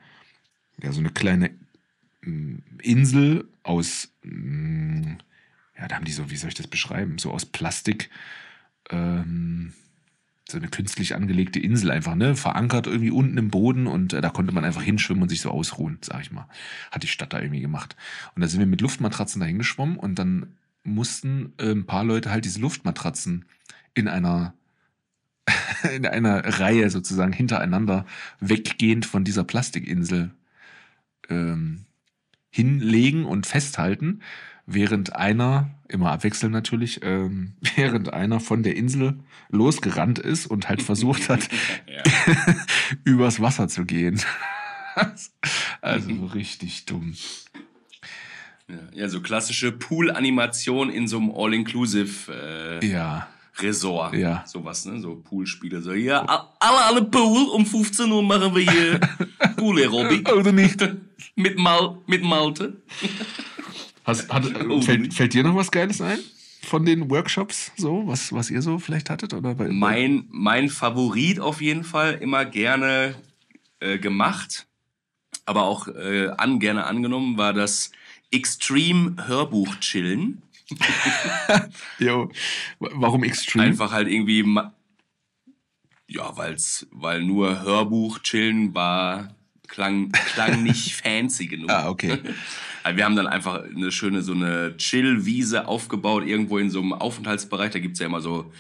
ja, 0.83 0.93
so 0.93 1.01
eine 1.01 1.11
kleine 1.11 1.51
mm, 2.23 2.57
Insel 2.83 3.49
aus, 3.63 4.13
mm, 4.23 5.15
ja, 5.79 5.89
da 5.89 5.97
haben 5.97 6.05
die 6.05 6.13
so, 6.13 6.31
wie 6.31 6.37
soll 6.37 6.49
ich 6.49 6.55
das 6.55 6.67
beschreiben, 6.67 7.19
so 7.19 7.31
aus 7.31 7.47
Plastik 7.47 8.11
ähm, 8.91 9.73
so 10.51 10.59
eine 10.59 10.69
künstlich 10.69 11.15
angelegte 11.15 11.61
Insel 11.61 11.91
einfach, 11.93 12.15
ne? 12.15 12.37
Verankert 12.37 12.87
irgendwie 12.87 13.11
unten 13.11 13.39
im 13.39 13.49
Boden 13.49 13.87
und 13.87 14.13
äh, 14.13 14.21
da 14.21 14.29
konnte 14.29 14.53
man 14.53 14.65
einfach 14.65 14.83
hinschwimmen 14.83 15.23
und 15.23 15.29
sich 15.29 15.41
so 15.41 15.51
ausruhen, 15.51 15.99
sag 16.03 16.21
ich 16.21 16.33
mal. 16.33 16.49
Hat 16.91 17.05
die 17.05 17.09
Stadt 17.09 17.33
da 17.33 17.41
irgendwie 17.41 17.61
gemacht. 17.61 17.97
Und 18.35 18.43
da 18.43 18.49
sind 18.49 18.59
wir 18.59 18.67
mit 18.67 18.81
Luftmatratzen 18.81 19.41
da 19.41 19.47
hingeschwommen 19.47 19.97
und 19.97 20.19
dann 20.19 20.55
mussten 20.85 21.53
äh, 21.59 21.71
ein 21.71 21.87
paar 21.87 22.05
Leute 22.05 22.31
halt 22.31 22.45
diese 22.45 22.61
Luftmatratzen 22.61 23.45
in 23.95 24.09
einer 24.09 24.55
in 25.95 26.07
einer 26.07 26.61
Reihe 26.61 26.91
sozusagen 26.91 27.33
hintereinander 27.33 28.07
weggehend 28.41 29.07
von 29.07 29.25
dieser 29.25 29.45
Plastikinsel 29.45 30.31
ähm, 31.29 31.85
hinlegen 32.51 33.25
und 33.25 33.47
festhalten, 33.47 34.21
während 34.67 35.17
einer, 35.17 35.71
immer 35.89 36.13
abwechselnd 36.13 36.53
natürlich, 36.53 37.01
ähm, 37.03 37.55
während 37.77 38.13
einer 38.13 38.41
von 38.41 38.63
der 38.63 38.77
Insel 38.77 39.19
losgerannt 39.49 40.19
ist 40.19 40.47
und 40.47 40.69
halt 40.69 40.83
versucht 40.83 41.29
hat, 41.29 41.49
übers 43.05 43.41
Wasser 43.41 43.69
zu 43.69 43.85
gehen. 43.85 44.21
also 45.81 46.27
richtig 46.27 46.85
dumm. 46.85 47.15
Ja, 48.69 48.79
ja, 48.93 49.09
so 49.09 49.21
klassische 49.21 49.73
Pool-Animation 49.73 50.91
in 50.91 51.09
so 51.09 51.19
einem 51.19 51.33
All-Inclusive 51.35 52.81
äh, 52.81 52.87
Ja, 52.87 53.29
Resort. 53.63 54.15
Ja. 54.15 54.45
Sowas, 54.47 54.85
ne? 54.85 55.01
So 55.01 55.17
Poolspiele. 55.17 55.81
So, 55.81 55.93
ja, 55.93 56.21
alle, 56.59 56.85
alle 56.85 57.03
Pool. 57.03 57.49
Um 57.51 57.65
15 57.65 58.11
Uhr 58.11 58.23
machen 58.23 58.55
wir 58.55 58.71
hier 58.71 59.01
Pool-Aerobic. 59.57 60.33
oder 60.33 60.53
nicht? 60.53 60.81
mit, 61.37 61.59
Mal 61.59 61.99
mit 62.07 62.23
Malte. 62.23 62.83
Hast, 64.05 64.33
hat, 64.33 64.45
fällt, 64.83 65.15
fällt 65.15 65.35
dir 65.35 65.45
noch 65.45 65.55
was 65.55 65.71
Geiles 65.71 66.01
ein 66.01 66.19
von 66.63 66.85
den 66.85 67.11
Workshops, 67.11 67.73
so 67.77 68.07
was, 68.07 68.33
was 68.33 68.51
ihr 68.51 68.63
so 68.63 68.79
vielleicht 68.79 69.11
hattet 69.11 69.35
oder 69.35 69.55
bei, 69.55 69.69
Mein, 69.69 70.27
mein 70.31 70.69
Favorit 70.69 71.41
auf 71.41 71.61
jeden 71.61 71.85
Fall, 71.85 72.15
immer 72.15 72.45
gerne 72.45 73.17
äh, 73.81 73.99
gemacht, 73.99 74.67
aber 75.45 75.65
auch 75.65 75.89
äh, 75.89 76.29
an, 76.29 76.61
gerne 76.61 76.87
angenommen, 76.87 77.37
war 77.37 77.53
das 77.53 77.91
Extreme 78.31 79.17
Hörbuch 79.27 79.77
chillen. 79.81 80.43
Jo, 81.99 82.31
warum 82.79 83.25
Extreme? 83.25 83.65
Einfach 83.65 83.93
halt 83.93 84.09
irgendwie, 84.09 84.45
ja, 86.09 86.37
weil's, 86.37 86.87
weil 86.91 87.23
nur 87.23 87.63
Hörbuch 87.63 88.19
chillen 88.21 88.75
war, 88.75 89.35
klang, 89.69 90.13
klang 90.35 90.63
nicht 90.63 90.95
fancy 91.03 91.47
genug. 91.47 91.71
Ah, 91.71 91.89
okay. 91.89 92.19
Also 92.85 92.97
wir 92.97 93.05
haben 93.05 93.15
dann 93.15 93.29
einfach 93.29 93.63
eine 93.63 93.93
schöne 93.93 94.23
so 94.23 94.33
eine 94.33 94.77
Chill-Wiese 94.77 95.69
aufgebaut, 95.69 96.27
irgendwo 96.27 96.59
in 96.59 96.69
so 96.69 96.81
einem 96.81 96.93
Aufenthaltsbereich. 96.93 97.71
Da 97.71 97.79
gibt's 97.79 98.01
ja 98.01 98.07
immer 98.07 98.21
so 98.21 98.51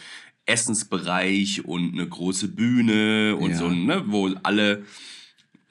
Essensbereich 0.46 1.64
und 1.64 1.92
eine 1.92 2.08
große 2.08 2.46
Bühne 2.46 3.34
und 3.36 3.50
Ja. 3.50 3.56
so, 3.56 3.68
ne, 3.68 4.04
wo 4.06 4.30
alle, 4.44 4.84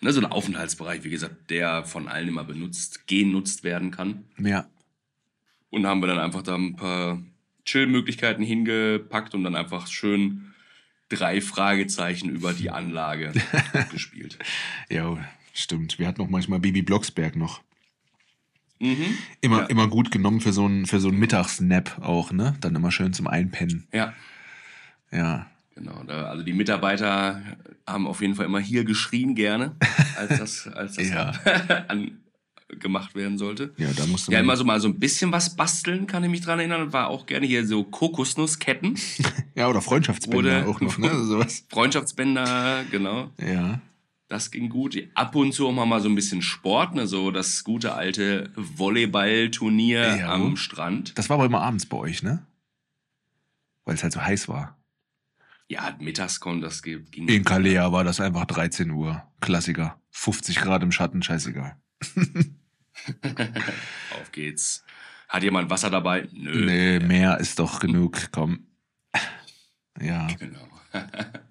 ne, 0.01 0.11
so 0.11 0.19
ein 0.19 0.25
Aufenthaltsbereich, 0.25 1.05
wie 1.05 1.09
gesagt, 1.11 1.49
der 1.49 1.85
von 1.85 2.09
allen 2.09 2.27
immer 2.27 2.43
benutzt, 2.43 3.07
genutzt 3.07 3.63
werden 3.63 3.89
kann. 3.89 4.25
Ja, 4.37 4.65
Und 5.71 5.87
haben 5.87 6.01
wir 6.01 6.07
dann 6.07 6.19
einfach 6.19 6.43
da 6.43 6.55
ein 6.55 6.75
paar 6.75 7.19
Chill-Möglichkeiten 7.65 8.43
hingepackt 8.43 9.33
und 9.33 9.43
dann 9.43 9.55
einfach 9.55 9.87
schön 9.87 10.53
drei 11.09 11.41
Fragezeichen 11.41 12.29
über 12.29 12.53
die 12.53 12.69
Anlage 12.69 13.33
gespielt. 13.91 14.37
ja, 14.89 15.17
stimmt. 15.53 15.97
Wir 15.99 16.07
hatten 16.07 16.21
auch 16.21 16.29
manchmal 16.29 16.59
Baby 16.59 16.81
Blocksberg 16.83 17.35
noch. 17.35 17.61
Mhm. 18.79 19.17
Immer, 19.41 19.61
Ja. 19.61 19.65
immer 19.67 19.87
gut 19.87 20.11
genommen 20.11 20.41
für 20.41 20.53
so 20.53 20.65
einen 20.65 20.85
für 20.87 20.99
so 20.99 21.09
einen 21.09 21.19
Mittagsnap 21.19 21.99
auch, 22.01 22.31
ne? 22.31 22.55
Dann 22.61 22.75
immer 22.75 22.91
schön 22.91 23.13
zum 23.13 23.27
Einpennen. 23.27 23.87
Ja, 23.93 24.13
Ja. 25.11 25.47
Genau, 25.75 26.03
da, 26.03 26.25
also 26.25 26.43
die 26.43 26.51
Mitarbeiter 26.53 27.41
haben 27.87 28.05
auf 28.05 28.21
jeden 28.21 28.35
Fall 28.35 28.45
immer 28.45 28.59
hier 28.59 28.83
geschrien 28.83 29.35
gerne, 29.35 29.75
als 30.17 30.37
das, 30.37 30.67
als 30.67 30.95
das 30.95 31.09
Ja. 31.09 31.29
an, 31.87 32.19
gemacht 32.79 33.15
werden 33.15 33.37
sollte. 33.37 33.73
Ja, 33.77 33.91
da 33.95 34.05
musste 34.07 34.31
Ja, 34.31 34.39
man. 34.39 34.45
immer 34.45 34.57
so 34.57 34.63
mal 34.63 34.79
so 34.79 34.87
ein 34.87 34.99
bisschen 34.99 35.31
was 35.31 35.55
basteln, 35.55 36.07
kann 36.07 36.23
ich 36.23 36.29
mich 36.29 36.41
dran 36.41 36.59
erinnern. 36.59 36.81
Und 36.81 36.93
war 36.93 37.07
auch 37.09 37.25
gerne 37.25 37.45
hier 37.47 37.65
so 37.65 37.83
Kokosnussketten, 37.83 38.97
ja, 39.55 39.67
oder 39.67 39.81
Freundschaftsbänder 39.81 40.65
Wurde- 40.65 40.67
auch 40.67 40.81
noch, 40.81 40.97
ne? 40.97 41.09
Sowas. 41.25 41.65
Freundschaftsbänder, 41.69 42.85
genau. 42.91 43.31
Ja. 43.39 43.81
Das 44.27 44.49
ging 44.49 44.69
gut. 44.69 44.97
Ab 45.13 45.35
und 45.35 45.53
zu 45.53 45.67
auch 45.67 45.73
mal 45.85 45.99
so 45.99 46.07
ein 46.07 46.15
bisschen 46.15 46.41
Sport, 46.41 46.95
ne? 46.95 47.05
so 47.05 47.31
das 47.31 47.63
gute 47.65 47.95
alte 47.95 48.49
Volleyballturnier 48.55 50.17
Ja. 50.19 50.33
am 50.33 50.55
Strand. 50.55 51.17
Das 51.17 51.29
war 51.29 51.35
aber 51.35 51.45
immer 51.45 51.61
abends 51.61 51.85
bei 51.85 51.97
euch, 51.97 52.23
ne? 52.23 52.45
Weil 53.83 53.95
es 53.95 54.03
halt 54.03 54.13
so 54.13 54.21
heiß 54.21 54.47
war. 54.47 54.77
Ja, 55.67 55.95
mittags 55.99 56.39
kommt 56.39 56.63
das 56.63 56.81
ging. 56.83 57.05
In 57.27 57.43
Kalea 57.43 57.91
war 57.91 58.03
das 58.03 58.19
einfach 58.21 58.45
13 58.45 58.91
Uhr. 58.91 59.23
Klassiker. 59.41 59.99
50 60.11 60.57
Grad 60.57 60.83
im 60.83 60.91
Schatten, 60.91 61.21
scheißegal. 61.23 61.75
Auf 64.21 64.31
geht's. 64.31 64.83
Hat 65.29 65.43
jemand 65.43 65.69
Wasser 65.69 65.89
dabei? 65.89 66.27
Nö. 66.33 66.65
Nee, 66.65 66.99
mehr 66.99 67.39
ist 67.39 67.59
doch 67.59 67.79
genug. 67.79 68.31
Komm. 68.31 68.67
Ja. 69.99 70.27
Genau. 70.39 70.67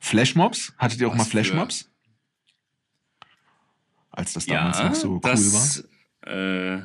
Flashmobs? 0.01 0.75
Hattet 0.77 1.01
ihr 1.01 1.09
auch 1.09 1.13
Was 1.13 1.19
mal 1.19 1.25
Flashmobs? 1.25 1.91
Als 4.11 4.33
das 4.33 4.47
damals 4.47 4.79
noch 4.83 4.95
so 4.95 5.13
cool 5.15 5.23
war? 5.23 5.33
das, 5.33 5.89
Äh, 6.27 6.81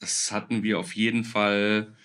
das 0.00 0.30
hatten 0.30 0.62
wir 0.62 0.78
auf 0.78 0.94
jeden 0.94 1.24
Fall. 1.24 1.96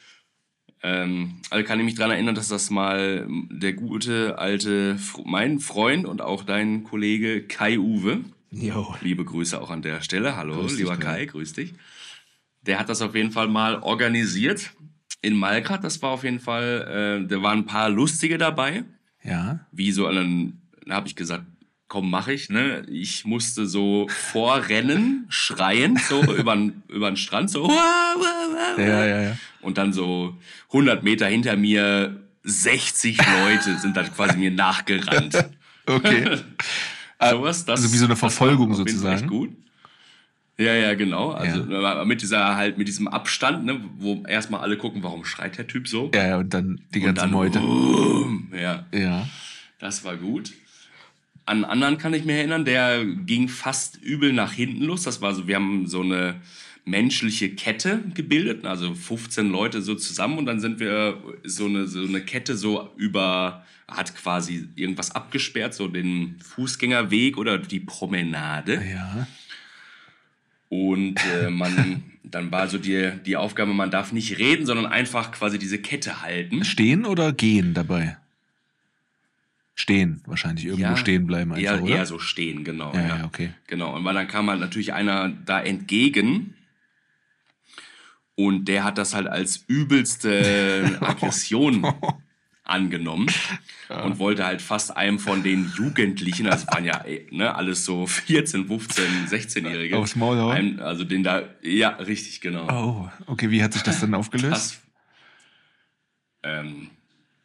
Ähm, 0.82 1.42
also 1.52 1.68
kann 1.68 1.78
ich 1.80 1.86
mich 1.86 1.96
daran 1.96 2.12
erinnern, 2.12 2.34
dass 2.34 2.48
das 2.48 2.72
mal 2.72 3.28
der 3.52 3.74
gute 3.74 4.40
alte, 4.40 4.98
mein 5.26 5.60
Freund 5.60 6.06
und 6.06 6.22
auch 6.22 6.44
dein 6.44 6.84
Kollege 6.84 7.46
Kai 7.46 7.78
Uwe, 7.78 8.24
Jo. 8.52 8.96
liebe 9.02 9.24
Grüße 9.24 9.60
auch 9.62 9.70
an 9.70 9.82
der 9.82 10.02
Stelle, 10.02 10.36
hallo, 10.36 10.56
Grüß 10.62 10.72
dich, 10.72 10.80
lieber 10.80 10.98
Kai. 10.98 11.20
Kai, 11.20 11.26
grüß 11.26 11.54
dich. 11.54 11.74
Der 12.64 12.80
hat 12.80 12.90
das 12.90 13.02
auf 13.02 13.16
jeden 13.16 13.32
Fall 13.32 13.48
mal 13.48 13.80
organisiert 13.82 14.72
in 15.22 15.36
Malgrad. 15.36 15.84
Das 15.84 16.02
war 16.02 16.12
auf 16.12 16.24
jeden 16.24 16.40
Fall, 16.40 17.22
äh, 17.24 17.28
da 17.28 17.42
waren 17.42 17.60
ein 17.60 17.66
paar 17.66 17.90
lustige 17.90 18.38
dabei 18.38 18.84
Ja. 19.24 19.62
wie 19.72 19.92
so, 19.92 20.10
dann 20.12 20.62
habe 20.90 21.08
ich 21.08 21.16
gesagt, 21.16 21.46
komm, 21.88 22.10
mach 22.10 22.28
ich, 22.28 22.50
ne? 22.50 22.86
Ich 22.90 23.26
musste 23.26 23.66
so 23.68 24.08
vorrennen, 24.10 25.26
schreien, 25.30 25.98
so 25.98 26.22
über 26.36 26.56
den 26.56 27.18
Strand, 27.18 27.50
so, 27.50 27.68
"Wah, 27.68 27.70
wah, 27.70 28.20
wah, 28.20 28.78
wah." 28.78 28.82
Ja, 28.82 29.06
ja, 29.06 29.22
ja. 29.22 29.38
und 29.62 29.78
dann 29.78 29.92
so 29.94 30.38
100 30.68 31.04
Meter 31.04 31.28
hinter 31.28 31.56
mir 31.58 32.22
60 32.44 33.18
Leute 33.18 33.78
sind 33.78 33.96
dann 33.98 34.12
quasi 34.14 34.38
mir 34.38 34.52
nachgerannt. 34.66 35.36
Okay. 35.86 36.38
Sowas, 37.30 37.66
das, 37.66 37.82
also 37.82 37.94
wie 37.94 37.98
so 37.98 38.06
eine 38.06 38.16
Verfolgung 38.16 38.74
sozusagen. 38.74 39.16
echt 39.16 39.28
gut. 39.28 39.52
Ja, 40.58 40.76
ja, 40.76 40.94
genau. 40.94 41.32
Also 41.32 41.64
mit 42.06 42.22
dieser 42.22 42.56
halt, 42.56 42.78
mit 42.78 42.88
diesem 42.88 43.08
Abstand, 43.08 43.66
ne, 43.66 43.82
wo 43.98 44.24
erstmal 44.28 44.62
alle 44.62 44.78
gucken, 44.78 45.02
warum 45.02 45.26
schreit 45.26 45.58
der 45.58 45.66
Typ 45.66 45.88
so? 45.88 46.12
Ja, 46.14 46.28
ja, 46.28 46.38
und 46.38 46.54
dann 46.54 46.82
die 46.94 47.00
und 47.00 47.06
ganze 47.06 47.22
dann, 47.22 47.32
Meute. 47.32 47.60
boom, 47.60 48.52
ja. 48.54 48.86
Ja. 48.94 49.28
Das 49.80 50.04
war 50.04 50.18
gut. 50.18 50.52
An 51.46 51.64
einen 51.64 51.66
anderen 51.66 51.98
kann 51.98 52.14
ich 52.14 52.26
mich 52.26 52.36
erinnern, 52.36 52.66
der 52.66 53.04
ging 53.04 53.48
fast 53.48 53.98
übel 53.98 54.34
nach 54.34 54.54
hinten 54.54 54.84
los. 54.84 55.04
Das 55.04 55.22
war 55.22 55.34
so, 55.34 55.48
wir 55.48 55.56
haben 55.56 55.88
so 55.88 56.02
eine 56.02 56.36
menschliche 56.86 57.50
Kette 57.50 58.04
gebildet, 58.14 58.66
also 58.66 58.94
15 58.94 59.50
Leute 59.50 59.82
so 59.82 59.96
zusammen 59.96 60.38
und 60.38 60.46
dann 60.46 60.60
sind 60.60 60.80
wir 60.80 61.22
so 61.44 61.66
eine, 61.66 61.88
so 61.88 62.02
eine 62.02 62.22
Kette 62.22 62.56
so 62.56 62.90
über, 62.98 63.66
hat 63.88 64.16
quasi 64.16 64.68
irgendwas 64.76 65.12
abgesperrt, 65.12 65.74
so 65.74 65.88
den 65.88 66.40
Fußgängerweg 66.40 67.38
oder 67.38 67.58
die 67.60 67.80
Promenade. 67.80 68.82
Ja. 68.92 69.28
Und 70.70 71.20
äh, 71.26 71.50
man, 71.50 72.04
dann 72.24 72.52
war 72.52 72.68
so 72.68 72.78
die, 72.78 73.12
die 73.26 73.38
Aufgabe, 73.38 73.74
man 73.74 73.92
darf 73.92 74.12
nicht 74.12 74.40
reden, 74.40 74.66
sondern 74.66 74.88
einfach 74.88 75.32
quasi 75.32 75.60
diese 75.60 75.78
Kette 75.78 76.22
halten. 76.22 76.64
Stehen 76.64 77.06
oder 77.06 77.32
gehen 77.32 77.74
dabei? 77.74 78.18
Stehen, 79.76 80.22
wahrscheinlich. 80.26 80.66
Irgendwo 80.66 80.84
Ja, 80.84 80.98
stehen 80.98 81.28
bleiben 81.28 81.54
einfach, 81.54 81.74
Eher, 81.76 81.84
oder? 81.84 81.96
eher 81.96 82.06
so 82.06 82.20
stehen, 82.20 82.64
genau. 82.64 82.94
ja, 82.94 83.18
ja, 83.18 83.26
okay. 83.26 83.52
Genau, 83.68 83.96
und 83.96 84.04
weil 84.04 84.14
dann 84.14 84.28
kam 84.28 84.50
halt 84.50 84.60
natürlich 84.60 84.94
einer 84.94 85.30
da 85.30 85.62
entgegen 85.62 86.56
und 88.48 88.66
der 88.66 88.84
hat 88.84 88.98
das 88.98 89.14
halt 89.14 89.28
als 89.28 89.64
übelste 89.68 90.98
Aggression 91.02 91.86
angenommen 92.64 93.28
und 94.04 94.20
wollte 94.20 94.46
halt 94.46 94.62
fast 94.62 94.96
einem 94.96 95.20
von 95.20 95.44
den 95.44 95.72
Jugendlichen, 95.76 96.48
also 96.48 96.66
es 96.68 96.74
waren 96.74 96.86
ja 96.86 97.04
ne, 97.32 97.54
alles 97.54 97.84
so 97.86 98.08
14, 98.08 98.68
15, 98.68 99.06
16-Jährige, 99.28 99.98
Aufs 99.98 100.16
Maul 100.16 100.38
hauen? 100.38 100.80
also 100.80 101.04
den 101.04 101.24
da, 101.24 101.44
ja, 101.62 101.90
richtig, 101.90 102.40
genau. 102.40 102.68
Oh, 102.70 103.32
okay, 103.32 103.52
wie 103.52 103.62
hat 103.64 103.74
sich 103.74 103.84
das 103.84 104.00
dann 104.00 104.14
aufgelöst? 104.14 104.52
Das, 104.52 104.82
ähm, 106.44 106.90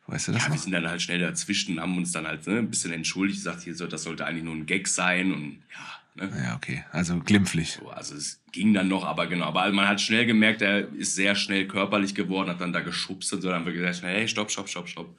Weißt 0.09 0.28
du 0.28 0.32
das 0.32 0.42
ja, 0.42 0.49
wir 0.49 0.55
noch? 0.55 0.62
sind 0.62 0.72
dann 0.72 0.88
halt 0.88 1.03
schnell 1.03 1.18
dazwischen, 1.18 1.80
haben 1.80 1.97
uns 1.97 2.12
dann 2.12 2.26
halt 2.26 2.47
ne, 2.47 2.59
ein 2.59 2.70
bisschen 2.70 2.92
entschuldigt, 2.92 3.40
gesagt, 3.40 3.62
hier, 3.62 3.74
das 3.74 4.03
sollte 4.05 4.24
eigentlich 4.24 4.44
nur 4.44 4.55
ein 4.55 4.66
Gag 4.66 4.86
sein 4.86 5.32
und 5.32 5.62
ja, 5.72 5.95
Ne? 6.16 6.30
Ja, 6.44 6.56
okay. 6.56 6.84
Also 6.92 7.18
glimpflich. 7.20 7.78
So, 7.80 7.90
also 7.90 8.14
es 8.14 8.42
ging 8.52 8.74
dann 8.74 8.88
noch, 8.88 9.04
aber 9.04 9.26
genau. 9.26 9.46
Aber 9.46 9.70
man 9.72 9.88
hat 9.88 10.00
schnell 10.00 10.26
gemerkt, 10.26 10.62
er 10.62 10.92
ist 10.94 11.14
sehr 11.14 11.34
schnell 11.34 11.68
körperlich 11.68 12.14
geworden, 12.14 12.50
hat 12.50 12.60
dann 12.60 12.72
da 12.72 12.80
geschubst 12.80 13.32
und 13.32 13.42
so. 13.42 13.48
Dann 13.48 13.60
haben 13.60 13.66
wir 13.66 13.72
gesagt, 13.72 14.02
hey, 14.02 14.26
stopp, 14.26 14.50
stopp, 14.50 14.68
stopp, 14.68 14.88
stopp. 14.88 15.18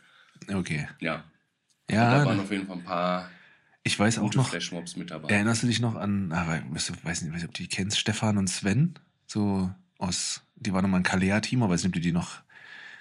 Okay. 0.52 0.88
Ja. 1.00 1.24
Ja, 1.90 2.20
da 2.20 2.26
waren 2.26 2.40
auf 2.40 2.52
jeden 2.52 2.68
Fall 2.68 2.78
ein 2.78 2.84
paar 2.84 3.30
ich 3.88 3.98
weiß 3.98 4.20
auch 4.20 4.34
noch. 4.34 4.50
Flashmobs 4.50 4.98
mit 4.98 5.12
dabei. 5.12 5.30
Erinnerst 5.30 5.64
du 5.64 5.68
dich 5.68 5.80
noch 5.80 5.96
an, 5.96 6.34
aber 6.34 6.62
ich 6.76 7.06
weiß 7.06 7.22
nicht, 7.22 7.46
ob 7.46 7.54
du 7.54 7.64
die 7.64 7.70
kennst, 7.70 7.98
Stefan 7.98 8.38
und 8.38 8.50
Sven? 8.50 9.00
So 9.28 9.72
aus, 9.98 10.42
die 10.58 10.74
waren 10.74 10.82
nochmal 10.82 11.00
ein 11.00 11.04
Kalea-Team, 11.04 11.64
aber 11.64 11.74
weiß 11.74 11.84
nicht, 11.84 11.92
ob 11.92 11.94
du 11.94 12.02
die 12.02 12.12
noch 12.12 12.42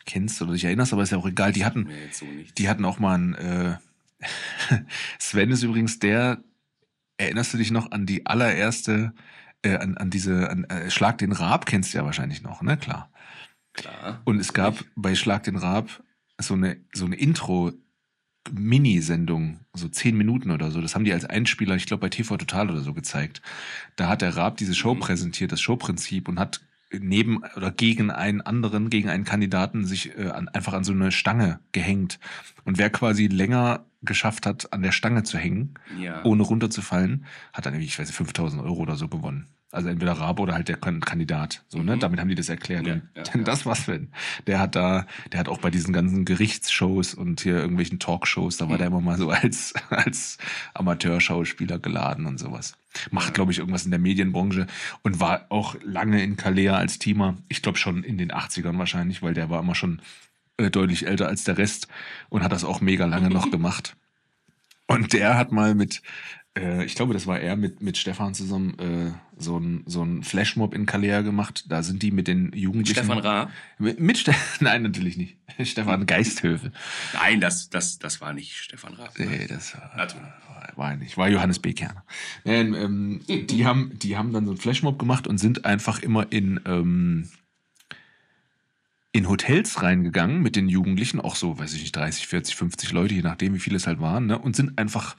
kennst 0.04 0.40
oder 0.40 0.52
dich 0.52 0.62
erinnerst, 0.62 0.92
aber 0.92 1.02
ist 1.02 1.10
ja 1.10 1.18
auch 1.18 1.26
egal. 1.26 1.52
Die 1.52 1.64
hatten, 1.64 1.88
so 2.12 2.24
nicht. 2.24 2.56
die 2.56 2.68
hatten 2.68 2.84
auch 2.84 3.00
mal 3.00 3.18
ein, 3.18 3.34
äh, 3.34 3.76
Sven 5.18 5.50
ist 5.50 5.64
übrigens 5.64 5.98
der, 5.98 6.44
erinnerst 7.18 7.52
du 7.54 7.58
dich 7.58 7.70
noch 7.70 7.90
an 7.90 8.06
die 8.06 8.26
allererste, 8.26 9.12
äh, 9.62 9.76
an, 9.76 9.96
an 9.96 10.10
diese, 10.10 10.50
an, 10.50 10.64
äh, 10.64 10.90
Schlag 10.90 11.18
den 11.18 11.32
Raab 11.32 11.66
kennst 11.66 11.92
du 11.94 11.98
ja 11.98 12.04
wahrscheinlich 12.04 12.42
noch, 12.42 12.62
ne? 12.62 12.76
Klar. 12.76 13.10
Klar. 13.72 14.20
Und 14.24 14.38
es 14.40 14.52
gab 14.52 14.84
bei 14.94 15.14
Schlag 15.14 15.42
den 15.44 15.56
Raab 15.56 16.02
so 16.38 16.54
eine, 16.54 16.78
so 16.94 17.04
eine 17.06 17.16
Intro- 17.16 17.72
Minisendung, 18.52 19.60
so 19.74 19.88
zehn 19.88 20.16
Minuten 20.16 20.52
oder 20.52 20.70
so. 20.70 20.80
Das 20.80 20.94
haben 20.94 21.04
die 21.04 21.12
als 21.12 21.24
Einspieler, 21.24 21.74
ich 21.74 21.86
glaube, 21.86 22.02
bei 22.02 22.08
TV 22.10 22.36
Total 22.36 22.70
oder 22.70 22.80
so 22.80 22.94
gezeigt. 22.94 23.42
Da 23.96 24.08
hat 24.08 24.22
der 24.22 24.36
Raab 24.36 24.56
diese 24.56 24.74
Show 24.74 24.94
Mhm. 24.94 25.00
präsentiert, 25.00 25.50
das 25.50 25.60
Showprinzip, 25.60 26.28
und 26.28 26.38
hat 26.38 26.60
neben 26.92 27.42
oder 27.56 27.72
gegen 27.72 28.12
einen 28.12 28.40
anderen, 28.40 28.88
gegen 28.90 29.08
einen 29.08 29.24
Kandidaten 29.24 29.84
sich 29.84 30.16
äh, 30.16 30.28
an, 30.28 30.48
einfach 30.48 30.74
an 30.74 30.84
so 30.84 30.92
eine 30.92 31.10
Stange 31.10 31.58
gehängt. 31.72 32.20
Und 32.64 32.78
wer 32.78 32.90
quasi 32.90 33.26
länger 33.26 33.84
geschafft 34.02 34.46
hat, 34.46 34.72
an 34.72 34.82
der 34.82 34.92
Stange 34.92 35.22
zu 35.22 35.38
hängen, 35.38 35.74
Ja. 35.98 36.24
ohne 36.24 36.42
runterzufallen, 36.42 37.24
hat 37.52 37.66
dann 37.66 37.74
irgendwie, 37.74 37.86
ich 37.88 37.98
weiß 37.98 38.06
nicht, 38.08 38.16
5000 38.16 38.62
Euro 38.62 38.80
oder 38.82 38.96
so 38.96 39.08
gewonnen. 39.08 39.46
Also 39.72 39.88
entweder 39.88 40.12
Raab 40.12 40.38
oder 40.38 40.54
halt 40.54 40.68
der 40.68 40.76
Kan- 40.76 41.00
Kandidat. 41.00 41.64
So, 41.68 41.82
ne? 41.82 41.96
Mhm. 41.96 42.00
Damit 42.00 42.20
haben 42.20 42.28
die 42.28 42.34
das 42.36 42.48
erklärt. 42.48 42.86
Ja, 42.86 42.94
denn 42.94 43.08
ja. 43.16 43.22
das 43.42 43.66
war's, 43.66 43.84
Sven. 43.84 44.12
Der 44.46 44.60
hat 44.60 44.76
da, 44.76 45.06
der 45.32 45.40
hat 45.40 45.48
auch 45.48 45.58
bei 45.58 45.70
diesen 45.70 45.92
ganzen 45.92 46.24
Gerichtsshows 46.24 47.14
und 47.14 47.40
hier 47.40 47.56
irgendwelchen 47.56 47.98
Talkshows, 47.98 48.56
da 48.58 48.66
war 48.68 48.74
Mhm. 48.74 48.78
der 48.78 48.86
immer 48.86 49.00
mal 49.00 49.18
so 49.18 49.28
als, 49.30 49.74
als 49.90 50.38
Amateurschauspieler 50.74 51.78
geladen 51.78 52.26
und 52.26 52.38
sowas. 52.38 52.76
Macht, 53.10 53.34
glaube 53.34 53.52
ich, 53.52 53.58
irgendwas 53.58 53.84
in 53.84 53.90
der 53.90 54.00
Medienbranche 54.00 54.66
und 55.02 55.20
war 55.20 55.46
auch 55.50 55.76
lange 55.82 56.22
in 56.22 56.36
Kalea 56.36 56.76
als 56.76 56.98
Teamer. 56.98 57.36
Ich 57.48 57.60
glaube 57.60 57.76
schon 57.76 58.02
in 58.04 58.16
den 58.16 58.30
80ern 58.32 58.78
wahrscheinlich, 58.78 59.20
weil 59.22 59.34
der 59.34 59.50
war 59.50 59.60
immer 59.60 59.74
schon 59.74 60.00
äh, 60.58 60.70
deutlich 60.70 61.06
älter 61.06 61.28
als 61.28 61.44
der 61.44 61.58
Rest 61.58 61.88
und 62.28 62.42
hat 62.42 62.52
das 62.52 62.64
auch 62.64 62.80
mega 62.80 63.06
lange 63.06 63.30
noch 63.30 63.50
gemacht. 63.50 63.96
Und 64.86 65.12
der 65.12 65.36
hat 65.36 65.52
mal 65.52 65.74
mit, 65.74 66.00
äh, 66.56 66.84
ich 66.84 66.94
glaube, 66.94 67.12
das 67.12 67.26
war 67.26 67.40
er 67.40 67.56
mit, 67.56 67.82
mit 67.82 67.98
Stefan 67.98 68.34
zusammen, 68.34 68.78
äh, 68.78 69.12
so 69.36 69.58
ein, 69.58 69.82
so 69.86 70.02
ein 70.02 70.22
Flashmob 70.22 70.74
in 70.74 70.86
Kalea 70.86 71.22
gemacht. 71.22 71.64
Da 71.68 71.82
sind 71.82 72.02
die 72.02 72.10
mit 72.10 72.28
den 72.28 72.52
Jugendlichen. 72.52 72.98
Stefan 72.98 73.18
Raab? 73.18 73.50
Mit, 73.78 74.00
mit 74.00 74.16
Ste 74.16 74.34
Nein, 74.60 74.82
natürlich 74.82 75.16
nicht. 75.16 75.36
Stefan 75.62 76.06
Geisthövel. 76.06 76.72
Nein, 77.14 77.40
das, 77.40 77.68
das, 77.68 77.98
das 77.98 78.20
war 78.20 78.32
nicht 78.32 78.56
Stefan 78.56 78.94
ne? 78.94 79.08
Nee, 79.18 79.46
das 79.48 79.74
war, 79.74 79.92
Natürlich. 79.96 80.28
war, 80.48 80.72
war 80.76 80.96
nicht. 80.96 81.18
War 81.18 81.28
Johannes 81.28 81.58
B. 81.58 81.72
Kerner. 81.72 82.04
Ähm, 82.44 82.74
ähm, 82.74 83.20
die, 83.26 83.66
haben, 83.66 83.92
die 83.98 84.16
haben 84.16 84.32
dann 84.32 84.46
so 84.46 84.52
einen 84.52 84.60
Flashmob 84.60 84.98
gemacht 84.98 85.26
und 85.26 85.38
sind 85.38 85.64
einfach 85.64 86.00
immer 86.00 86.30
in, 86.30 86.60
ähm, 86.64 87.28
in 89.16 89.28
Hotels 89.28 89.82
reingegangen 89.82 90.42
mit 90.42 90.56
den 90.56 90.68
Jugendlichen, 90.68 91.20
auch 91.20 91.36
so, 91.36 91.58
weiß 91.58 91.72
ich 91.74 91.80
nicht, 91.82 91.96
30, 91.96 92.26
40, 92.26 92.56
50 92.56 92.92
Leute, 92.92 93.14
je 93.14 93.22
nachdem, 93.22 93.54
wie 93.54 93.58
viele 93.58 93.76
es 93.76 93.86
halt 93.86 94.00
waren, 94.00 94.26
ne? 94.26 94.38
und 94.38 94.54
sind 94.56 94.78
einfach 94.78 95.16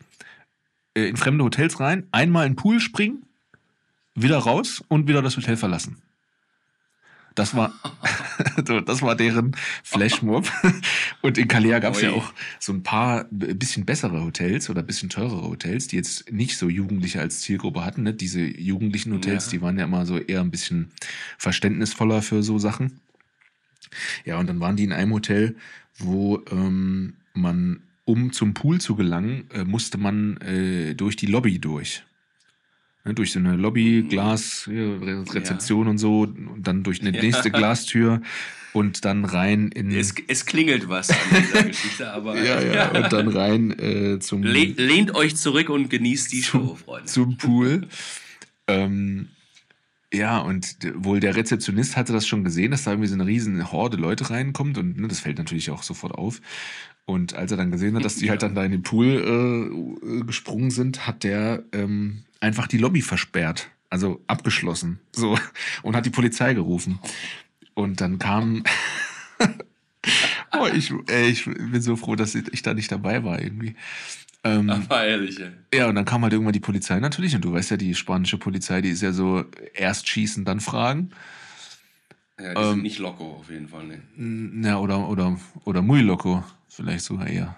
äh, 0.96 1.08
in 1.08 1.18
fremde 1.18 1.44
Hotels 1.44 1.80
rein, 1.80 2.08
einmal 2.12 2.46
in 2.46 2.52
den 2.54 2.58
Pool 2.58 2.80
springen, 2.80 3.24
wieder 4.16 4.38
raus 4.38 4.84
und 4.88 5.08
wieder 5.08 5.22
das 5.22 5.38
Hotel 5.38 5.58
verlassen. 5.58 5.98
Das 7.36 7.56
war, 7.56 7.72
das 8.86 9.04
war 9.04 9.16
deren 9.16 9.56
Flashmob. 9.84 10.52
Und 11.22 11.38
in 11.38 11.48
Kalea 11.48 11.78
gab 11.78 11.94
es 11.94 12.02
ja 12.02 12.10
auch 12.10 12.34
so 12.60 12.74
ein 12.74 12.82
paar 12.82 13.26
b- 13.30 13.54
bisschen 13.54 13.86
bessere 13.86 14.24
Hotels 14.24 14.72
oder 14.72 14.82
bisschen 14.82 15.10
teurere 15.10 15.44
Hotels, 15.44 15.86
die 15.88 15.98
jetzt 15.98 16.32
nicht 16.32 16.58
so 16.58 16.68
Jugendliche 16.68 17.22
als 17.22 17.42
Zielgruppe 17.42 17.86
hatten. 17.86 18.02
Ne? 18.02 18.16
Diese 18.16 18.42
jugendlichen 18.42 19.14
Hotels, 19.14 19.46
Ja. 19.46 19.52
die 19.52 19.62
waren 19.62 19.78
ja 19.78 19.84
immer 19.86 20.08
so 20.08 20.18
eher 20.18 20.42
ein 20.42 20.50
bisschen 20.50 20.90
verständnisvoller 21.38 22.24
für 22.24 22.42
so 22.42 22.58
Sachen. 22.58 23.02
Ja, 24.26 24.38
und 24.40 24.48
dann 24.48 24.60
waren 24.60 24.76
die 24.76 24.84
in 24.84 24.94
einem 24.94 25.14
Hotel, 25.14 25.56
wo 25.98 26.44
ähm, 26.52 27.14
man, 27.34 27.82
um 28.06 28.32
zum 28.32 28.54
Pool 28.54 28.80
zu 28.82 28.96
gelangen, 28.96 29.46
äh, 29.54 29.64
musste 29.64 29.98
man 29.98 30.38
äh, 30.38 30.94
durch 30.96 31.16
die 31.16 31.26
Lobby 31.28 31.60
durch. 31.60 32.04
Ne, 33.06 33.14
durch 33.14 33.32
so 33.32 33.40
eine 33.40 33.56
Lobby, 33.56 34.04
Mhm. 34.04 34.10
Glas, 34.10 34.70
ja, 34.72 34.74
Re- 34.98 35.24
Rezeption 35.34 35.88
und 35.88 35.98
so, 35.98 36.22
und 36.24 36.64
dann 36.64 36.84
durch 36.84 37.02
eine 37.02 37.16
Ja. 37.16 37.22
nächste 37.24 37.52
Glastür 37.52 38.22
und 38.74 39.06
dann 39.06 39.24
rein 39.26 39.70
in. 39.70 39.92
Es, 39.92 40.14
es 40.28 40.46
klingelt 40.46 40.90
was 40.90 41.10
an 41.10 41.16
dieser 41.32 41.64
Geschichte, 41.64 42.12
aber 42.12 42.38
ja, 42.44 42.62
ja, 42.62 42.90
und 42.92 43.12
dann 43.14 43.28
rein 43.30 43.72
äh, 43.80 44.20
zum, 44.20 44.44
Le 44.44 44.66
lehnt 44.66 45.16
euch 45.16 45.36
zurück 45.38 45.70
und 45.70 45.90
genießt 45.90 46.32
die 46.34 46.42
Zum- 46.42 46.62
Show, 46.68 46.76
Freunde. 46.76 47.06
zum 47.08 47.38
Pool. 47.38 47.88
ähm, 48.68 49.30
ja, 50.14 50.40
und 50.40 50.78
wohl 50.96 51.20
der 51.20 51.36
Rezeptionist 51.36 51.98
hatte 51.98 52.14
das 52.14 52.26
schon 52.26 52.44
gesehen, 52.44 52.72
dass 52.72 52.86
da 52.86 52.92
irgendwie 52.92 53.10
so 53.10 53.16
eine 53.16 53.26
riesen 53.26 53.72
Horde 53.72 53.98
Leute 53.98 54.30
reinkommt 54.30 54.78
und 54.78 54.98
ne, 54.98 55.08
das 55.08 55.20
fällt 55.20 55.38
natürlich 55.38 55.70
auch 55.70 55.84
sofort 55.84 56.14
auf. 56.14 56.42
Und 57.06 57.36
als 57.36 57.52
er 57.52 57.58
dann 57.58 57.72
gesehen 57.72 57.96
hat, 57.96 58.04
dass 58.04 58.18
die 58.18 58.30
halt 58.30 58.44
dann 58.44 58.56
da 58.56 58.64
in 58.64 58.72
den 58.72 58.84
Pool 58.84 59.06
äh, 59.06 60.08
äh, 60.18 60.24
gesprungen 60.26 60.72
sind, 60.72 61.08
hat 61.08 61.24
der 61.24 61.64
ähm, 61.72 62.24
einfach 62.42 62.68
die 62.68 62.78
Lobby 62.78 63.02
versperrt. 63.02 63.70
Also 63.90 64.22
abgeschlossen. 64.28 65.00
So. 65.14 65.40
Und 65.84 65.96
hat 65.96 66.06
die 66.06 66.10
Polizei 66.10 66.54
gerufen. 66.54 67.00
Und 67.74 68.02
dann 68.02 68.20
kam. 68.20 68.64
oh, 70.52 70.68
ich, 70.74 70.94
ey, 71.08 71.30
ich 71.30 71.46
bin 71.46 71.82
so 71.82 71.96
froh, 71.96 72.18
dass 72.18 72.36
ich 72.36 72.62
da 72.62 72.74
nicht 72.74 72.92
dabei 72.92 73.24
war 73.24 73.42
irgendwie. 73.42 73.76
Ähm, 74.56 74.70
Aber 74.70 75.06
ehrlich, 75.06 75.40
ey. 75.40 75.52
ja, 75.74 75.88
und 75.90 75.96
dann 75.96 76.06
kam 76.06 76.24
halt 76.24 76.34
irgendwann 76.34 76.54
die 76.54 76.60
Polizei 76.60 77.00
natürlich. 77.00 77.36
Und 77.36 77.44
du 77.46 77.52
weißt 77.54 77.72
ja, 77.72 77.78
die 77.78 77.96
spanische 77.96 78.38
Polizei, 78.38 78.82
die 78.82 78.90
ist 78.90 79.02
ja 79.02 79.12
so 79.12 79.44
erst 79.74 80.08
schießen, 80.08 80.46
dann 80.46 80.60
fragen. 80.60 81.12
Ja, 82.40 82.54
die 82.54 82.62
Ähm, 82.62 82.70
sind 82.74 82.84
nicht 82.84 83.00
loco 83.00 83.36
auf 83.38 83.50
jeden 83.50 83.68
Fall, 83.68 83.86
ne. 83.88 84.02
N- 84.18 84.64
Ja, 84.64 84.78
oder, 84.80 85.08
oder, 85.10 85.38
oder 85.66 85.82
muy 85.82 86.02
loco. 86.02 86.44
Vielleicht 86.70 87.06
sogar 87.06 87.28
eher. 87.28 87.56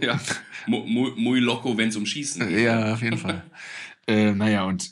ja, 0.00 0.18
mu- 0.66 0.84
mu- 0.86 1.14
muy 1.16 1.40
loco, 1.40 1.76
wenn 1.76 1.88
es 1.88 1.96
um 1.96 2.06
Schießen 2.06 2.48
geht. 2.48 2.60
Ja, 2.60 2.94
auf 2.94 3.02
jeden 3.02 3.18
Fall. 3.18 3.42
äh, 4.06 4.32
naja, 4.32 4.64
und 4.64 4.90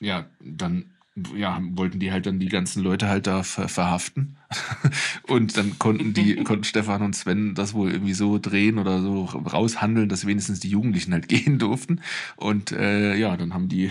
ja, 0.00 0.30
dann 0.40 0.94
ja, 1.34 1.60
wollten 1.72 1.98
die 1.98 2.12
halt 2.12 2.26
dann 2.26 2.38
die 2.38 2.48
ganzen 2.48 2.82
Leute 2.82 3.08
halt 3.08 3.26
da 3.26 3.42
ver 3.42 3.68
verhaften. 3.68 4.37
und 5.28 5.56
dann 5.56 5.78
konnten 5.78 6.14
die, 6.14 6.36
konnten 6.44 6.64
Stefan 6.64 7.02
und 7.02 7.14
Sven 7.14 7.54
das 7.54 7.74
wohl 7.74 7.90
irgendwie 7.92 8.14
so 8.14 8.38
drehen 8.38 8.78
oder 8.78 9.00
so 9.02 9.24
raushandeln, 9.24 10.08
dass 10.08 10.26
wenigstens 10.26 10.60
die 10.60 10.70
Jugendlichen 10.70 11.12
halt 11.12 11.28
gehen 11.28 11.58
durften. 11.58 12.00
Und 12.36 12.72
äh, 12.72 13.14
ja, 13.16 13.36
dann 13.36 13.54
haben 13.54 13.68
die, 13.68 13.90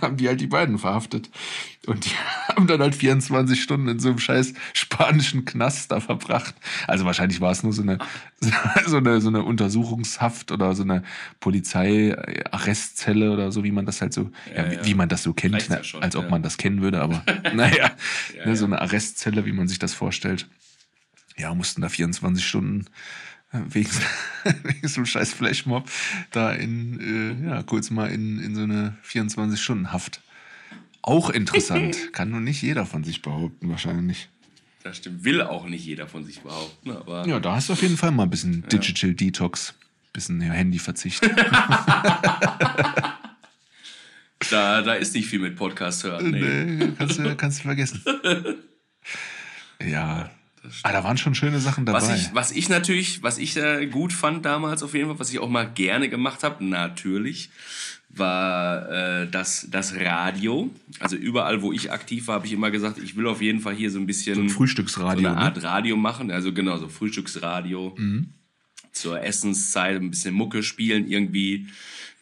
haben 0.00 0.16
die 0.16 0.28
halt 0.28 0.40
die 0.40 0.46
beiden 0.46 0.78
verhaftet. 0.78 1.30
Und 1.86 2.04
die 2.04 2.10
haben 2.48 2.66
dann 2.66 2.80
halt 2.80 2.94
24 2.94 3.60
Stunden 3.60 3.88
in 3.88 4.00
so 4.00 4.10
einem 4.10 4.18
scheiß 4.18 4.52
spanischen 4.74 5.46
Knast 5.46 5.90
da 5.90 6.00
verbracht. 6.00 6.54
Also 6.86 7.06
wahrscheinlich 7.06 7.40
war 7.40 7.52
es 7.52 7.62
nur 7.62 7.72
so 7.72 7.80
eine, 7.82 7.98
so 8.86 8.98
eine, 8.98 9.20
so 9.20 9.28
eine 9.28 9.42
Untersuchungshaft 9.42 10.52
oder 10.52 10.74
so 10.74 10.82
eine 10.82 11.02
Polizeiarrestzelle 11.40 13.32
oder 13.32 13.50
so, 13.50 13.64
wie 13.64 13.72
man 13.72 13.86
das 13.86 14.00
halt 14.02 14.12
so, 14.12 14.30
ja, 14.54 14.64
Ja, 14.64 14.70
wie, 14.70 14.74
ja. 14.74 14.84
wie 14.86 14.94
man 14.94 15.08
das 15.08 15.22
so 15.22 15.32
kennt, 15.32 15.68
ne? 15.70 15.82
schon, 15.82 16.02
als 16.02 16.16
ob 16.16 16.24
ja. 16.24 16.30
man 16.30 16.42
das 16.42 16.58
kennen 16.58 16.82
würde, 16.82 17.00
aber 17.00 17.22
naja, 17.54 17.90
Ja, 18.36 18.46
ne, 18.46 18.56
so 18.56 18.66
eine 18.66 18.80
Arrestzelle, 18.80 19.46
wie 19.46 19.52
man 19.52 19.68
sich 19.68 19.78
das 19.78 19.89
vorstellt. 19.94 20.48
Ja, 21.36 21.54
mussten 21.54 21.80
da 21.80 21.88
24 21.88 22.46
Stunden 22.46 22.86
äh, 23.52 23.58
wegen, 23.68 23.90
wegen 24.62 24.88
so 24.88 24.96
einem 24.96 25.06
scheiß 25.06 25.32
Flashmob 25.32 25.90
da 26.30 26.52
in, 26.52 27.40
äh, 27.44 27.48
ja, 27.48 27.62
kurz 27.62 27.90
mal 27.90 28.10
in, 28.10 28.38
in 28.38 28.54
so 28.54 28.62
eine 28.62 28.96
24-Stunden-Haft. 29.06 30.20
Auch 31.02 31.30
interessant. 31.30 31.96
Kann 32.12 32.30
nur 32.30 32.40
nicht 32.40 32.62
jeder 32.62 32.84
von 32.86 33.04
sich 33.04 33.22
behaupten, 33.22 33.70
wahrscheinlich. 33.70 34.28
Das 34.82 34.98
stimmt. 34.98 35.24
Will 35.24 35.42
auch 35.42 35.66
nicht 35.66 35.84
jeder 35.84 36.06
von 36.06 36.24
sich 36.24 36.40
behaupten, 36.40 36.90
aber. 36.90 37.26
Ja, 37.26 37.40
da 37.40 37.56
hast 37.56 37.68
du 37.68 37.74
auf 37.74 37.82
jeden 37.82 37.96
Fall 37.96 38.10
mal 38.10 38.24
ein 38.24 38.30
bisschen 38.30 38.66
Digital 38.68 39.14
Detox. 39.14 39.74
Bisschen 40.12 40.40
ja, 40.40 40.52
Handyverzicht. 40.52 41.20
Da, 44.48 44.80
da 44.80 44.94
ist 44.94 45.14
nicht 45.14 45.28
viel 45.28 45.38
mit 45.38 45.54
Podcast 45.54 46.02
hören. 46.02 46.30
Nee. 46.30 46.64
nee, 46.64 46.92
kannst 46.96 47.18
du, 47.18 47.36
kannst 47.36 47.58
du 47.58 47.62
vergessen. 47.64 48.02
Ja. 49.84 50.30
Ah, 50.82 50.92
da 50.92 51.02
waren 51.04 51.16
schon 51.16 51.34
schöne 51.34 51.58
Sachen 51.58 51.86
dabei. 51.86 51.98
Was 51.98 52.14
ich, 52.14 52.34
was 52.34 52.52
ich 52.52 52.68
natürlich, 52.68 53.22
was 53.22 53.38
ich 53.38 53.56
äh, 53.56 53.86
gut 53.86 54.12
fand 54.12 54.44
damals 54.44 54.82
auf 54.82 54.94
jeden 54.94 55.08
Fall, 55.08 55.18
was 55.18 55.30
ich 55.30 55.38
auch 55.38 55.48
mal 55.48 55.64
gerne 55.64 56.08
gemacht 56.08 56.42
habe, 56.42 56.62
natürlich, 56.64 57.50
war 58.10 58.90
äh, 58.90 59.28
das, 59.30 59.68
das 59.70 59.94
Radio. 59.94 60.70
Also 60.98 61.16
überall, 61.16 61.62
wo 61.62 61.72
ich 61.72 61.92
aktiv 61.92 62.26
war, 62.26 62.36
habe 62.36 62.46
ich 62.46 62.52
immer 62.52 62.70
gesagt, 62.70 62.98
ich 62.98 63.16
will 63.16 63.26
auf 63.26 63.40
jeden 63.40 63.60
Fall 63.60 63.74
hier 63.74 63.90
so 63.90 63.98
ein 63.98 64.06
bisschen 64.06 64.34
so 64.34 64.42
ein 64.42 64.50
Frühstücksradio. 64.50 65.22
so 65.22 65.28
eine 65.28 65.36
ne? 65.36 65.42
Art 65.42 65.62
Radio 65.62 65.96
machen. 65.96 66.30
Also 66.30 66.52
genau, 66.52 66.76
so 66.76 66.88
Frühstücksradio. 66.88 67.94
Mhm. 67.96 68.30
Zur 68.92 69.22
Essenszeit 69.22 69.96
ein 69.96 70.10
bisschen 70.10 70.34
Mucke 70.34 70.62
spielen, 70.62 71.08
irgendwie 71.08 71.68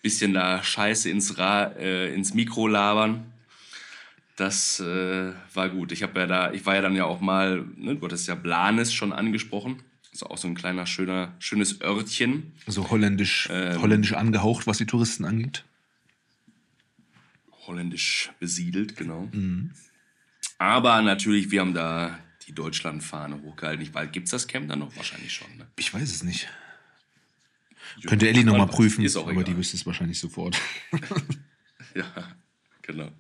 bisschen 0.03 0.35
da 0.35 0.63
Scheiße 0.63 1.11
ins, 1.11 1.39
Ra 1.39 1.73
äh, 1.79 2.15
ins 2.15 2.35
Mikro 2.35 2.67
labern. 2.67 3.28
Das 4.39 4.79
äh, 4.79 5.33
war 5.53 5.69
gut. 5.69 5.91
Ich 5.91 6.05
habe 6.05 6.21
ja 6.21 6.27
da, 6.29 6.53
ich 6.53 6.65
war 6.65 6.77
ja 6.77 6.81
dann 6.81 6.95
ja 6.95 7.05
auch 7.05 7.21
mal, 7.21 7.65
ne, 7.77 7.97
du 7.97 8.05
hattest 8.07 8.29
ja 8.29 8.37
Blanes 8.37 8.95
schon 8.95 9.13
angesprochen. 9.13 9.83
Das 10.05 10.13
ist 10.13 10.23
auch 10.23 10.39
so 10.39 10.47
ein 10.47 10.55
kleiner, 10.55 10.87
schöner, 10.87 11.35
schönes 11.41 11.81
Örtchen. 11.81 12.53
So 12.69 12.89
holländisch, 12.89 13.49
Ähm. 13.51 13.83
holländisch 13.83 14.13
angehaucht, 14.13 14.69
was 14.69 14.79
die 14.79 14.87
Touristen 14.87 15.25
angeht. 15.25 15.65
Holländisch 17.67 18.31
besiedelt, 18.39 18.97
genau. 18.97 19.29
Mhm. 19.33 19.73
Aber 20.59 21.03
natürlich, 21.03 21.51
wir 21.51 21.61
haben 21.61 21.75
da 21.75 22.17
die 22.47 22.53
Deutschlandfahne 22.55 23.43
hochgehalten. 23.43 23.83
Ich 23.83 23.93
weiß, 23.93 24.13
gibt 24.13 24.27
es 24.27 24.31
das 24.31 24.47
Camp 24.47 24.69
dann 24.69 24.79
noch? 24.79 24.97
Wahrscheinlich 24.97 25.33
schon. 25.35 25.49
Ne? 25.57 25.67
Ich 25.77 25.93
weiß 25.93 26.09
es 26.11 26.23
nicht. 26.23 26.49
Könnte 28.07 28.29
Ellie 28.29 28.45
nochmal 28.45 28.69
Ist 28.69 28.75
prüfen, 28.77 29.05
auch 29.17 29.23
aber 29.23 29.33
egal. 29.33 29.45
die 29.45 29.57
wüsste 29.57 29.77
es 29.77 29.85
wahrscheinlich 29.85 30.21
sofort. 30.21 30.57
Ja, 31.95 32.05
genau. 32.83 33.11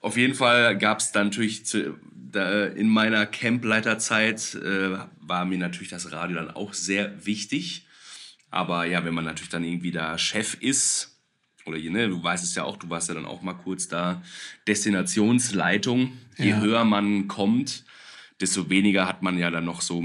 Auf 0.00 0.16
jeden 0.16 0.34
Fall 0.34 0.76
gab 0.78 1.00
es 1.00 1.12
dann 1.12 1.28
natürlich 1.28 1.66
zu, 1.66 1.98
da, 2.12 2.64
in 2.64 2.88
meiner 2.88 3.26
Campleiterzeit 3.26 4.54
äh, 4.54 4.98
war 5.20 5.44
mir 5.44 5.58
natürlich 5.58 5.90
das 5.90 6.10
Radio 6.12 6.36
dann 6.36 6.50
auch 6.50 6.74
sehr 6.74 7.26
wichtig. 7.26 7.86
Aber 8.50 8.84
ja, 8.84 9.04
wenn 9.04 9.14
man 9.14 9.24
natürlich 9.24 9.50
dann 9.50 9.64
irgendwie 9.64 9.92
da 9.92 10.18
Chef 10.18 10.54
ist, 10.54 11.18
oder 11.66 11.78
ne, 11.78 12.08
du 12.08 12.22
weißt 12.22 12.42
es 12.42 12.54
ja 12.54 12.64
auch, 12.64 12.76
du 12.76 12.88
warst 12.90 13.08
ja 13.08 13.14
dann 13.14 13.26
auch 13.26 13.42
mal 13.42 13.54
kurz 13.54 13.86
da, 13.88 14.22
Destinationsleitung, 14.66 16.12
je 16.38 16.50
Ja. 16.50 16.60
höher 16.60 16.84
man 16.84 17.28
kommt, 17.28 17.84
desto 18.40 18.70
weniger 18.70 19.06
hat 19.06 19.22
man 19.22 19.38
ja 19.38 19.50
dann 19.50 19.64
noch 19.66 19.82
so 19.82 20.02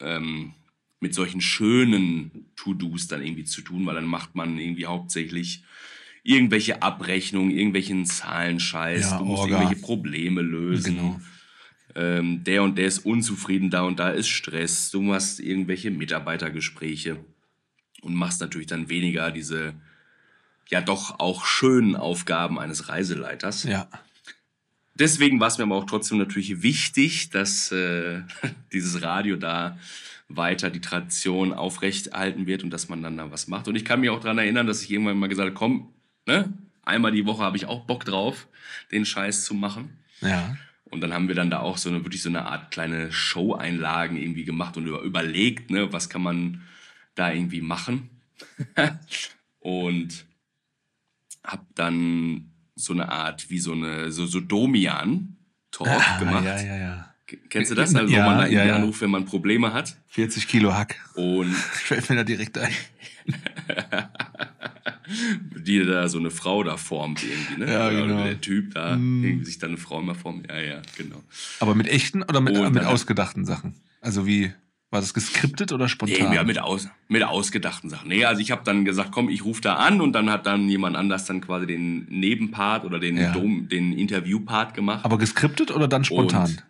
ähm, 0.00 0.54
mit 0.98 1.14
solchen 1.14 1.40
schönen 1.40 2.50
To-Dos 2.56 3.06
dann 3.06 3.22
irgendwie 3.22 3.44
zu 3.44 3.62
tun, 3.62 3.86
weil 3.86 3.94
dann 3.94 4.04
macht 4.04 4.34
man 4.34 4.58
irgendwie 4.58 4.86
hauptsächlich 4.86 5.62
irgendwelche 6.22 6.82
Abrechnungen, 6.82 7.50
irgendwelchen 7.50 8.04
Zahlenscheiß, 8.06 9.10
Ja, 9.10 9.18
du 9.18 9.24
musst 9.24 9.42
Orga. 9.42 9.56
irgendwelche 9.58 9.82
Probleme 9.82 10.42
lösen. 10.42 10.96
Genau. 10.96 11.20
Ähm, 11.96 12.44
der 12.44 12.62
und 12.62 12.78
der 12.78 12.86
ist 12.86 13.00
unzufrieden, 13.00 13.70
da 13.70 13.82
und 13.82 13.98
da 13.98 14.10
ist 14.10 14.28
Stress. 14.28 14.90
Du 14.90 15.02
machst 15.02 15.40
irgendwelche 15.40 15.90
Mitarbeitergespräche 15.90 17.16
und 18.02 18.14
machst 18.14 18.40
natürlich 18.40 18.68
dann 18.68 18.88
weniger 18.88 19.30
diese 19.30 19.74
ja 20.68 20.80
doch 20.80 21.18
auch 21.18 21.44
schönen 21.44 21.96
Aufgaben 21.96 22.58
eines 22.58 22.88
Reiseleiters. 22.88 23.64
Ja. 23.64 23.88
Deswegen 24.94 25.40
war 25.40 25.48
es 25.48 25.58
mir 25.58 25.64
aber 25.64 25.76
auch 25.76 25.86
trotzdem 25.86 26.18
natürlich 26.18 26.62
wichtig, 26.62 27.30
dass 27.30 27.72
äh, 27.72 28.22
dieses 28.72 29.02
Radio 29.02 29.36
da 29.36 29.78
weiter 30.28 30.70
die 30.70 30.80
Tradition 30.80 31.52
aufrechterhalten 31.52 32.46
wird 32.46 32.62
und 32.62 32.70
dass 32.70 32.88
man 32.88 33.02
dann 33.02 33.16
da 33.16 33.32
was 33.32 33.48
macht. 33.48 33.66
Und 33.66 33.74
ich 33.74 33.84
kann 33.84 34.00
mich 34.00 34.10
auch 34.10 34.20
daran 34.20 34.38
erinnern, 34.38 34.68
dass 34.68 34.82
ich 34.82 34.90
irgendwann 34.92 35.18
mal 35.18 35.28
gesagt 35.28 35.46
habe, 35.46 35.56
komm, 35.56 35.88
ne, 36.30 36.52
einmal 36.84 37.12
die 37.12 37.26
Woche 37.26 37.42
habe 37.42 37.56
ich 37.56 37.66
auch 37.66 37.84
Bock 37.86 38.04
drauf, 38.04 38.46
den 38.92 39.04
Scheiß 39.04 39.44
zu 39.44 39.54
machen. 39.54 39.98
Ja. 40.20 40.56
Und 40.84 41.00
dann 41.02 41.12
haben 41.12 41.28
wir 41.28 41.34
dann 41.34 41.50
da 41.50 41.60
auch 41.60 41.76
so 41.76 41.88
eine 41.88 42.04
wirklich 42.04 42.22
so 42.22 42.28
eine 42.28 42.46
Art 42.46 42.70
kleine 42.70 43.12
Show-Einlagen 43.12 44.16
irgendwie 44.16 44.44
gemacht 44.44 44.76
und 44.76 44.86
über, 44.86 45.00
überlegt, 45.02 45.70
ne, 45.70 45.92
was 45.92 46.08
kann 46.08 46.22
man 46.22 46.62
da 47.14 47.32
irgendwie 47.32 47.60
machen. 47.60 48.10
und 49.60 50.24
hab 51.44 51.64
dann 51.74 52.50
so 52.74 52.92
eine 52.92 53.10
Art 53.10 53.50
wie 53.50 53.58
so 53.58 53.72
eine 53.72 54.10
so, 54.12 54.26
so 54.26 54.40
Domian 54.40 55.36
Talk 55.70 55.88
Ah, 55.88 56.18
gemacht. 56.18 56.44
ja, 56.44 56.60
ja, 56.60 56.76
ja. 56.76 57.14
Kennst 57.48 57.70
du 57.70 57.74
das? 57.76 57.94
Also, 57.94 58.12
Ja, 58.12 58.24
wo 58.24 58.30
man 58.30 58.38
da 58.38 58.46
irgendwie 58.46 58.68
ja. 58.68 58.74
anruft, 58.76 59.00
wenn 59.02 59.10
man 59.10 59.24
Probleme 59.24 59.72
hat. 59.72 59.96
40 60.08 60.48
Kilo 60.48 60.74
Hack. 60.74 60.96
Und 61.14 61.52
Fällt 61.54 62.10
mir 62.10 62.16
da 62.16 62.24
direkt 62.24 62.58
ein. 62.58 62.72
die 65.66 65.84
da 65.84 66.08
so 66.08 66.18
eine 66.18 66.30
Frau 66.30 66.62
da 66.62 66.76
formt 66.76 67.22
irgendwie, 67.22 67.60
ne? 67.64 67.72
Ja, 67.72 67.86
Oder 67.88 68.06
genau. 68.06 68.24
der 68.24 68.40
Typ 68.40 68.74
da 68.74 68.96
Mm. 68.96 69.24
irgendwie 69.24 69.44
sich 69.44 69.58
dann 69.58 69.70
eine 69.70 69.78
Frau 69.78 70.00
immer 70.00 70.14
formt. 70.14 70.46
Ja, 70.48 70.60
ja, 70.60 70.82
genau. 70.96 71.22
Aber 71.60 71.74
mit 71.74 71.88
echten 71.88 72.22
oder 72.22 72.40
mit, 72.40 72.56
äh, 72.56 72.70
mit 72.70 72.84
ausgedachten 72.84 73.44
Sachen? 73.44 73.74
Also 74.00 74.26
wie, 74.26 74.52
war 74.90 75.00
das 75.00 75.14
geskriptet 75.14 75.72
oder 75.72 75.88
spontan? 75.88 76.30
Nee, 76.30 76.34
ja, 76.36 76.42
mit, 76.44 76.58
aus, 76.60 76.88
mit 77.08 77.22
ausgedachten 77.22 77.90
Sachen. 77.90 78.08
Nee, 78.08 78.24
also 78.24 78.40
ich 78.42 78.50
habe 78.50 78.62
dann 78.64 78.84
gesagt, 78.84 79.12
komm, 79.12 79.28
ich 79.28 79.44
rufe 79.44 79.60
da 79.60 79.74
an 79.76 80.00
und 80.00 80.12
dann 80.12 80.30
hat 80.30 80.46
dann 80.46 80.68
jemand 80.68 80.96
anders 80.96 81.24
dann 81.26 81.40
quasi 81.40 81.66
den 81.66 82.06
Nebenpart 82.08 82.84
oder 82.84 82.98
den, 82.98 83.16
Ja. 83.16 83.32
Dom, 83.32 83.68
den 83.68 83.92
Interviewpart 83.92 84.74
gemacht. 84.74 85.04
Aber 85.04 85.16
geskriptet 85.18 85.70
oder 85.70 85.86
dann 85.86 86.04
spontan? 86.04 86.46
Und- 86.50 86.64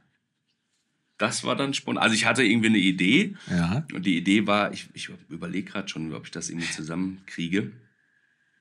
das 1.19 1.45
war 1.45 1.55
dann 1.55 1.75
spontan. 1.75 2.03
Also 2.03 2.15
ich 2.15 2.25
hatte 2.25 2.43
irgendwie 2.43 2.69
eine 2.69 2.79
Idee 2.79 3.35
ja. 3.51 3.85
und 3.93 4.07
die 4.07 4.17
Idee 4.17 4.47
war, 4.47 4.73
ich, 4.73 4.89
ich 4.95 5.11
überlege 5.29 5.71
gerade 5.71 5.87
schon, 5.89 6.13
ob 6.15 6.25
ich 6.25 6.31
das 6.31 6.49
irgendwie 6.49 6.71
zusammenkriege. 6.71 7.73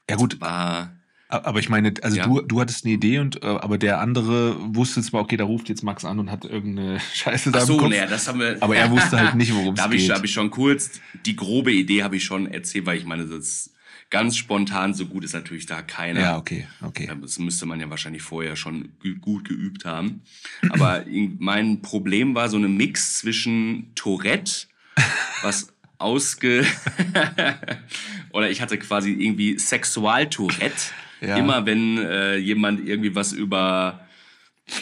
Ja 0.10 0.16
gut, 0.16 0.40
War, 0.42 0.94
aber 1.28 1.60
ich 1.60 1.70
meine, 1.70 1.94
also 2.02 2.18
Ja. 2.18 2.26
du, 2.28 2.42
du 2.42 2.60
hattest 2.60 2.86
eine 2.86 2.94
Idee 2.96 3.20
und 3.20 3.44
äh, 3.44 3.46
aber 3.48 3.78
der 3.78 4.00
andere 4.02 4.56
wusste 4.76 5.02
zwar, 5.02 5.22
okay, 5.22 5.38
da 5.38 5.44
ruft 5.44 5.70
jetzt 5.70 5.84
Max 5.84 6.04
an 6.06 6.18
und 6.20 6.32
hat 6.32 6.44
irgendeine 6.46 7.00
Scheiße 7.14 7.52
da 7.52 7.60
ach 7.60 7.66
so, 7.66 7.88
naja, 7.88 8.08
das 8.08 8.28
haben 8.28 8.40
wir. 8.40 8.58
aber 8.62 8.76
er 8.76 8.90
wusste 8.90 9.20
halt 9.20 9.36
nicht, 9.36 9.54
worum 9.54 9.76
Da 9.76 9.82
es 9.82 9.86
habe 9.86 9.96
ich, 9.96 10.08
geht. 10.08 10.16
hab 10.16 10.24
ich 10.24 10.32
schon 10.34 10.50
kurz, 10.50 11.00
die 11.26 11.36
grobe 11.36 11.72
Idee 11.72 12.04
habe 12.04 12.16
ich 12.18 12.24
schon 12.24 12.48
erzählt, 12.48 12.86
weil 12.88 12.98
ich 12.98 13.06
meine, 13.06 13.26
das 13.28 13.38
ist 13.48 13.74
ganz 14.10 14.38
spontan, 14.38 14.96
so 14.96 15.06
gut 15.06 15.24
ist 15.24 15.34
natürlich 15.34 15.68
da 15.68 15.84
keiner. 15.84 16.20
ja, 16.20 16.38
okay, 16.38 16.68
okay. 16.82 17.06
Ja, 17.08 17.14
Das 17.14 17.38
müsste 17.38 17.68
man 17.68 17.80
ja 17.80 17.92
wahrscheinlich 17.92 18.24
vorher 18.24 18.56
schon 18.56 18.90
gut 19.22 19.48
geübt 19.48 19.86
haben. 19.86 20.24
Aber 20.72 21.06
in- 21.06 21.36
mein 21.40 21.84
Problem 21.84 22.34
war 22.34 22.50
so 22.50 22.58
eine 22.58 22.70
Mix 22.70 23.20
zwischen 23.20 23.92
Tourette, 23.94 24.66
was 25.44 25.72
ausge... 26.00 26.66
Oder 28.32 28.52
ich 28.52 28.62
hatte 28.62 28.78
quasi 28.78 29.12
irgendwie 29.12 29.58
Sexualtourette. 29.58 30.92
Ja. 31.20 31.36
Immer 31.36 31.66
wenn 31.66 31.98
äh, 31.98 32.38
jemand 32.38 32.88
irgendwie 32.88 33.16
was 33.16 33.34
über 33.34 34.08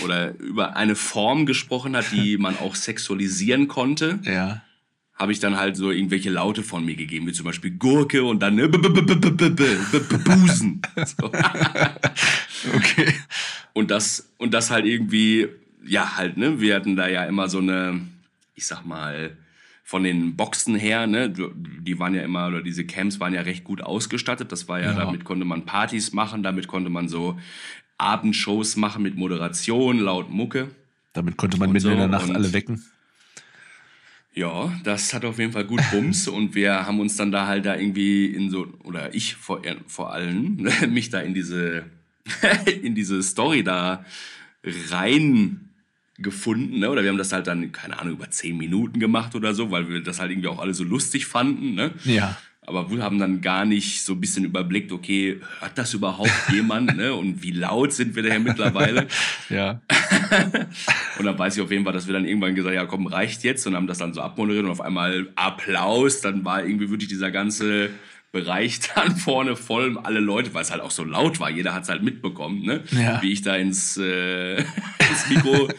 oder 0.04 0.38
über 0.38 0.76
eine 0.76 0.96
Form 0.96 1.46
gesprochen 1.46 1.96
hat, 1.96 2.12
die 2.12 2.38
man 2.38 2.58
auch 2.60 2.76
sexualisieren 2.76 3.70
konnte, 3.70 4.20
ja. 4.24 4.62
habe 5.16 5.32
ich 5.32 5.40
dann 5.40 5.56
halt 5.58 5.78
so 5.78 5.92
irgendwelche 5.92 6.30
Laute 6.30 6.62
von 6.62 6.84
mir 6.84 6.96
gegeben, 6.96 7.26
wie 7.26 7.32
zum 7.32 7.46
Beispiel 7.46 7.72
Gurke 7.72 8.26
und 8.26 8.42
dann 8.42 8.58
Busen. 10.26 10.82
Okay. 12.76 13.14
Und 13.72 13.90
das, 13.90 14.30
und 14.38 14.54
das 14.54 14.70
halt 14.70 14.86
irgendwie, 14.86 15.48
ja, 15.86 16.18
halt, 16.18 16.36
ne, 16.36 16.60
wir 16.60 16.76
hatten 16.76 16.98
da 16.98 17.08
ja 17.08 17.24
immer 17.24 17.48
so 17.48 17.60
eine, 17.60 18.02
ich 18.56 18.68
sag 18.68 18.84
mal, 18.86 19.38
von 19.90 20.04
den 20.04 20.36
Boxen 20.36 20.76
her, 20.76 21.08
ne, 21.08 21.30
die 21.30 21.98
waren 21.98 22.14
ja 22.14 22.22
immer, 22.22 22.48
oder 22.50 22.62
diese 22.62 22.84
Camps 22.86 23.22
waren 23.22 23.34
ja 23.34 23.40
recht 23.40 23.64
gut 23.64 23.82
ausgestattet. 23.82 24.52
Das 24.52 24.68
war 24.68 24.82
ja, 24.82 24.88
Ja. 24.92 24.96
damit 25.06 25.24
konnte 25.24 25.46
man 25.46 25.64
Partys 25.64 26.12
machen, 26.12 26.44
damit 26.44 26.68
konnte 26.68 26.90
man 26.90 27.08
so 27.08 27.40
Abendshows 27.98 28.76
machen 28.76 29.02
mit 29.02 29.16
Moderation, 29.16 30.00
laut 30.00 30.30
Mucke. 30.30 30.68
Damit 31.14 31.38
konnte 31.38 31.58
man 31.58 31.72
mitten 31.72 31.88
in 31.88 31.94
so 31.94 31.98
der 31.98 32.10
Nacht 32.10 32.28
und- 32.28 32.36
alle 32.36 32.52
wecken. 32.52 32.84
Ja, 34.34 34.72
das 34.84 35.14
hat 35.14 35.24
auf 35.24 35.40
jeden 35.40 35.54
Fall 35.54 35.64
gut 35.64 35.80
Bums 35.92 36.28
und 36.28 36.54
wir 36.54 36.86
haben 36.86 37.00
uns 37.00 37.16
dann 37.16 37.32
da 37.32 37.48
halt 37.48 37.66
da 37.66 37.78
irgendwie 37.78 38.26
in 38.26 38.50
so, 38.50 38.68
oder 38.84 39.16
ich 39.16 39.36
vor, 39.36 39.62
vor 39.88 40.12
allem, 40.12 40.68
mich 40.90 41.10
da 41.12 41.22
in 41.22 41.34
diese, 41.34 41.86
in 42.82 42.94
diese 42.94 43.24
Story 43.24 43.64
da 43.64 44.04
rein 44.92 45.67
gefunden, 46.18 46.80
ne? 46.80 46.90
Oder 46.90 47.04
wir 47.04 47.10
haben 47.10 47.18
das 47.18 47.32
halt 47.32 47.48
dann, 47.48 47.72
keine 47.72 48.00
Ahnung, 48.00 48.14
über 48.14 48.30
zehn 48.30 48.58
Minuten 48.58 49.00
gemacht 49.00 49.36
oder 49.36 49.54
so, 49.54 49.72
weil 49.72 49.90
wir 49.90 50.02
das 50.02 50.20
halt 50.20 50.32
irgendwie 50.32 50.48
auch 50.48 50.60
alle 50.60 50.74
so 50.74 50.84
lustig 50.84 51.28
fanden, 51.28 51.76
ne? 51.76 51.92
Ja. 52.04 52.38
Aber 52.68 52.92
wir 52.92 53.02
haben 53.02 53.18
dann 53.18 53.40
gar 53.40 53.64
nicht 53.64 54.04
so 54.04 54.12
ein 54.12 54.20
bisschen 54.20 54.44
überblickt, 54.44 54.92
okay, 54.92 55.40
hört 55.62 55.78
das 55.78 55.94
überhaupt 55.94 56.32
jemand, 56.52 56.98
ne? 56.98 57.14
Und 57.14 57.42
wie 57.42 57.52
laut 57.52 57.94
sind 57.94 58.16
wir 58.16 58.24
daher 58.24 58.40
mittlerweile? 58.40 59.08
Ja. 59.50 59.80
Und 61.18 61.26
dann 61.26 61.40
weiß 61.40 61.56
ich 61.56 61.64
auf 61.64 61.72
jeden 61.72 61.86
Fall, 61.86 61.94
dass 61.94 62.06
wir 62.06 62.14
dann 62.14 62.26
irgendwann 62.26 62.54
gesagt 62.54 62.76
haben, 62.76 62.84
ja 62.84 62.90
komm, 62.90 63.08
reicht 63.08 63.46
jetzt 63.46 63.66
und 63.66 63.76
haben 63.76 63.88
das 63.88 64.00
dann 64.00 64.14
so 64.14 64.20
abmoderiert 64.20 64.66
und 64.66 64.72
auf 64.72 64.82
einmal 64.82 65.30
Applaus, 65.36 66.20
dann 66.20 66.44
war 66.44 66.66
irgendwie 66.66 66.90
wirklich 66.90 67.08
dieser 67.08 67.32
ganze 67.32 67.92
Bereich 68.34 68.80
dann 68.96 69.16
vorne 69.16 69.56
voll, 69.56 69.98
alle 70.04 70.20
Leute, 70.20 70.54
weil 70.54 70.64
es 70.64 70.72
halt 70.72 70.82
auch 70.82 70.92
so 70.92 71.06
laut 71.06 71.40
war, 71.40 71.50
jeder 71.50 71.74
hat 71.74 71.84
es 71.84 71.90
halt 71.90 72.04
mitbekommen, 72.04 72.64
ne? 72.64 72.84
Ja. 72.92 73.22
Wie 73.22 73.32
ich 73.32 73.42
da 73.42 73.56
ins, 73.56 73.96
äh, 73.96 74.58
ins 74.58 75.30
Mikro 75.30 75.70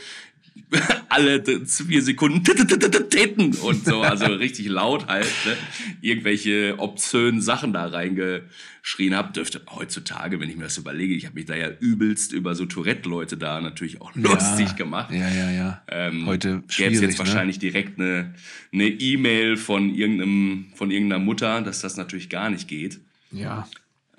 alle 1.08 1.42
vier 1.66 2.02
Sekunden 2.02 2.44
Titten 2.44 3.54
und 3.54 3.84
so, 3.84 4.02
also 4.02 4.26
richtig 4.26 4.68
laut 4.68 5.06
halt, 5.06 5.30
ne? 5.46 5.56
irgendwelche 6.00 6.74
obszönen 6.78 7.40
Sachen 7.40 7.72
da 7.72 7.86
reingeschrien 7.86 9.14
habe, 9.14 9.32
dürfte 9.32 9.62
heutzutage, 9.70 10.40
wenn 10.40 10.50
ich 10.50 10.56
mir 10.56 10.64
das 10.64 10.76
überlege, 10.76 11.14
ich 11.14 11.24
habe 11.26 11.36
mich 11.36 11.46
da 11.46 11.56
ja 11.56 11.70
übelst 11.80 12.32
über 12.32 12.54
so 12.54 12.66
Tourette-Leute 12.66 13.36
da 13.36 13.60
natürlich 13.60 14.00
auch 14.00 14.14
lustig 14.14 14.68
ja. 14.68 14.74
gemacht. 14.74 15.12
Ja, 15.12 15.28
ja, 15.28 15.50
ja. 15.50 15.82
Ähm, 15.88 16.26
Heute 16.26 16.62
Gäbe 16.76 16.94
es 16.94 17.00
jetzt 17.00 17.12
ne? 17.12 17.18
wahrscheinlich 17.18 17.58
direkt 17.58 17.98
eine 17.98 18.34
eine 18.72 18.88
E-Mail 18.88 19.56
von 19.56 19.94
irgendeinem 19.94 20.66
von 20.74 20.90
irgendeiner 20.90 21.22
Mutter, 21.22 21.62
dass 21.62 21.80
das 21.80 21.96
natürlich 21.96 22.28
gar 22.28 22.50
nicht 22.50 22.68
geht. 22.68 23.00
Ja. 23.32 23.68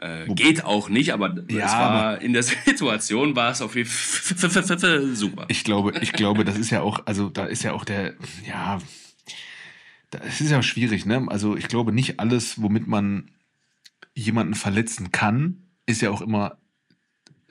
Äh, 0.02 0.34
geht 0.34 0.64
auch 0.64 0.88
nicht, 0.90 1.12
aber 1.14 1.36
Ja, 1.50 1.66
es 1.66 1.72
war 1.74 2.22
in 2.22 2.34
der 2.34 2.44
Situation 2.66 3.36
war 3.36 3.52
es 3.52 3.62
auf 3.62 3.76
jeden 3.76 3.90
Fall 3.90 5.16
super. 5.16 5.46
Ich 5.50 5.64
glaube, 5.64 5.94
ich 6.02 6.14
glaube, 6.14 6.46
das 6.46 6.58
ist 6.58 6.70
ja 6.70 6.82
auch, 6.82 7.02
also 7.06 7.30
da 7.30 7.46
ist 7.46 7.64
ja 7.64 7.74
auch 7.74 7.84
der, 7.86 8.14
ja, 8.48 8.80
das 10.12 10.42
ist 10.42 10.52
ja 10.52 10.64
schwierig, 10.64 11.06
ne? 11.06 11.26
Also 11.28 11.56
ich 11.58 11.68
glaube 11.68 11.92
nicht 11.92 12.20
alles, 12.20 12.62
womit 12.62 12.88
man 12.88 13.30
jemanden 14.16 14.54
verletzen 14.56 15.12
kann, 15.12 15.58
ist 15.86 16.02
ja 16.02 16.10
auch 16.12 16.22
immer, 16.22 16.58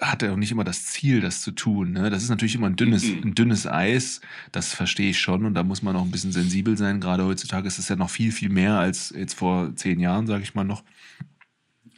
hat 0.00 0.22
er 0.22 0.32
auch 0.32 0.36
nicht 0.36 0.50
immer 0.52 0.64
das 0.64 0.86
Ziel, 0.86 1.20
das 1.20 1.42
zu 1.42 1.50
tun. 1.52 1.92
Ne? 1.92 2.08
Das 2.10 2.22
ist 2.22 2.28
natürlich 2.30 2.54
immer 2.54 2.66
ein 2.68 2.76
dünnes, 2.76 3.04
Mhm. 3.04 3.22
ein 3.24 3.34
dünnes 3.34 3.66
Eis, 3.66 4.20
das 4.52 4.72
verstehe 4.74 5.10
ich 5.10 5.20
schon 5.20 5.44
und 5.44 5.54
da 5.54 5.62
muss 5.64 5.82
man 5.82 5.96
auch 5.96 6.02
ein 6.02 6.10
bisschen 6.10 6.32
sensibel 6.32 6.76
sein. 6.76 7.00
Gerade 7.00 7.24
heutzutage 7.24 7.66
ist 7.68 7.78
es 7.78 7.88
ja 7.88 7.96
noch 7.96 8.10
viel, 8.10 8.32
viel 8.32 8.48
mehr 8.48 8.78
als 8.78 9.12
jetzt 9.16 9.34
vor 9.34 9.74
zehn 9.76 9.98
Jahren, 10.00 10.26
sage 10.26 10.42
ich 10.42 10.54
mal 10.54 10.64
noch. 10.64 10.82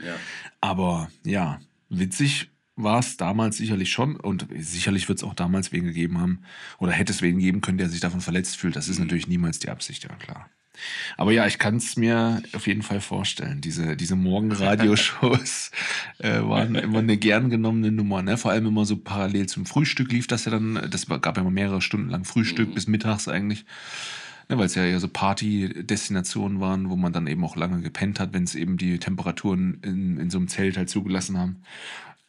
Ja. 0.04 0.14
Aber 0.60 1.10
ja, 1.24 1.60
witzig 1.88 2.50
war 2.76 2.98
es 3.00 3.16
damals 3.18 3.58
sicherlich 3.58 3.90
schon 3.92 4.16
und 4.16 4.46
sicherlich 4.56 5.08
wird 5.08 5.18
es 5.18 5.24
auch 5.24 5.34
damals 5.34 5.70
wen 5.72 5.84
gegeben 5.84 6.18
haben 6.18 6.40
oder 6.78 6.92
hätte 6.92 7.12
es 7.12 7.20
wen 7.20 7.38
geben 7.38 7.60
können, 7.60 7.78
der 7.78 7.88
sich 7.90 8.00
davon 8.00 8.20
verletzt 8.22 8.56
fühlt. 8.56 8.76
Das 8.76 8.88
ist 8.88 8.98
Mhm. 8.98 9.04
natürlich 9.04 9.28
niemals 9.28 9.58
die 9.58 9.68
Absicht, 9.68 10.04
ja 10.04 10.14
klar. 10.16 10.48
Aber 11.18 11.30
ja, 11.32 11.46
ich 11.46 11.58
kann 11.58 11.76
es 11.76 11.96
mir 11.96 12.42
auf 12.54 12.66
jeden 12.66 12.80
Fall 12.80 13.02
vorstellen. 13.02 13.60
Diese, 13.60 13.96
diese 13.96 14.16
Morgenradioshows 14.16 15.70
äh, 16.18 16.40
waren 16.40 16.74
immer 16.74 17.00
eine 17.00 17.18
gern 17.18 17.50
genommene 17.50 17.92
Nummer. 17.92 18.22
Ne? 18.22 18.38
Vor 18.38 18.50
allem 18.50 18.64
immer 18.66 18.86
so 18.86 18.96
parallel 18.96 19.46
zum 19.46 19.66
Frühstück 19.66 20.10
lief 20.10 20.26
das 20.26 20.46
ja 20.46 20.52
dann. 20.52 20.88
Das 20.90 21.06
gab 21.06 21.36
ja 21.36 21.42
immer 21.42 21.50
mehrere 21.50 21.82
Stunden 21.82 22.08
lang 22.08 22.24
Frühstück 22.24 22.70
Mhm. 22.70 22.74
bis 22.74 22.86
mittags 22.86 23.28
eigentlich. 23.28 23.66
Ne, 24.50 24.58
Weil 24.58 24.66
es 24.66 24.74
ja 24.74 24.84
eher 24.84 24.98
so 24.98 25.06
Party-Destinationen 25.08 26.60
waren, 26.60 26.90
wo 26.90 26.96
man 26.96 27.12
dann 27.12 27.26
eben 27.28 27.44
auch 27.44 27.54
lange 27.54 27.80
gepennt 27.82 28.18
hat, 28.18 28.32
wenn 28.32 28.42
es 28.44 28.54
eben 28.56 28.76
die 28.78 28.98
Temperaturen 28.98 29.78
in, 29.82 30.18
in 30.18 30.28
so 30.28 30.38
einem 30.38 30.48
Zelt 30.48 30.76
halt 30.76 30.90
zugelassen 30.90 31.38
haben. 31.38 31.62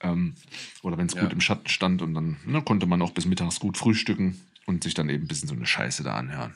Ähm, 0.02 0.36
oder 0.84 0.98
wenn 0.98 1.08
es 1.08 1.16
Ja. 1.16 1.22
gut 1.24 1.34
im 1.34 1.42
Schatten 1.42 1.68
stand 1.68 2.02
und 2.04 2.14
dann 2.14 2.38
ne, 2.46 2.62
konnte 2.62 2.86
man 2.86 3.02
auch 3.02 3.12
bis 3.12 3.26
mittags 3.26 3.60
gut 3.60 3.78
frühstücken 3.78 4.40
und 4.68 4.84
sich 4.84 4.94
dann 4.94 5.10
eben 5.10 5.24
ein 5.24 5.28
bisschen 5.28 5.48
so 5.50 5.56
eine 5.56 5.66
Scheiße 5.66 6.04
da 6.04 6.16
anhören. 6.16 6.54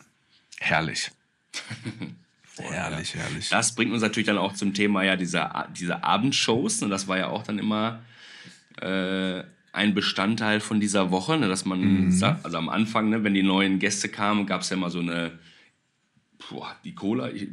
Herrlich. 0.59 1.11
herrlich, 2.57 3.15
herrlich. 3.15 3.49
Das 3.49 3.73
bringt 3.75 3.91
uns 3.91 4.01
natürlich 4.01 4.27
dann 4.27 4.37
auch 4.37 4.53
zum 4.53 4.73
Thema 4.73 5.03
ja 5.03 5.15
dieser, 5.15 5.67
dieser 5.77 6.03
Abendshows. 6.03 6.81
Und 6.83 6.89
das 6.91 7.07
war 7.07 7.17
ja 7.17 7.27
auch 7.27 7.43
dann 7.43 7.59
immer 7.59 8.01
äh, 8.81 9.43
ein 9.73 9.93
Bestandteil 9.93 10.59
von 10.59 10.79
dieser 10.79 11.11
Woche, 11.11 11.37
ne, 11.37 11.47
dass 11.47 11.65
man, 11.65 12.07
Mhm. 12.07 12.23
also 12.43 12.57
am 12.57 12.69
Anfang, 12.69 13.09
ne, 13.09 13.23
wenn 13.23 13.33
die 13.33 13.43
neuen 13.43 13.79
Gäste 13.79 14.09
kamen, 14.09 14.45
gab 14.45 14.61
es 14.61 14.69
ja 14.69 14.77
immer 14.77 14.89
so 14.89 14.99
eine, 14.99 15.31
boah, 16.49 16.75
die 16.83 16.93
Cola, 16.95 17.29
ich, 17.29 17.43
ich 17.43 17.49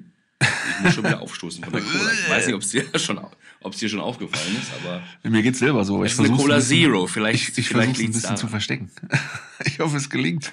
muss 0.82 0.94
schon 0.94 1.04
wieder 1.04 1.20
aufstoßen 1.20 1.62
von 1.64 1.72
der 1.72 1.82
Cola. 1.82 2.12
Ich 2.12 2.28
weiß 2.30 2.46
nicht, 2.46 2.54
ob 2.54 2.62
es 2.62 2.70
dir 2.70 2.84
schon, 2.98 3.20
es 3.64 3.76
dir 3.78 3.88
schon 3.88 4.00
aufgefallen 4.00 4.56
ist, 4.56 4.70
aber 4.82 5.02
Mir 5.30 5.42
geht's 5.42 5.58
selber 5.60 5.84
so. 5.84 6.02
es 6.02 6.12
Ich 6.12 6.12
ist 6.14 6.18
eine 6.20 6.28
versuch's 6.28 6.42
Cola 6.44 6.56
bisschen- 6.56 6.78
Zero. 6.82 7.06
Vielleicht, 7.06 7.42
Ich, 7.50 7.58
ich 7.58 7.68
vielleicht 7.68 7.90
versuche 7.96 8.02
es 8.02 8.08
ein 8.08 8.12
bisschen 8.12 8.36
zu 8.36 8.46
daran. 8.46 8.50
verstecken. 8.50 8.90
Ich 9.64 9.78
hoffe, 9.78 9.96
es 9.96 10.10
gelingt. 10.10 10.52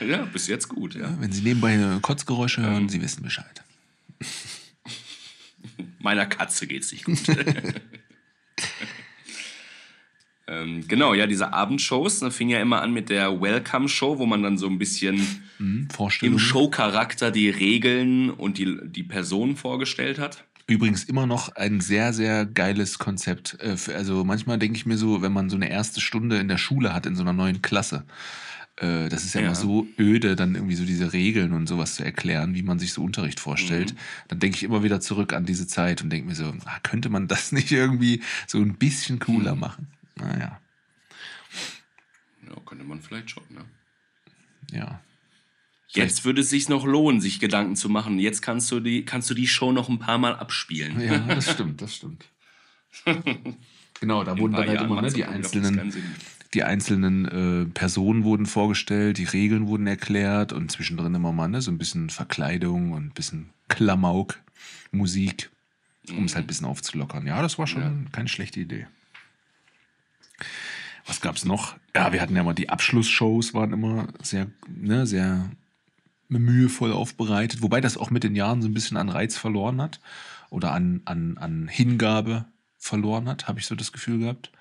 Ja, 0.00 0.24
bis 0.24 0.48
jetzt 0.48 0.68
gut, 0.68 0.94
ja. 0.96 1.14
Wenn 1.20 1.30
Sie 1.30 1.42
nebenbei 1.42 1.78
Kotzgeräusche 2.02 2.60
hören, 2.62 2.82
Ähm. 2.84 2.88
Sie 2.88 3.00
wissen 3.00 3.22
Bescheid. 3.22 3.62
Meiner 6.00 6.26
Katze 6.26 6.66
geht's 6.66 6.90
nicht 6.90 7.04
gut. 7.04 7.18
ähm, 10.48 10.84
genau, 10.88 11.14
ja, 11.14 11.26
diese 11.26 11.52
Abendshows 11.52 12.22
ne, 12.22 12.30
fing 12.30 12.48
ja 12.48 12.60
immer 12.60 12.80
an 12.82 12.92
mit 12.92 13.10
der 13.10 13.40
Welcome-Show, 13.40 14.18
wo 14.18 14.26
man 14.26 14.42
dann 14.42 14.56
so 14.58 14.66
ein 14.68 14.78
bisschen 14.78 15.20
Hm, 15.58 15.88
im. 16.22 16.38
Showcharakter 16.38 17.30
die 17.30 17.50
Regeln 17.50 18.30
und 18.30 18.58
die, 18.58 18.78
die 18.84 19.02
Person 19.02 19.56
vorgestellt 19.56 20.18
hat. 20.18 20.44
Übrigens 20.66 21.04
immer 21.04 21.26
noch 21.26 21.48
ein 21.56 21.80
sehr, 21.80 22.12
sehr 22.12 22.44
geiles 22.46 22.98
Konzept. 22.98 23.56
Äh, 23.60 23.76
Also 23.94 24.24
manchmal 24.24 24.58
denke 24.58 24.76
ich 24.76 24.86
mir 24.86 24.96
so, 24.98 25.22
wenn 25.22 25.32
man 25.32 25.48
so 25.50 25.56
eine 25.56 25.70
erste 25.70 26.00
Stunde 26.00 26.36
in 26.38 26.48
der 26.48 26.58
Schule 26.58 26.92
hat, 26.94 27.06
in 27.06 27.16
so 27.16 27.22
einer 27.22 27.32
neuen 27.32 27.62
Klasse, 27.62 28.04
äh, 28.76 29.08
das 29.08 29.24
ist 29.24 29.34
ja, 29.34 29.40
Ja. 29.40 29.46
immer 29.48 29.56
so 29.56 29.86
öde, 29.98 30.36
dann 30.36 30.54
irgendwie 30.54 30.74
so 30.76 30.84
diese 30.84 31.12
Regeln 31.12 31.52
und 31.52 31.66
sowas 31.68 31.94
zu 31.96 32.04
erklären, 32.04 32.54
wie 32.54 32.62
man 32.62 32.78
sich 32.78 32.92
so 32.92 33.02
Unterricht 33.02 33.40
vorstellt. 33.40 33.94
Mhm. 33.94 33.98
Dann 34.28 34.38
denke 34.40 34.56
ich 34.58 34.62
immer 34.62 34.82
wieder 34.84 35.00
zurück 35.00 35.32
an 35.32 35.46
diese 35.46 35.66
Zeit 35.66 36.02
und 36.02 36.10
denke 36.10 36.28
mir 36.28 36.34
so, 36.34 36.52
ah, 36.66 36.78
könnte 36.82 37.08
man 37.08 37.28
das 37.28 37.50
nicht 37.50 37.72
irgendwie 37.72 38.20
so 38.46 38.58
ein 38.58 38.74
bisschen 38.74 39.18
cooler 39.18 39.54
Mhm. 39.54 39.60
machen? 39.60 39.86
Naja, 40.26 40.60
Ja, 42.46 42.54
könnte 42.66 42.84
man 42.84 43.00
vielleicht 43.00 43.30
schon, 43.30 43.42
ne? 43.50 43.64
ja. 44.72 45.00
Jetzt 45.90 46.26
würde 46.26 46.42
es 46.42 46.50
sich 46.50 46.68
noch 46.68 46.84
lohnen, 46.84 47.22
sich 47.22 47.40
Gedanken 47.40 47.74
zu 47.74 47.88
machen. 47.88 48.18
Jetzt 48.18 48.42
kannst 48.42 48.70
du 48.70 48.78
die, 48.80 49.06
kannst 49.06 49.30
du 49.30 49.34
die 49.34 49.48
Show 49.48 49.72
noch 49.72 49.88
ein 49.88 49.98
paar 49.98 50.18
Mal 50.18 50.36
abspielen. 50.36 51.00
Ja, 51.00 51.18
das 51.34 51.50
stimmt, 51.50 51.80
das 51.80 51.94
stimmt. 51.96 52.26
Genau, 54.00 54.22
da 54.22 54.32
In 54.32 54.38
wurden 54.38 54.52
dann 54.52 54.68
halt 54.68 54.74
Jahren 54.74 54.90
immer 54.92 55.02
ne, 55.02 55.10
die 55.10 55.24
einzelnen 55.24 55.92
die 56.54 56.62
einzelnen 56.62 57.24
äh, 57.24 57.66
Personen 57.66 58.22
wurden 58.24 58.46
vorgestellt, 58.46 59.18
die 59.18 59.24
Regeln 59.24 59.66
wurden 59.66 59.86
erklärt 59.88 60.52
und 60.52 60.70
zwischendrin 60.70 61.14
immer 61.14 61.32
mal 61.32 61.48
ne, 61.48 61.60
so 61.62 61.70
ein 61.70 61.78
bisschen 61.78 62.08
Verkleidung 62.10 62.92
und 62.92 63.06
ein 63.06 63.10
bisschen 63.12 63.50
Klamauk, 63.68 64.38
Musik, 64.92 65.50
um 66.10 66.24
es 66.24 66.36
halt 66.36 66.44
ein 66.44 66.46
bisschen 66.46 66.66
aufzulockern. 66.66 67.26
Ja, 67.26 67.42
das 67.42 67.58
war 67.58 67.66
schon 67.66 67.82
Ja. 67.82 67.92
keine 68.12 68.28
schlechte 68.28 68.60
Idee. 68.60 68.86
Was 71.06 71.20
gab's 71.20 71.44
noch? 71.44 71.76
Ja, 71.94 72.12
wir 72.12 72.20
hatten 72.20 72.36
ja 72.36 72.42
mal 72.42 72.54
die 72.54 72.68
Abschlussshows, 72.68 73.54
waren 73.54 73.72
immer 73.72 74.08
sehr, 74.22 74.48
ne, 74.68 75.06
sehr 75.06 75.50
mühevoll 76.28 76.92
aufbereitet, 76.92 77.62
wobei 77.62 77.80
das 77.80 77.96
auch 77.96 78.10
mit 78.10 78.24
den 78.24 78.36
Jahren 78.36 78.60
so 78.60 78.68
ein 78.68 78.74
bisschen 78.74 78.98
an 78.98 79.08
Reiz 79.08 79.36
verloren 79.36 79.80
hat 79.80 80.00
oder 80.50 80.72
an, 80.72 81.00
an, 81.06 81.38
an 81.38 81.68
Hingabe 81.68 82.44
verloren 82.76 83.28
hat, 83.28 83.48
habe 83.48 83.58
ich 83.58 83.66
so 83.66 83.74
das 83.74 83.92
Gefühl 83.92 84.18
gehabt 84.18 84.52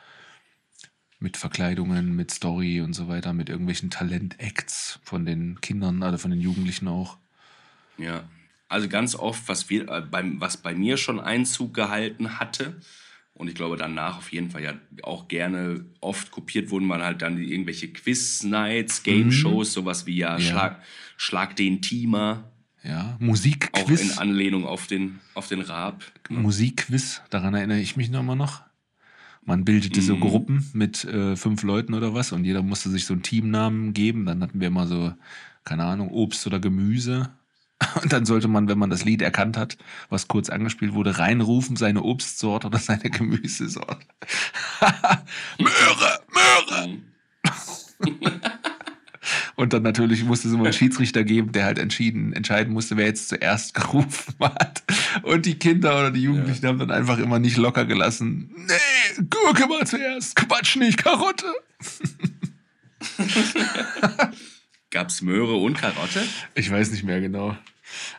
mit 1.20 1.36
Verkleidungen, 1.36 2.16
mit 2.16 2.32
Story 2.32 2.82
und 2.82 2.94
so 2.94 3.08
weiter, 3.08 3.34
mit 3.34 3.50
irgendwelchen 3.50 3.90
Talent-Acts 3.90 5.00
von 5.04 5.26
den 5.26 5.60
Kindern 5.62 6.04
oder 6.04 6.20
von 6.20 6.32
den 6.32 6.42
Jugendlichen 6.42 6.88
auch. 6.88 7.18
Ja, 7.98 8.24
also 8.70 8.88
ganz 8.88 9.16
oft, 9.16 9.48
was, 9.48 9.70
wir, 9.70 9.90
äh, 9.90 10.04
was 10.12 10.58
bei 10.58 10.76
mir 10.76 10.98
schon 10.98 11.20
Einzug 11.20 11.74
gehalten 11.74 12.40
hatte 12.40 12.80
und 13.38 13.48
ich 13.48 13.56
glaube 13.56 13.78
danach 13.78 14.18
auf 14.18 14.32
jeden 14.32 14.50
Fall 14.52 14.64
ja 14.64 14.74
auch 15.04 15.28
gerne 15.28 15.86
oft 16.02 16.32
kopiert 16.32 16.70
wurden, 16.72 16.90
waren 16.90 17.04
halt 17.04 17.22
dann 17.22 17.38
irgendwelche 17.42 17.88
Quiz-Nights, 17.94 19.04
Game-Shows, 19.04 19.74
sowas 19.74 20.06
wie 20.06 20.18
ja, 20.18 20.34
Mhm. 20.38 20.40
Ja. 20.44 20.50
Schlag, 20.50 20.82
Schlag 21.18 21.56
den 21.56 21.82
Teamer, 21.82 22.52
Ja, 22.84 23.16
auch 23.16 23.20
in 23.22 23.26
Musikquiz. 23.28 24.18
Anlehnung 24.18 24.66
auf 24.66 24.88
den, 24.88 25.20
auf 25.34 25.48
den 25.48 25.62
Raab. 25.62 26.04
Musikquiz, 26.30 27.22
daran 27.30 27.54
erinnere 27.54 27.80
ich 27.80 27.98
mich 27.98 28.10
noch 28.10 28.24
mal 28.24 28.36
noch. 28.36 28.62
Man 29.44 29.64
bildete 29.66 30.02
so 30.02 30.16
Mhm. 30.16 30.20
Gruppen 30.22 30.70
mit 30.74 31.06
äh, 31.06 31.36
fünf 31.38 31.64
Leuten 31.64 31.94
oder 31.94 32.14
was 32.14 32.32
und 32.34 32.44
jeder 32.44 32.62
musste 32.64 32.90
sich 32.90 33.06
so 33.06 33.14
einen 33.14 33.24
Teamnamen 33.24 33.94
geben. 33.94 34.26
Dann 34.26 34.42
hatten 34.42 34.60
wir 34.60 34.68
immer 34.68 34.88
so, 34.88 35.14
keine 35.64 35.86
Ahnung, 35.86 36.10
Obst 36.12 36.46
oder 36.48 36.60
Gemüse. 36.60 37.30
Und 38.02 38.12
dann 38.12 38.26
sollte 38.26 38.48
man, 38.48 38.68
wenn 38.68 38.80
man 38.80 38.90
das 38.90 39.06
Lied 39.06 39.22
erkannt 39.22 39.58
hat, 39.58 39.78
was 40.10 40.28
kurz 40.28 40.50
angespielt 40.50 40.94
wurde, 40.94 41.20
reinrufen, 41.20 41.76
seine 41.76 42.04
Obstsorte 42.04 42.68
oder 42.68 42.80
seine 42.80 43.10
Gemüsesorte. 43.10 44.06
Möhre, 45.60 46.20
Möhre! 46.34 46.98
Mhm. 48.00 48.42
Und 49.56 49.74
dann 49.74 49.84
natürlich 49.84 50.24
musste 50.24 50.48
es 50.48 50.54
immer 50.54 50.66
einen 50.66 50.74
Schiedsrichter 50.74 51.24
geben, 51.24 51.52
der 51.52 51.66
halt 51.66 51.80
entschieden, 51.80 52.34
entscheiden 52.34 52.74
musste, 52.74 52.98
wer 52.98 53.08
jetzt 53.08 53.30
zuerst 53.30 53.74
gerufen 53.74 54.36
hat. 54.40 54.84
Und 55.24 55.46
die 55.46 55.56
Kinder 55.56 55.98
oder 55.98 56.12
die 56.12 56.22
Jugendlichen 56.22 56.66
haben 56.66 56.80
dann 56.80 56.92
einfach 56.92 57.18
immer 57.18 57.40
nicht 57.40 57.58
locker 57.58 57.86
gelassen. 57.86 58.52
Nee, 58.56 59.26
Gurke 59.30 59.68
mal 59.68 59.86
zuerst. 59.86 60.36
Quatsch 60.36 60.76
nicht, 60.78 60.98
Karotte. 61.04 61.54
Gab's 64.90 65.22
Möhre 65.22 65.56
und 65.56 65.76
Karotte? 65.76 66.24
Ich 66.56 66.72
weiß 66.72 66.92
nicht 66.92 67.04
mehr 67.04 67.20
genau. 67.20 67.58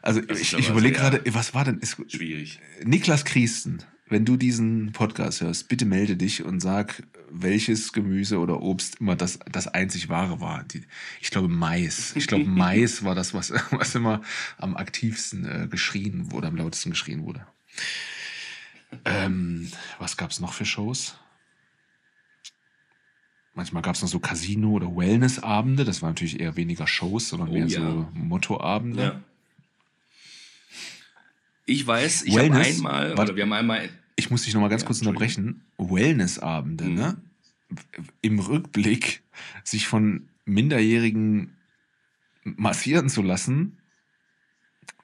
Also 0.02 0.20
Das 0.20 0.40
ich, 0.40 0.54
ich 0.54 0.68
überlege 0.68 0.96
gerade, 0.96 1.22
was 1.28 1.54
war 1.54 1.64
denn? 1.64 1.78
Ist, 1.78 1.96
Schwierig. 2.08 2.60
Niklas 2.84 3.24
Kriesten, 3.24 3.82
wenn 4.08 4.24
du 4.24 4.36
diesen 4.36 4.92
Podcast 4.92 5.40
hörst, 5.40 5.68
bitte 5.68 5.84
melde 5.84 6.16
dich 6.16 6.44
und 6.44 6.60
sag, 6.60 7.02
welches 7.30 7.92
Gemüse 7.92 8.38
oder 8.38 8.60
Obst 8.60 9.00
immer 9.00 9.16
das, 9.16 9.38
das 9.50 9.68
einzig 9.68 10.08
wahre 10.08 10.40
war. 10.40 10.64
Die, 10.64 10.82
ich 11.20 11.30
glaube 11.30 11.48
Mais. 11.48 12.14
Ich 12.16 12.26
glaube 12.26 12.44
Mais 12.46 13.04
war 13.04 13.14
das, 13.14 13.34
was, 13.34 13.52
was 13.70 13.94
immer 13.94 14.22
am 14.56 14.76
aktivsten 14.76 15.44
äh, 15.44 15.68
geschrien 15.68 16.32
wurde, 16.32 16.48
am 16.48 16.56
lautesten 16.56 16.90
geschrien 16.90 17.24
wurde. 17.24 17.46
Ähm, 19.04 19.70
was 19.98 20.16
gab 20.16 20.30
es 20.30 20.40
noch 20.40 20.52
für 20.54 20.64
Shows? 20.64 21.18
Manchmal 23.58 23.82
gab 23.82 23.96
es 23.96 24.02
noch 24.02 24.08
so 24.08 24.20
Casino- 24.20 24.70
oder 24.70 24.86
Wellnessabende. 24.96 25.84
Das 25.84 26.00
waren 26.00 26.10
natürlich 26.10 26.38
eher 26.38 26.54
weniger 26.54 26.86
Shows, 26.86 27.28
sondern 27.28 27.48
Oh 27.48 27.52
mehr 27.54 27.66
ja. 27.66 27.80
so 27.80 28.08
Mottoabende. 28.14 29.02
Ja. 29.02 29.20
Ich 31.66 31.84
weiß, 31.84 32.22
ich 32.22 32.38
habe 32.38 32.54
einmal, 32.54 33.16
Warte. 33.16 33.32
oder 33.32 33.36
wir 33.36 33.42
haben 33.42 33.52
einmal 33.52 33.88
Ich 34.14 34.30
muss 34.30 34.42
dich 34.44 34.54
noch 34.54 34.60
mal 34.60 34.68
ganz 34.68 34.82
Ja, 34.82 34.86
kurz 34.86 35.00
unterbrechen. 35.00 35.64
Wellnessabende, 35.76 36.84
Mhm. 36.84 36.94
ne? 36.94 37.16
Im 38.20 38.38
Rückblick 38.38 39.22
sich 39.64 39.88
von 39.88 40.28
Minderjährigen 40.44 41.56
massieren 42.44 43.08
zu 43.08 43.22
lassen, 43.22 43.76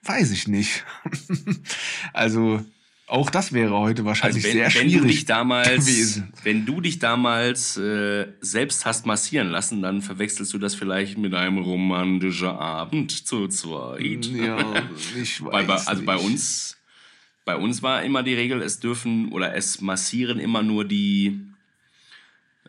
weiß 0.03 0.31
ich 0.31 0.47
nicht. 0.47 0.85
also 2.13 2.63
auch 3.07 3.29
das 3.29 3.53
wäre 3.53 3.77
heute 3.77 4.03
wahrscheinlich 4.03 4.45
Also 4.45 4.57
wenn, 4.57 4.71
sehr 4.71 4.81
wenn 4.81 4.87
du 4.91 4.99
dich 5.01 5.01
schwierig 5.01 5.25
damals, 5.25 5.85
gewesen. 5.85 6.33
wenn 6.43 6.65
du 6.65 6.81
dich 6.81 6.99
damals 6.99 7.77
äh, 7.77 8.27
selbst 8.41 8.85
hast 8.85 9.05
massieren 9.05 9.49
lassen, 9.49 9.81
dann 9.81 10.01
verwechselst 10.01 10.53
du 10.53 10.57
das 10.57 10.73
vielleicht 10.73 11.17
mit 11.17 11.33
einem 11.35 11.59
romantischen 11.59 12.47
Abend 12.47 13.11
zu 13.27 13.47
zweit. 13.47 14.25
Ja, 14.25 14.57
ich 15.21 15.41
weiß 15.45 15.51
Bei, 15.51 15.63
bei, 15.63 15.75
also 15.75 16.03
bei 16.03 16.17
uns, 16.17 16.77
bei 17.45 17.55
uns 17.55 17.83
war 17.83 18.01
immer 18.03 18.23
die 18.23 18.33
Regel, 18.33 18.61
es 18.63 18.79
dürfen 18.79 19.31
oder 19.31 19.53
es 19.55 19.81
massieren 19.81 20.39
immer 20.39 20.63
nur 20.63 20.83
die, 20.83 21.39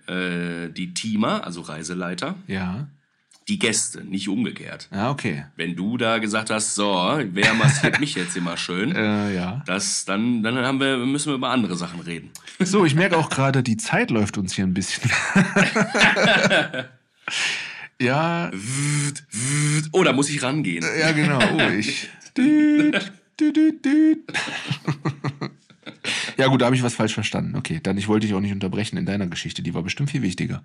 äh, 0.06 0.68
die 0.68 0.92
Teamer, 0.92 1.44
also 1.44 1.62
Reiseleiter. 1.62 2.34
Ja. 2.46 2.88
Die 3.48 3.60
Gäste, 3.60 4.02
nicht 4.02 4.28
umgekehrt. 4.28 4.88
Ja, 4.92 5.10
okay. 5.10 5.44
Wenn 5.54 5.76
du 5.76 5.96
da 5.96 6.18
gesagt 6.18 6.50
hast, 6.50 6.74
so, 6.74 6.84
wer 7.30 7.54
massiert 7.54 8.00
mich 8.00 8.16
jetzt 8.16 8.36
immer 8.36 8.56
schön, 8.56 8.90
äh, 8.96 9.34
ja. 9.36 9.62
das, 9.66 10.04
dann, 10.04 10.42
dann 10.42 10.56
haben 10.56 10.80
wir, 10.80 10.96
müssen 10.98 11.30
wir 11.30 11.36
über 11.36 11.50
andere 11.50 11.76
Sachen 11.76 12.00
reden. 12.00 12.30
So, 12.58 12.86
ich 12.86 12.94
merke 12.94 13.18
auch 13.18 13.28
gerade, 13.28 13.62
die 13.62 13.76
Zeit 13.76 14.10
läuft 14.10 14.38
uns 14.38 14.54
hier 14.54 14.64
ein 14.64 14.72
bisschen. 14.72 15.10
ja. 18.00 18.50
Oh, 19.92 20.02
da 20.02 20.14
muss 20.14 20.30
ich 20.30 20.42
rangehen. 20.42 20.82
Ja, 20.98 21.12
genau. 21.12 21.38
Oh, 21.38 21.70
ich. 21.70 22.08
Ja, 26.38 26.46
gut, 26.46 26.62
da 26.62 26.64
habe 26.64 26.76
ich 26.76 26.82
was 26.82 26.94
falsch 26.94 27.12
verstanden. 27.12 27.56
Okay, 27.56 27.78
dann 27.82 27.98
ich 27.98 28.08
wollte 28.08 28.26
dich 28.26 28.34
auch 28.34 28.40
nicht 28.40 28.52
unterbrechen 28.52 28.96
in 28.96 29.04
deiner 29.04 29.26
Geschichte. 29.26 29.62
Die 29.62 29.74
war 29.74 29.82
bestimmt 29.82 30.10
viel 30.10 30.22
wichtiger. 30.22 30.62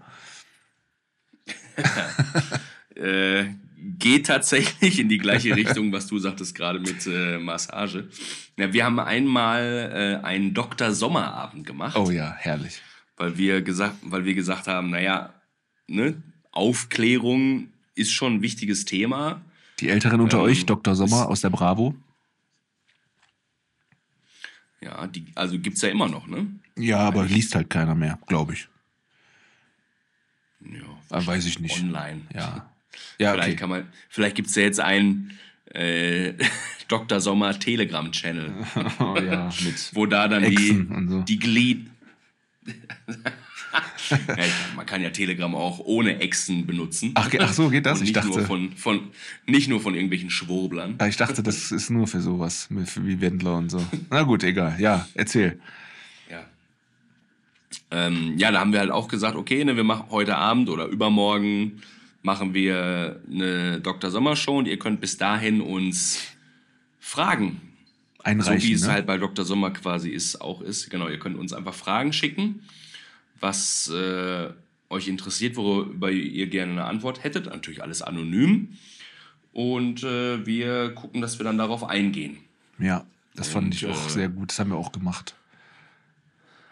Äh, 3.02 3.56
geht 4.00 4.28
tatsächlich 4.28 5.00
in 5.00 5.10
die 5.10 5.18
gleiche 5.18 5.56
Richtung, 5.56 5.92
was 5.92 6.08
du 6.08 6.20
sagtest 6.20 6.56
gerade 6.56 6.80
mit 6.80 7.06
äh, 7.08 7.38
Massage. 7.38 8.08
Ja, 8.58 8.72
wir 8.74 8.86
haben 8.86 9.00
einmal 9.00 10.20
äh, 10.24 10.26
einen 10.26 10.54
Dr. 10.54 10.92
Sommerabend 10.92 11.66
gemacht. 11.66 11.98
Oh 11.98 12.12
ja, 12.12 12.34
herrlich. 12.38 12.82
Weil 13.18 13.38
wir 13.38 13.62
gesagt, 13.62 13.96
weil 14.04 14.26
wir 14.26 14.34
gesagt 14.34 14.68
haben, 14.68 14.90
naja, 14.90 15.34
ne, 15.88 16.22
Aufklärung 16.52 17.70
ist 17.96 18.12
schon 18.12 18.36
ein 18.36 18.42
wichtiges 18.42 18.86
Thema. 18.86 19.42
Die 19.80 19.90
Älteren 19.90 20.22
unter 20.22 20.38
ähm, 20.38 20.44
euch, 20.44 20.66
Dr. 20.66 20.96
Sommer 20.96 21.28
aus 21.28 21.42
der 21.42 21.50
Bravo. 21.50 21.96
Ja, 24.82 25.06
die, 25.08 25.26
also 25.36 25.60
gibt 25.60 25.76
es 25.76 25.82
ja 25.84 25.90
immer 25.90 26.08
noch, 26.08 26.28
ne? 26.28 26.48
Ja, 26.76 27.00
aber 27.00 27.26
liest 27.26 27.54
halt 27.54 27.70
keiner 27.70 27.94
mehr, 27.94 28.18
glaube 28.28 28.54
ich. 28.54 28.68
Ja, 30.62 30.82
ah, 31.10 31.26
weiß 31.26 31.46
ich 31.46 31.60
nicht. 31.60 31.80
Online. 31.82 32.22
Ja. 32.34 32.68
Ja, 33.18 33.34
vielleicht 33.34 33.50
okay. 33.50 33.56
kann 33.58 33.70
man, 33.70 33.88
vielleicht 34.10 34.36
gibt 34.36 34.50
es 34.50 34.56
ja 34.56 34.64
jetzt 34.64 34.80
einen 34.80 35.38
äh, 35.74 36.34
Dr. 36.88 37.22
Sommer 37.22 37.58
Telegram-Channel. 37.58 38.52
oh, 39.00 39.16
ja, 39.18 39.50
mit 39.64 39.92
wo 39.94 40.06
da 40.06 40.28
dann 40.28 40.44
Echsen 40.44 40.88
die, 40.88 40.94
und 40.94 41.10
so. 41.10 41.22
die 41.22 41.40
Glied. 41.40 41.90
ja, 44.10 44.44
man 44.76 44.86
kann 44.86 45.02
ja 45.02 45.10
Telegram 45.10 45.56
auch 45.56 45.80
ohne 45.80 46.20
Echsen 46.20 46.68
benutzen. 46.68 47.12
Ach, 47.16 47.30
ach 47.40 47.54
so, 47.54 47.70
geht 47.70 47.86
das? 47.86 48.00
Und 48.00 48.02
nicht 48.02 48.10
ich 48.10 48.14
dachte, 48.14 48.28
nur 48.28 48.46
von, 48.46 48.72
von, 48.74 49.08
nicht 49.46 49.70
nur 49.70 49.80
von 49.80 49.96
irgendwelchen 49.96 50.30
Schwurblern. 50.30 50.96
Ah, 50.98 51.08
ich 51.08 51.18
dachte, 51.18 51.42
das 51.42 51.72
ist 51.72 51.90
nur 51.90 52.08
für 52.08 52.22
sowas, 52.22 52.68
wie 52.70 53.22
Wendler 53.22 53.58
und 53.58 53.70
so. 53.70 53.84
Na 54.10 54.24
gut, 54.24 54.44
egal. 54.44 54.76
Ja, 54.80 55.08
erzähl. 55.14 55.60
Ja. 56.30 56.46
Ähm, 57.92 58.38
ja, 58.38 58.52
da 58.52 58.60
haben 58.60 58.74
wir 58.74 58.80
halt 58.80 58.92
auch 58.92 59.08
gesagt, 59.08 59.36
okay, 59.36 59.64
ne, 59.64 59.76
wir 59.78 59.86
machen 59.86 60.08
heute 60.10 60.36
Abend 60.36 60.70
oder 60.70 60.86
übermorgen 60.88 61.82
machen 62.22 62.54
wir 62.54 63.22
eine 63.30 63.82
Dr. 63.82 64.12
Sommer 64.12 64.36
Show 64.36 64.58
und 64.58 64.68
ihr 64.68 64.80
könnt 64.80 65.02
bis 65.02 65.18
dahin 65.18 65.62
uns 65.62 66.20
Fragen 67.00 67.62
einreichen. 68.24 68.60
So 68.60 68.68
wie 68.68 68.74
es 68.74 68.84
ne? 68.84 68.92
halt 68.92 69.06
bei 69.06 69.18
Dr. 69.18 69.46
Sommer 69.46 69.72
quasi 69.72 70.10
ist, 70.10 70.42
auch 70.42 70.62
ist. 70.62 70.90
Genau, 70.90 71.08
ihr 71.08 71.20
könnt 71.20 71.38
uns 71.38 71.54
einfach 71.54 71.74
Fragen 71.74 72.14
schicken, 72.14 72.64
was 73.40 73.90
äh, 73.90 74.50
euch 74.90 75.08
interessiert, 75.08 75.56
worüber 75.56 76.12
ihr 76.12 76.48
gerne 76.48 76.74
eine 76.74 76.86
Antwort 76.86 77.24
hättet. 77.24 77.48
Natürlich 77.48 77.82
alles 77.82 78.02
anonym. 78.02 78.78
Und 79.54 80.04
äh, 80.04 80.46
wir 80.46 80.92
gucken, 80.92 81.22
dass 81.22 81.40
wir 81.40 81.44
dann 81.44 81.58
darauf 81.58 81.84
eingehen. 81.84 82.38
Ja, 82.80 83.06
das 83.36 83.50
fand 83.50 83.68
Und, 83.68 83.76
ich 83.76 83.86
auch 83.86 84.08
äh, 84.08 84.10
sehr 84.10 84.30
gut. 84.30 84.52
Das 84.52 84.60
haben 84.60 84.70
wir 84.70 84.78
auch 84.78 84.92
gemacht. 84.92 85.36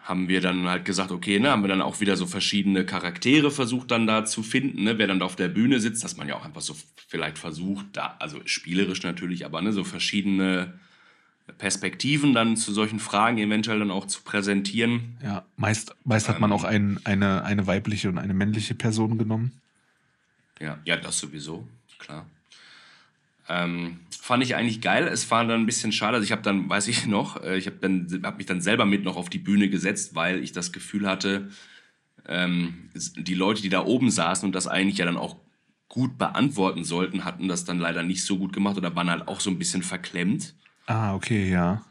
Haben 0.09 0.27
wir 0.27 0.41
dann 0.41 0.67
halt 0.67 0.85
gesagt, 0.85 1.11
okay, 1.11 1.39
ne, 1.39 1.51
haben 1.51 1.61
wir 1.61 1.67
dann 1.67 1.83
auch 1.83 2.01
wieder 2.01 2.17
so 2.17 2.25
verschiedene 2.25 2.83
Charaktere 2.83 3.51
versucht 3.51 3.91
dann 3.91 4.07
da 4.07 4.25
zu 4.25 4.41
finden, 4.41 4.83
ne, 4.83 4.97
wer 4.97 5.05
dann 5.07 5.19
da 5.19 5.25
auf 5.25 5.35
der 5.35 5.47
Bühne 5.47 5.79
sitzt, 5.79 6.03
dass 6.03 6.17
man 6.17 6.27
ja 6.27 6.35
auch 6.35 6.43
einfach 6.43 6.61
so 6.61 6.75
vielleicht 7.07 7.37
versucht, 7.37 7.85
da, 7.93 8.15
also 8.19 8.39
spielerisch 8.45 9.03
natürlich, 9.03 9.45
aber 9.45 9.61
ne, 9.61 9.71
so 9.71 9.83
verschiedene 9.83 10.73
Perspektiven 11.57 12.33
dann 12.33 12.57
zu 12.57 12.73
solchen 12.73 12.99
Fragen 12.99 13.37
eventuell 13.37 13.79
dann 13.79 13.91
auch 13.91 14.05
zu 14.05 14.21
präsentieren. 14.23 15.17
Ja, 15.23 15.45
meist, 15.57 15.95
meist 16.03 16.27
hat 16.27 16.39
man 16.39 16.49
Ähm. 16.51 16.55
auch 16.55 16.63
ein, 16.63 16.99
eine, 17.03 17.43
eine 17.43 17.67
weibliche 17.67 18.09
und 18.09 18.17
eine 18.17 18.33
männliche 18.33 18.75
Person 18.75 19.17
genommen. 19.17 19.61
Ja, 20.59 20.79
ja, 20.85 20.97
das 20.97 21.19
sowieso, 21.19 21.67
klar. 21.99 22.25
Ähm, 23.49 23.99
fand 24.11 24.43
ich 24.43 24.55
eigentlich 24.55 24.79
geil. 24.79 25.07
Es 25.07 25.29
war 25.31 25.43
dann 25.45 25.61
ein 25.61 25.65
bisschen 25.65 25.91
schade. 25.91 26.15
Also 26.15 26.23
ich 26.23 26.31
habe 26.31 26.43
dann, 26.43 26.69
weiß 26.69 26.87
ich 26.87 27.05
noch, 27.07 27.43
äh, 27.43 27.57
ich 27.57 27.65
habe 27.65 27.77
dann 27.81 28.21
hab 28.23 28.37
mich 28.37 28.45
dann 28.45 28.61
selber 28.61 28.85
mit 28.85 29.03
noch 29.03 29.17
auf 29.17 29.29
die 29.29 29.39
Bühne 29.39 29.69
gesetzt, 29.69 30.15
weil 30.15 30.43
ich 30.43 30.51
das 30.51 30.71
Gefühl 30.71 31.07
hatte, 31.07 31.49
ähm, 32.27 32.89
die 32.93 33.33
Leute, 33.33 33.61
die 33.61 33.69
da 33.69 33.83
oben 33.83 34.11
saßen 34.11 34.45
und 34.45 34.53
das 34.53 34.67
eigentlich 34.67 34.99
ja 34.99 35.05
dann 35.05 35.17
auch 35.17 35.35
gut 35.87 36.19
beantworten 36.19 36.83
sollten, 36.83 37.25
hatten 37.25 37.47
das 37.47 37.65
dann 37.65 37.79
leider 37.79 38.03
nicht 38.03 38.23
so 38.23 38.37
gut 38.37 38.53
gemacht 38.53 38.77
oder 38.77 38.95
waren 38.95 39.09
halt 39.09 39.27
auch 39.27 39.39
so 39.39 39.49
ein 39.49 39.57
bisschen 39.57 39.81
verklemmt. 39.81 40.53
Ah, 40.85 41.15
okay, 41.15 41.49
ja. 41.49 41.81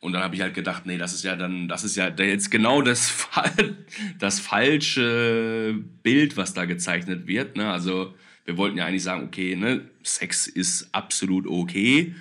Und 0.00 0.12
dann 0.12 0.22
habe 0.22 0.34
ich 0.34 0.40
halt 0.40 0.54
gedacht, 0.54 0.86
nee, 0.86 0.98
das 0.98 1.14
ist 1.14 1.24
ja 1.24 1.36
dann, 1.36 1.68
das 1.68 1.84
ist 1.84 1.96
ja 1.96 2.08
jetzt 2.08 2.50
genau 2.50 2.82
das, 2.82 3.28
das 4.18 4.40
falsche 4.40 5.76
Bild, 6.02 6.36
was 6.36 6.52
da 6.54 6.64
gezeichnet 6.64 7.26
wird. 7.26 7.56
Ne? 7.56 7.70
Also 7.70 8.14
wir 8.46 8.56
wollten 8.56 8.78
ja 8.78 8.86
eigentlich 8.86 9.02
sagen, 9.02 9.24
okay, 9.24 9.56
ne, 9.56 9.82
Sex 10.02 10.46
ist 10.46 10.88
absolut 10.92 11.46
okay, 11.46 12.14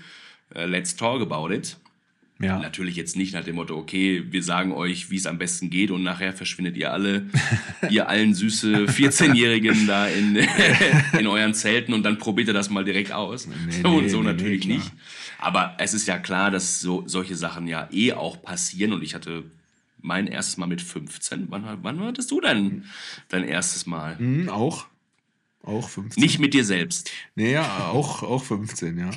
äh, 0.54 0.66
let's 0.66 0.96
talk 0.96 1.22
about 1.22 1.54
it. 1.54 1.78
Ja. 2.40 2.60
Natürlich 2.60 2.98
jetzt 2.98 3.16
nicht 3.16 3.34
nach 3.34 3.46
dem 3.46 3.56
Motto, 3.56 3.78
okay, 3.78 4.26
wir 4.30 4.44
sagen 4.44 4.74
euch, 4.74 5.10
wie 5.10 5.16
es 5.16 5.26
am 5.26 5.38
besten 5.38 5.70
geht 5.70 5.90
und 5.90 6.04
nachher 6.04 6.34
verschwindet 6.34 6.76
ihr 6.76 6.92
alle, 6.92 7.28
ihr 7.90 8.10
allen 8.10 8.34
süße 8.34 8.88
14-Jährigen 8.88 9.88
da 9.88 10.08
in, 10.08 10.36
in 11.18 11.28
euren 11.28 11.54
Zelten 11.54 11.94
und 11.94 12.04
dann 12.04 12.18
probiert 12.18 12.50
ihr 12.50 12.54
das 12.54 12.70
mal 12.70 12.84
direkt 12.84 13.14
aus. 13.14 13.48
Nee, 13.48 13.54
so 13.82 13.88
und 13.88 14.04
nee, 14.04 14.10
so 14.10 14.18
nee, 14.18 14.34
natürlich 14.34 14.68
nicht. 14.68 14.92
Aber 15.40 15.76
es 15.78 15.94
ist 15.94 16.08
ja 16.08 16.18
klar, 16.18 16.52
dass 16.52 16.82
so, 16.82 17.04
solche 17.06 17.38
Sachen 17.38 17.68
ja 17.68 17.88
eh 17.92 18.12
auch 18.12 18.42
passieren 18.42 18.92
und 18.92 19.02
ich 19.02 19.16
hatte 19.16 19.44
mein 20.02 20.28
erstes 20.28 20.58
Mal 20.58 20.68
mit 20.68 20.82
15. 20.82 21.46
Wann, 21.50 21.80
wann 21.84 22.00
hattest 22.02 22.32
du 22.32 22.42
dein, 22.42 22.84
dein 23.30 23.46
erstes 23.46 23.86
Mal? 23.86 24.20
Hm, 24.20 24.50
auch. 24.50 24.88
Auch 25.66 25.90
15. 25.90 26.22
Nicht 26.22 26.40
mit 26.40 26.54
dir 26.54 26.64
selbst. 26.64 27.12
Nee, 27.36 27.52
ja, 27.52 27.88
auch, 27.90 28.24
auch 28.24 28.44
15, 28.44 28.98
ja. 28.98 29.10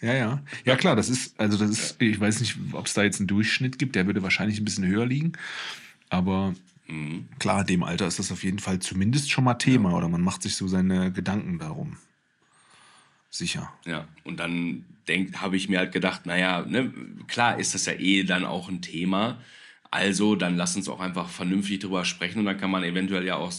Ja, 0.00 0.14
ja. 0.14 0.42
Ja, 0.64 0.76
klar, 0.76 0.96
das 0.96 1.08
ist, 1.08 1.38
also 1.40 1.56
das 1.56 1.70
ist, 1.70 1.96
ich 2.02 2.20
weiß 2.20 2.40
nicht, 2.40 2.56
ob 2.72 2.86
es 2.86 2.92
da 2.94 3.02
jetzt 3.02 3.20
einen 3.20 3.26
Durchschnitt 3.26 3.78
gibt, 3.78 3.96
der 3.96 4.06
würde 4.06 4.22
wahrscheinlich 4.22 4.58
ein 4.60 4.64
bisschen 4.64 4.86
höher 4.86 5.06
liegen. 5.06 5.32
Aber 6.10 6.54
Mhm. 6.86 7.28
klar, 7.38 7.62
in 7.62 7.66
dem 7.66 7.82
Alter 7.82 8.06
ist 8.06 8.18
das 8.18 8.30
auf 8.30 8.44
jeden 8.44 8.58
Fall 8.58 8.78
zumindest 8.78 9.30
schon 9.30 9.44
mal 9.44 9.54
Thema 9.54 9.94
oder 9.94 10.08
man 10.08 10.20
macht 10.20 10.42
sich 10.42 10.54
so 10.56 10.68
seine 10.68 11.10
Gedanken 11.12 11.58
darum. 11.58 11.96
Sicher. 13.30 13.72
Ja, 13.86 14.06
und 14.22 14.38
dann 14.38 14.84
habe 15.36 15.56
ich 15.56 15.68
mir 15.68 15.78
halt 15.78 15.92
gedacht, 15.92 16.26
naja, 16.26 16.64
ne, 16.66 16.92
klar 17.26 17.58
ist 17.58 17.74
das 17.74 17.86
ja 17.86 17.94
eh 17.94 18.24
dann 18.24 18.44
auch 18.44 18.68
ein 18.68 18.80
Thema. 18.82 19.38
Also, 19.94 20.34
dann 20.34 20.56
lass 20.56 20.74
uns 20.74 20.88
auch 20.88 20.98
einfach 20.98 21.28
vernünftig 21.28 21.78
drüber 21.78 22.04
sprechen 22.04 22.40
und 22.40 22.46
dann 22.46 22.58
kann 22.58 22.68
man 22.68 22.82
eventuell 22.82 23.24
ja 23.24 23.36
auch 23.36 23.52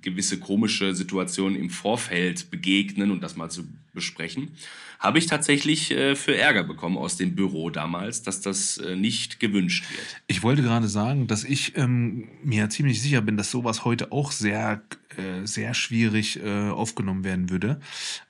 gewisse 0.00 0.38
komische 0.40 0.94
Situationen 0.94 1.54
im 1.54 1.68
Vorfeld 1.68 2.50
begegnen 2.50 3.10
und 3.10 3.22
das 3.22 3.36
mal 3.36 3.50
zu 3.50 3.64
besprechen. 3.92 4.52
Habe 5.00 5.18
ich 5.18 5.26
tatsächlich 5.26 5.90
äh, 5.90 6.16
für 6.16 6.34
Ärger 6.34 6.64
bekommen 6.64 6.96
aus 6.96 7.18
dem 7.18 7.34
Büro 7.34 7.68
damals, 7.68 8.22
dass 8.22 8.40
das 8.40 8.78
äh, 8.78 8.96
nicht 8.96 9.38
gewünscht 9.38 9.84
wird. 9.90 10.22
Ich 10.28 10.42
wollte 10.42 10.62
gerade 10.62 10.88
sagen, 10.88 11.26
dass 11.26 11.44
ich 11.44 11.76
ähm, 11.76 12.28
mir 12.42 12.70
ziemlich 12.70 13.02
sicher 13.02 13.20
bin, 13.20 13.36
dass 13.36 13.50
sowas 13.50 13.84
heute 13.84 14.12
auch 14.12 14.32
sehr, 14.32 14.80
äh, 15.18 15.46
sehr 15.46 15.74
schwierig 15.74 16.42
äh, 16.42 16.70
aufgenommen 16.70 17.22
werden 17.22 17.50
würde. 17.50 17.80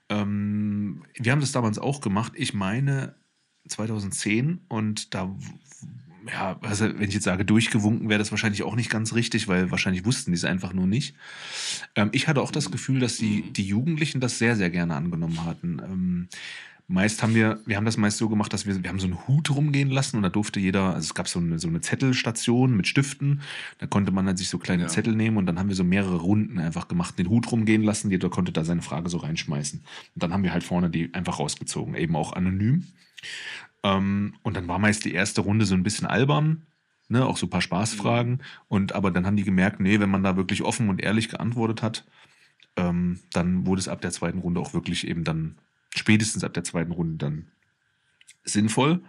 Ähm, 0.08 1.04
wir 1.14 1.30
haben 1.30 1.40
das 1.40 1.52
damals 1.52 1.78
auch 1.78 2.00
gemacht. 2.00 2.32
Ich 2.34 2.54
meine 2.54 3.14
2010 3.68 4.62
und 4.68 5.14
da, 5.14 5.32
ja, 6.26 6.58
also 6.62 6.86
wenn 6.86 7.08
ich 7.08 7.14
jetzt 7.14 7.24
sage 7.24 7.44
durchgewunken, 7.44 8.08
wäre 8.08 8.18
das 8.18 8.30
wahrscheinlich 8.30 8.62
auch 8.62 8.76
nicht 8.76 8.90
ganz 8.90 9.14
richtig, 9.14 9.48
weil 9.48 9.70
wahrscheinlich 9.70 10.04
wussten 10.04 10.32
die 10.32 10.36
es 10.36 10.44
einfach 10.44 10.72
nur 10.72 10.86
nicht. 10.86 11.14
Ähm, 11.94 12.10
ich 12.12 12.28
hatte 12.28 12.42
auch 12.42 12.50
das 12.50 12.70
Gefühl, 12.70 13.00
dass 13.00 13.16
die, 13.16 13.42
die 13.52 13.64
Jugendlichen 13.64 14.20
das 14.20 14.38
sehr, 14.38 14.56
sehr 14.56 14.70
gerne 14.70 14.94
angenommen 14.94 15.44
hatten. 15.44 15.80
Ähm, 15.84 16.28
Meist 16.90 17.22
haben 17.22 17.36
wir, 17.36 17.60
wir 17.66 17.76
haben 17.76 17.84
das 17.84 17.96
meist 17.96 18.18
so 18.18 18.28
gemacht, 18.28 18.52
dass 18.52 18.66
wir, 18.66 18.82
wir 18.82 18.90
haben 18.90 18.98
so 18.98 19.06
einen 19.06 19.28
Hut 19.28 19.48
rumgehen 19.48 19.90
lassen 19.90 20.16
und 20.16 20.24
da 20.24 20.28
durfte 20.28 20.58
jeder, 20.58 20.92
also 20.92 21.06
es 21.06 21.14
gab 21.14 21.28
so 21.28 21.38
eine, 21.38 21.60
so 21.60 21.68
eine 21.68 21.80
Zettelstation 21.80 22.76
mit 22.76 22.88
Stiften, 22.88 23.42
da 23.78 23.86
konnte 23.86 24.10
man 24.10 24.26
dann 24.26 24.36
sich 24.36 24.48
so 24.48 24.58
kleine 24.58 24.82
Ja. 24.82 24.88
Zettel 24.88 25.14
nehmen 25.14 25.36
und 25.36 25.46
dann 25.46 25.56
haben 25.60 25.68
wir 25.68 25.76
so 25.76 25.84
mehrere 25.84 26.16
Runden 26.16 26.58
einfach 26.58 26.88
gemacht, 26.88 27.16
den 27.16 27.28
Hut 27.28 27.52
rumgehen 27.52 27.84
lassen, 27.84 28.10
jeder 28.10 28.28
konnte 28.28 28.50
da 28.50 28.64
seine 28.64 28.82
Frage 28.82 29.08
so 29.08 29.18
reinschmeißen. 29.18 29.78
Und 29.78 30.22
dann 30.22 30.32
haben 30.32 30.42
wir 30.42 30.52
halt 30.52 30.64
vorne 30.64 30.90
die 30.90 31.14
einfach 31.14 31.38
rausgezogen, 31.38 31.94
eben 31.94 32.16
auch 32.16 32.32
anonym. 32.32 32.88
Ähm, 33.82 34.34
und 34.42 34.56
dann 34.56 34.68
war 34.68 34.78
meist 34.78 35.04
die 35.04 35.14
erste 35.14 35.40
Runde 35.40 35.66
so 35.66 35.74
ein 35.74 35.82
bisschen 35.82 36.06
albern, 36.06 36.66
ne, 37.08 37.24
auch 37.24 37.36
so 37.36 37.46
ein 37.46 37.50
paar 37.50 37.62
Spaßfragen. 37.62 38.42
Und 38.68 38.94
aber 38.94 39.10
dann 39.10 39.26
haben 39.26 39.36
die 39.36 39.44
gemerkt, 39.44 39.80
nee, 39.80 40.00
wenn 40.00 40.10
man 40.10 40.22
da 40.22 40.36
wirklich 40.36 40.62
offen 40.62 40.88
und 40.88 41.00
ehrlich 41.00 41.28
geantwortet 41.28 41.82
hat, 41.82 42.04
ähm, 42.76 43.20
dann 43.32 43.66
wurde 43.66 43.80
es 43.80 43.88
ab 43.88 44.00
der 44.00 44.10
zweiten 44.12 44.38
Runde 44.38 44.60
auch 44.60 44.74
wirklich 44.74 45.06
eben 45.06 45.24
dann, 45.24 45.58
spätestens 45.94 46.44
ab 46.44 46.54
der 46.54 46.64
zweiten 46.64 46.92
Runde 46.92 47.16
dann 47.16 47.46
sinnvoll. 48.44 49.02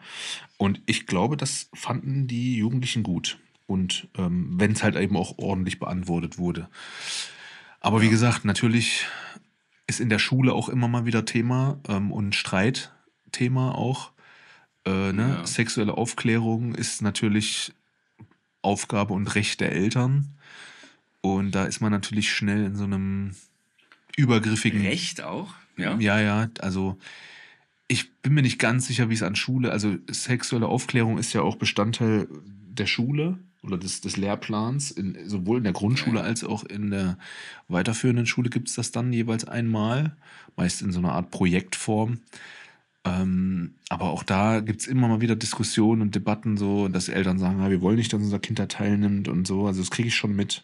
Und 0.57 0.81
ich 0.85 1.05
glaube, 1.07 1.37
das 1.37 1.69
fanden 1.73 2.27
die 2.27 2.57
Jugendlichen 2.57 3.03
gut. 3.03 3.39
Und 3.67 4.07
ähm, 4.17 4.59
wenn 4.59 4.73
es 4.73 4.83
halt 4.83 4.95
eben 4.95 5.15
auch 5.15 5.37
ordentlich 5.37 5.79
beantwortet 5.79 6.37
wurde. 6.37 6.69
Aber 7.79 8.01
wie 8.01 8.09
gesagt, 8.09 8.45
natürlich 8.45 9.07
ist 9.87 9.99
in 9.99 10.09
der 10.09 10.19
Schule 10.19 10.53
auch 10.53 10.69
immer 10.69 10.87
mal 10.87 11.05
wieder 11.05 11.25
Thema 11.25 11.79
ähm, 11.87 12.11
und 12.11 12.35
Streitthema 12.35 13.71
auch. 13.71 14.11
Äh, 14.85 15.13
ne? 15.13 15.37
Ja. 15.39 15.45
Sexuelle 15.45 15.97
Aufklärung 15.97 16.75
ist 16.75 17.01
natürlich 17.01 17.73
Aufgabe 18.61 19.13
und 19.13 19.27
Recht 19.35 19.59
der 19.59 19.71
Eltern. 19.71 20.29
Und 21.21 21.51
da 21.51 21.65
ist 21.65 21.81
man 21.81 21.91
natürlich 21.91 22.31
schnell 22.31 22.65
in 22.65 22.75
so 22.75 22.83
einem 22.83 23.35
übergriffigen. 24.17 24.81
Recht 24.81 25.21
auch? 25.21 25.53
Ja. 25.77 25.97
Ja, 25.99 26.19
ja, 26.19 26.49
also 26.59 26.97
ich 27.87 28.13
bin 28.21 28.33
mir 28.33 28.41
nicht 28.41 28.59
ganz 28.59 28.87
sicher, 28.87 29.09
wie 29.09 29.13
es 29.13 29.23
an 29.23 29.35
Schule, 29.35 29.71
also 29.71 29.97
sexuelle 30.09 30.67
Aufklärung 30.67 31.17
ist 31.17 31.33
ja 31.33 31.41
auch 31.41 31.57
Bestandteil 31.57 32.27
der 32.69 32.85
Schule 32.85 33.37
oder 33.63 33.77
des, 33.77 34.01
des 34.01 34.15
Lehrplans. 34.17 34.91
In, 34.91 35.17
sowohl 35.27 35.57
in 35.57 35.65
der 35.65 35.73
Grundschule 35.73 36.21
als 36.21 36.43
auch 36.43 36.63
in 36.63 36.91
der 36.91 37.17
weiterführenden 37.67 38.25
Schule 38.25 38.49
gibt 38.49 38.69
es 38.69 38.75
das 38.75 38.91
dann 38.91 39.11
jeweils 39.11 39.45
einmal, 39.45 40.15
meist 40.55 40.81
in 40.81 40.91
so 40.91 40.99
einer 40.99 41.11
Art 41.11 41.31
Projektform. 41.31 42.19
Ähm, 43.03 43.75
aber 43.89 44.11
auch 44.11 44.23
da 44.23 44.59
gibt 44.59 44.81
es 44.81 44.87
immer 44.87 45.07
mal 45.07 45.21
wieder 45.21 45.35
Diskussionen 45.35 46.01
und 46.03 46.13
Debatten, 46.15 46.57
so, 46.57 46.87
dass 46.87 47.09
Eltern 47.09 47.39
sagen, 47.39 47.59
ja, 47.59 47.69
wir 47.69 47.81
wollen 47.81 47.97
nicht, 47.97 48.13
dass 48.13 48.21
unser 48.21 48.39
Kind 48.39 48.59
da 48.59 48.67
teilnimmt 48.67 49.27
und 49.27 49.47
so. 49.47 49.65
Also 49.67 49.81
das 49.81 49.89
kriege 49.91 50.07
ich 50.09 50.15
schon 50.15 50.35
mit. 50.35 50.63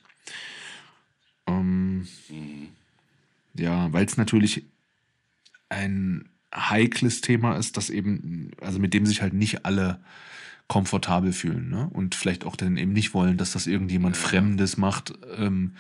Ähm, 1.47 2.07
Mhm. 2.29 2.67
ja, 3.55 3.91
weil 3.93 4.05
es 4.05 4.17
natürlich 4.17 4.65
ein 5.69 6.29
heikles 6.53 7.21
Thema 7.21 7.55
ist, 7.55 7.77
das 7.77 7.89
eben, 7.89 8.51
also 8.61 8.79
mit 8.79 8.93
dem 8.93 9.05
sich 9.05 9.21
halt 9.21 9.33
nicht 9.33 9.65
alle 9.65 9.99
komfortabel 10.67 11.31
fühlen, 11.33 11.69
ne? 11.69 11.89
Und 11.93 12.13
vielleicht 12.15 12.45
auch 12.45 12.55
dann 12.55 12.77
eben 12.77 12.91
nicht 12.93 13.13
wollen, 13.13 13.37
dass 13.37 13.51
das 13.53 13.67
irgendjemand 13.67 14.15
Ja. 14.17 14.21
Fremdes 14.21 14.77
macht, 14.77 15.13
ähm, 15.37 15.73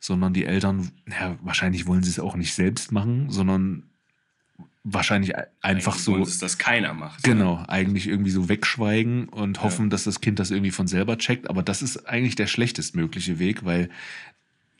sondern 0.00 0.32
die 0.32 0.44
Eltern, 0.44 0.90
ja, 1.08 1.36
wahrscheinlich 1.42 1.86
wollen 1.86 2.04
sie 2.04 2.10
es 2.10 2.20
auch 2.20 2.36
nicht 2.36 2.54
selbst 2.54 2.92
machen, 2.92 3.30
sondern 3.30 3.84
wahrscheinlich 4.92 5.36
ein- 5.36 5.46
einfach 5.60 5.94
Eigentlich 5.94 6.04
so. 6.04 6.24
sie, 6.24 6.38
dass 6.40 6.58
keiner 6.58 6.94
macht. 6.94 7.22
Genau, 7.24 7.64
eigentlich 7.68 8.06
irgendwie 8.06 8.30
so 8.30 8.48
wegschweigen 8.48 9.28
und 9.28 9.62
hoffen, 9.62 9.90
dass 9.90 10.04
das 10.04 10.20
Kind 10.20 10.38
das 10.38 10.50
irgendwie 10.50 10.70
von 10.70 10.86
selber 10.86 11.18
checkt. 11.18 11.48
Aber 11.50 11.62
das 11.62 11.82
ist 11.82 12.08
eigentlich 12.08 12.34
der 12.36 12.46
schlechtestmögliche 12.46 13.38
Weg, 13.38 13.64
weil 13.64 13.90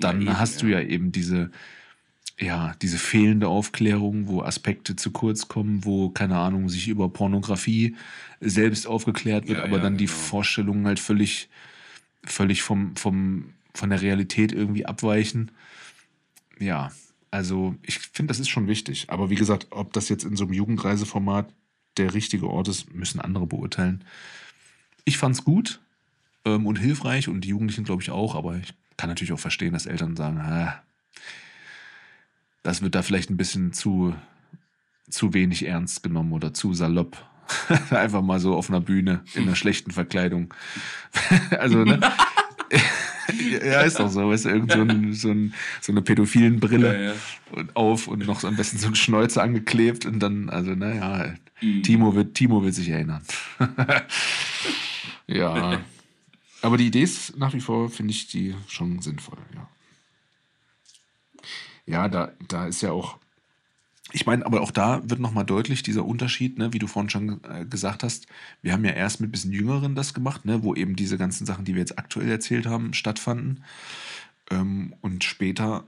dann 0.00 0.20
Ja, 0.22 0.28
eben, 0.32 0.38
hast 0.38 0.62
du 0.62 0.66
ja. 0.66 0.78
ja 0.80 0.86
eben 0.86 1.12
diese, 1.12 1.50
ja, 2.38 2.74
diese 2.82 2.98
fehlende 2.98 3.48
Aufklärung, 3.48 4.28
wo 4.28 4.42
Aspekte 4.42 4.94
zu 4.96 5.10
kurz 5.10 5.48
kommen, 5.48 5.84
wo, 5.84 6.10
keine 6.10 6.36
Ahnung, 6.38 6.68
sich 6.68 6.88
über 6.88 7.08
Pornografie 7.08 7.96
selbst 8.40 8.86
aufgeklärt 8.86 9.48
wird, 9.48 9.58
Ja, 9.58 9.64
aber 9.64 9.78
ja, 9.78 9.82
dann 9.82 9.96
die 9.96 10.06
genau. 10.06 10.16
Vorstellungen 10.18 10.86
halt 10.86 11.00
völlig, 11.00 11.48
völlig 12.24 12.62
vom, 12.62 12.94
vom, 12.96 13.54
von 13.74 13.90
der 13.90 14.02
Realität 14.02 14.52
irgendwie 14.52 14.86
abweichen. 14.86 15.50
Ja, 16.60 16.90
also 17.30 17.74
ich 17.82 17.98
finde, 17.98 18.30
das 18.30 18.40
ist 18.40 18.48
schon 18.48 18.66
wichtig. 18.66 19.06
Aber 19.08 19.30
wie 19.30 19.34
gesagt, 19.34 19.68
ob 19.70 19.92
das 19.92 20.08
jetzt 20.08 20.24
in 20.24 20.36
so 20.36 20.44
einem 20.44 20.52
Jugendreiseformat 20.52 21.52
der 21.96 22.14
richtige 22.14 22.48
Ort 22.48 22.68
ist, 22.68 22.94
müssen 22.94 23.20
andere 23.20 23.46
beurteilen. 23.46 24.04
Ich 25.04 25.18
fand 25.18 25.34
es 25.34 25.44
gut 25.44 25.80
ähm, 26.44 26.66
und 26.66 26.76
hilfreich 26.76 27.28
und 27.28 27.42
die 27.42 27.48
Jugendlichen 27.48 27.84
glaube 27.84 28.02
ich 28.02 28.10
auch, 28.10 28.34
aber 28.34 28.56
ich 28.56 28.74
kann 28.96 29.08
natürlich 29.08 29.32
auch 29.32 29.40
verstehen, 29.40 29.72
dass 29.72 29.86
Eltern 29.86 30.16
sagen, 30.16 30.38
ah, 30.38 30.82
das 32.62 32.82
wird 32.82 32.94
da 32.94 33.02
vielleicht 33.02 33.30
ein 33.30 33.36
bisschen 33.36 33.72
zu, 33.72 34.14
zu 35.08 35.32
wenig 35.34 35.66
ernst 35.66 36.02
genommen 36.02 36.32
oder 36.32 36.52
zu 36.52 36.74
salopp. 36.74 37.16
Einfach 37.90 38.22
mal 38.22 38.40
so 38.40 38.54
auf 38.54 38.68
einer 38.68 38.80
Bühne 38.80 39.24
in 39.34 39.44
einer 39.44 39.56
schlechten 39.56 39.90
Verkleidung. 39.90 40.52
also, 41.58 41.84
ne? 41.84 42.00
ja, 43.64 43.80
ist 43.82 43.98
doch 43.98 44.10
so. 44.10 44.28
Weißt 44.28 44.46
du, 44.46 44.48
irgend 44.50 44.72
so, 44.72 44.80
ein, 44.80 45.12
so, 45.12 45.30
ein, 45.30 45.54
so 45.80 45.92
eine 45.92 46.02
pädophilen 46.02 46.60
Brille 46.60 46.94
Ja, 46.94 47.12
ja. 47.12 47.64
auf 47.74 48.08
und 48.08 48.26
noch 48.26 48.40
so 48.40 48.48
am 48.48 48.56
besten 48.56 48.78
so 48.78 48.88
ein 48.88 48.94
Schnäuzer 48.94 49.42
angeklebt 49.42 50.06
und 50.06 50.20
dann, 50.20 50.48
also 50.50 50.72
naja, 50.72 51.34
Mhm. 51.60 51.82
Timo 51.82 52.14
wird, 52.14 52.34
Timo 52.34 52.62
wird 52.62 52.74
sich 52.74 52.88
erinnern. 52.88 53.22
ja. 55.26 55.80
Aber 56.62 56.76
die 56.76 56.86
Idee 56.86 57.02
ist 57.02 57.36
nach 57.36 57.54
wie 57.54 57.60
vor, 57.60 57.88
finde 57.90 58.12
ich, 58.12 58.28
die 58.28 58.54
schon 58.68 59.00
sinnvoll, 59.00 59.38
ja. 59.54 59.68
Ja, 61.86 62.08
da, 62.08 62.32
da 62.46 62.66
ist 62.66 62.82
ja 62.82 62.92
auch, 62.92 63.18
ich 64.12 64.26
meine, 64.26 64.46
aber 64.46 64.62
auch 64.62 64.70
da 64.70 65.02
wird 65.04 65.20
nochmal 65.20 65.44
deutlich 65.44 65.82
dieser 65.82 66.04
Unterschied, 66.04 66.56
ne, 66.56 66.72
wie 66.72 66.78
du 66.78 66.86
vorhin 66.86 67.10
schon 67.10 67.40
äh, 67.44 67.66
gesagt 67.66 68.02
hast. 68.02 68.26
Wir 68.62 68.72
haben 68.72 68.84
ja 68.84 68.92
erst 68.92 69.20
mit 69.20 69.28
ein 69.28 69.32
bisschen 69.32 69.52
Jüngeren 69.52 69.94
das 69.94 70.14
gemacht, 70.14 70.44
ne, 70.44 70.62
wo 70.62 70.74
eben 70.74 70.96
diese 70.96 71.18
ganzen 71.18 71.46
Sachen, 71.46 71.64
die 71.64 71.74
wir 71.74 71.80
jetzt 71.80 71.98
aktuell 71.98 72.30
erzählt 72.30 72.66
haben, 72.66 72.94
stattfanden. 72.94 73.64
Ähm, 74.50 74.94
und 75.02 75.24
später 75.24 75.84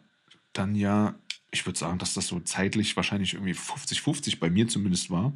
dann 0.53 0.75
ja, 0.75 1.14
ich 1.51 1.64
würde 1.66 1.79
sagen, 1.79 1.99
dass 1.99 2.14
das 2.14 2.27
so 2.27 2.41
zeitlich 2.41 2.97
wahrscheinlich 2.97 3.35
irgendwie 3.35 3.55
50-50 3.55 4.39
bei 4.39 4.51
mir 4.51 4.68
zumindest 4.68 5.11
war. 5.11 5.33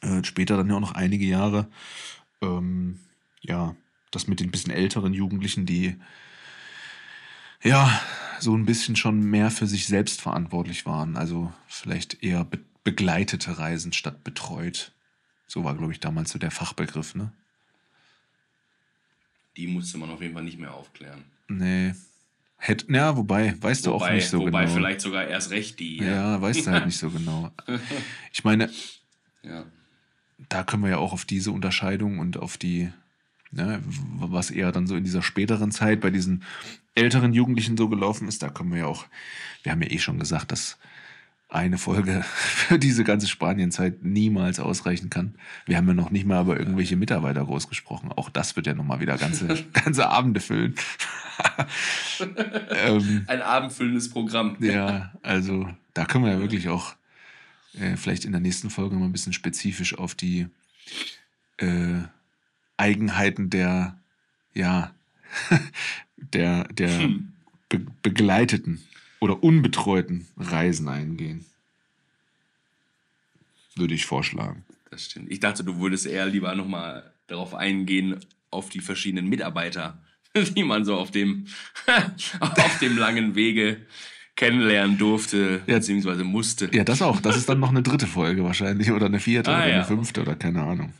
Äh, 0.00 0.24
später 0.24 0.56
dann 0.56 0.70
ja 0.70 0.76
auch 0.76 0.80
noch 0.80 0.92
einige 0.92 1.24
Jahre, 1.26 1.66
ähm, 2.40 2.98
ja, 3.42 3.74
das 4.10 4.26
mit 4.26 4.40
den 4.40 4.50
bisschen 4.50 4.72
älteren 4.72 5.12
Jugendlichen, 5.12 5.66
die 5.66 5.96
ja 7.62 8.00
so 8.40 8.54
ein 8.56 8.64
bisschen 8.66 8.96
schon 8.96 9.20
mehr 9.20 9.50
für 9.50 9.66
sich 9.66 9.86
selbst 9.86 10.20
verantwortlich 10.20 10.86
waren. 10.86 11.16
Also 11.16 11.52
vielleicht 11.66 12.22
eher 12.22 12.44
be 12.44 12.58
begleitete 12.84 13.58
Reisen 13.58 13.92
statt 13.92 14.24
betreut. 14.24 14.92
So 15.46 15.62
war, 15.62 15.74
glaube 15.76 15.92
ich, 15.92 16.00
damals 16.00 16.30
so 16.30 16.38
der 16.38 16.50
Fachbegriff, 16.50 17.14
ne? 17.14 17.32
Die 19.58 19.66
musste 19.66 19.98
man 19.98 20.08
auf 20.10 20.22
jeden 20.22 20.32
Fall 20.32 20.44
nicht 20.44 20.58
mehr 20.58 20.72
aufklären. 20.72 21.24
Nee. 21.48 21.94
Hätt, 22.56 22.86
ja, 22.88 23.16
wobei, 23.16 23.54
weißt 23.60 23.84
du 23.86 23.92
auch 23.92 24.00
Wobei, 24.00 24.14
nicht 24.14 24.28
so 24.30 24.40
wobei 24.40 24.62
genau. 24.64 24.74
vielleicht 24.74 25.00
sogar 25.02 25.26
erst 25.26 25.50
recht 25.50 25.78
die. 25.80 25.98
Ja, 25.98 26.40
weißt 26.40 26.66
du 26.66 26.70
halt 26.70 26.86
nicht 26.86 26.96
so 26.98 27.10
genau. 27.10 27.50
Ich 28.32 28.42
meine, 28.42 28.70
Ja. 29.42 29.64
da 30.48 30.62
können 30.64 30.82
wir 30.82 30.90
ja 30.90 30.96
auch 30.98 31.12
auf 31.12 31.24
diese 31.26 31.52
Unterscheidung 31.52 32.20
und 32.20 32.36
auf 32.38 32.56
die, 32.56 32.90
ne, 33.50 33.82
was 34.18 34.50
eher 34.50 34.72
dann 34.72 34.86
so 34.86 34.96
in 34.96 35.04
dieser 35.04 35.22
späteren 35.22 35.70
Zeit 35.70 36.00
bei 36.00 36.10
diesen 36.10 36.42
älteren 36.94 37.32
Jugendlichen 37.32 37.76
so 37.76 37.88
gelaufen 37.88 38.28
ist, 38.28 38.42
da 38.42 38.48
können 38.48 38.72
wir 38.72 38.80
ja 38.80 38.86
auch, 38.86 39.06
wir 39.62 39.72
haben 39.72 39.82
ja 39.82 39.90
eh 39.90 39.98
schon 39.98 40.18
gesagt, 40.18 40.52
dass 40.52 40.78
eine 41.48 41.78
Folge 41.78 42.22
für 42.24 42.78
diese 42.78 43.04
ganze 43.04 43.26
Spanienzeit 43.28 44.02
niemals 44.02 44.60
ausreichen 44.60 45.10
kann. 45.10 45.34
Wir 45.66 45.76
haben 45.76 45.88
ja 45.88 45.94
noch 45.94 46.10
nicht 46.10 46.26
mal 46.26 46.42
über 46.42 46.58
irgendwelche 46.58 46.96
Mitarbeiter 46.96 47.44
groß 47.44 47.68
gesprochen. 47.68 48.12
Auch 48.12 48.28
das 48.28 48.56
wird 48.56 48.66
ja 48.66 48.74
nochmal 48.74 49.00
wieder 49.00 49.16
ganze, 49.16 49.46
ganze 49.72 50.08
Abende 50.08 50.40
füllen. 50.40 50.74
ähm, 52.70 53.24
Ein 53.28 53.42
abendfüllendes 53.42 54.10
Programm. 54.10 54.56
ja, 54.60 55.12
also 55.22 55.68
da 55.94 56.04
können 56.04 56.24
wir 56.24 56.32
ja 56.32 56.40
wirklich 56.40 56.68
auch 56.68 56.94
äh, 57.74 57.96
vielleicht 57.96 58.24
in 58.24 58.32
der 58.32 58.40
nächsten 58.40 58.70
Folge 58.70 58.96
mal 58.96 59.06
ein 59.06 59.12
bisschen 59.12 59.32
spezifisch 59.32 59.96
auf 59.96 60.14
die 60.14 60.48
äh, 61.58 62.02
Eigenheiten 62.78 63.50
der, 63.50 63.98
ja, 64.54 64.94
der, 66.16 66.64
der 66.68 66.98
Hm. 67.00 67.32
be 67.68 67.80
begleiteten 68.02 68.82
oder 69.20 69.42
unbetreuten 69.42 70.26
Reisen 70.38 70.88
eingehen. 70.88 71.44
Würde 73.76 73.94
ich 73.94 74.06
vorschlagen. 74.06 74.64
Das 74.90 75.04
stimmt. 75.04 75.30
Ich 75.30 75.40
dachte, 75.40 75.62
du 75.64 75.78
würdest 75.78 76.06
eher 76.06 76.26
lieber 76.26 76.54
nochmal 76.54 77.12
darauf 77.26 77.54
eingehen, 77.54 78.16
auf 78.50 78.70
die 78.70 78.80
verschiedenen 78.80 79.28
Mitarbeiter, 79.28 79.98
die 80.56 80.64
man 80.64 80.84
so 80.84 80.96
auf 80.96 81.10
dem, 81.10 81.46
auf 82.40 82.78
dem 82.80 82.96
langen 82.96 83.34
Wege 83.34 83.82
kennenlernen 84.36 84.98
durfte, 84.98 85.62
Ja. 85.66 85.74
beziehungsweise 85.76 86.24
musste. 86.24 86.70
Ja, 86.72 86.84
das 86.84 87.02
auch. 87.02 87.20
Das 87.20 87.36
ist 87.36 87.48
dann 87.48 87.60
noch 87.60 87.70
eine 87.70 87.82
dritte 87.82 88.06
Folge 88.06 88.44
wahrscheinlich 88.44 88.90
oder 88.92 89.06
eine 89.06 89.20
vierte 89.20 89.50
Ah, 89.50 89.58
oder 89.58 89.68
ja. 89.68 89.74
eine 89.76 89.84
fünfte 89.84 90.22
oder 90.22 90.36
keine 90.36 90.62
Ahnung. 90.62 90.92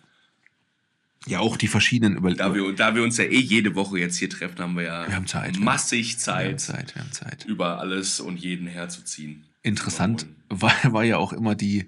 Ja, 1.27 1.41
auch 1.41 1.57
die 1.57 1.69
verschiedenen 1.69 2.17
über 2.17 2.33
Da 2.33 2.55
wir, 2.55 2.73
da 2.73 2.95
wir 2.95 3.03
uns 3.03 3.19
ja 3.19 3.25
eh 3.25 3.39
jede 3.39 3.75
Woche 3.75 3.99
jetzt 3.99 4.17
hier 4.17 4.31
treffen, 4.31 4.59
haben 4.61 4.77
wir 4.77 4.85
ja 4.85 5.07
Wir 5.09 5.17
haben 5.17 5.27
Zeit, 5.27 5.57
ja. 5.57 5.63
massig 5.63 6.17
Wir 6.25 6.35
haben 6.35 6.59
Zeit, 6.59 6.61
Zeit, 6.61 6.95
wir 6.95 7.03
haben 7.03 7.13
Zeit. 7.13 7.45
über 7.45 7.81
alles 7.81 8.21
und 8.21 8.39
jeden 8.39 8.67
herzuziehen. 8.67 9.45
Interessant 9.63 10.27
war, 10.49 10.73
war 10.85 11.05
ja 11.05 11.19
auch 11.19 11.33
immer 11.33 11.55
die, 11.55 11.87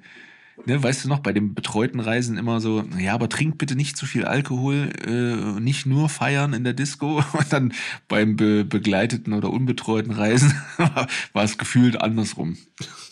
ne, 0.67 0.83
weißt 0.83 1.05
du 1.05 1.09
noch, 1.09 1.21
bei 1.21 1.33
den 1.33 1.55
betreuten 1.55 2.01
Reisen 2.01 2.37
immer 2.37 2.61
so, 2.61 2.85
ja, 2.99 3.15
aber 3.15 3.29
trink 3.29 3.57
bitte 3.59 3.77
nicht 3.77 3.97
zu 3.97 4.05
viel 4.05 4.25
Alkohol, 4.25 4.91
äh, 5.07 5.61
nicht 5.61 5.87
nur 5.87 6.09
feiern 6.09 6.53
in 6.53 6.65
der 6.65 6.75
Disco. 6.75 7.23
Und 7.33 7.53
dann 7.53 7.73
beim 8.09 8.37
be 8.37 8.65
begleiteten 8.65 9.33
oder 9.33 9.51
unbetreuten 9.51 10.13
Reisen 10.13 10.53
war 11.33 11.45
es 11.45 11.57
gefühlt 11.57 12.01
andersrum. 12.01 12.59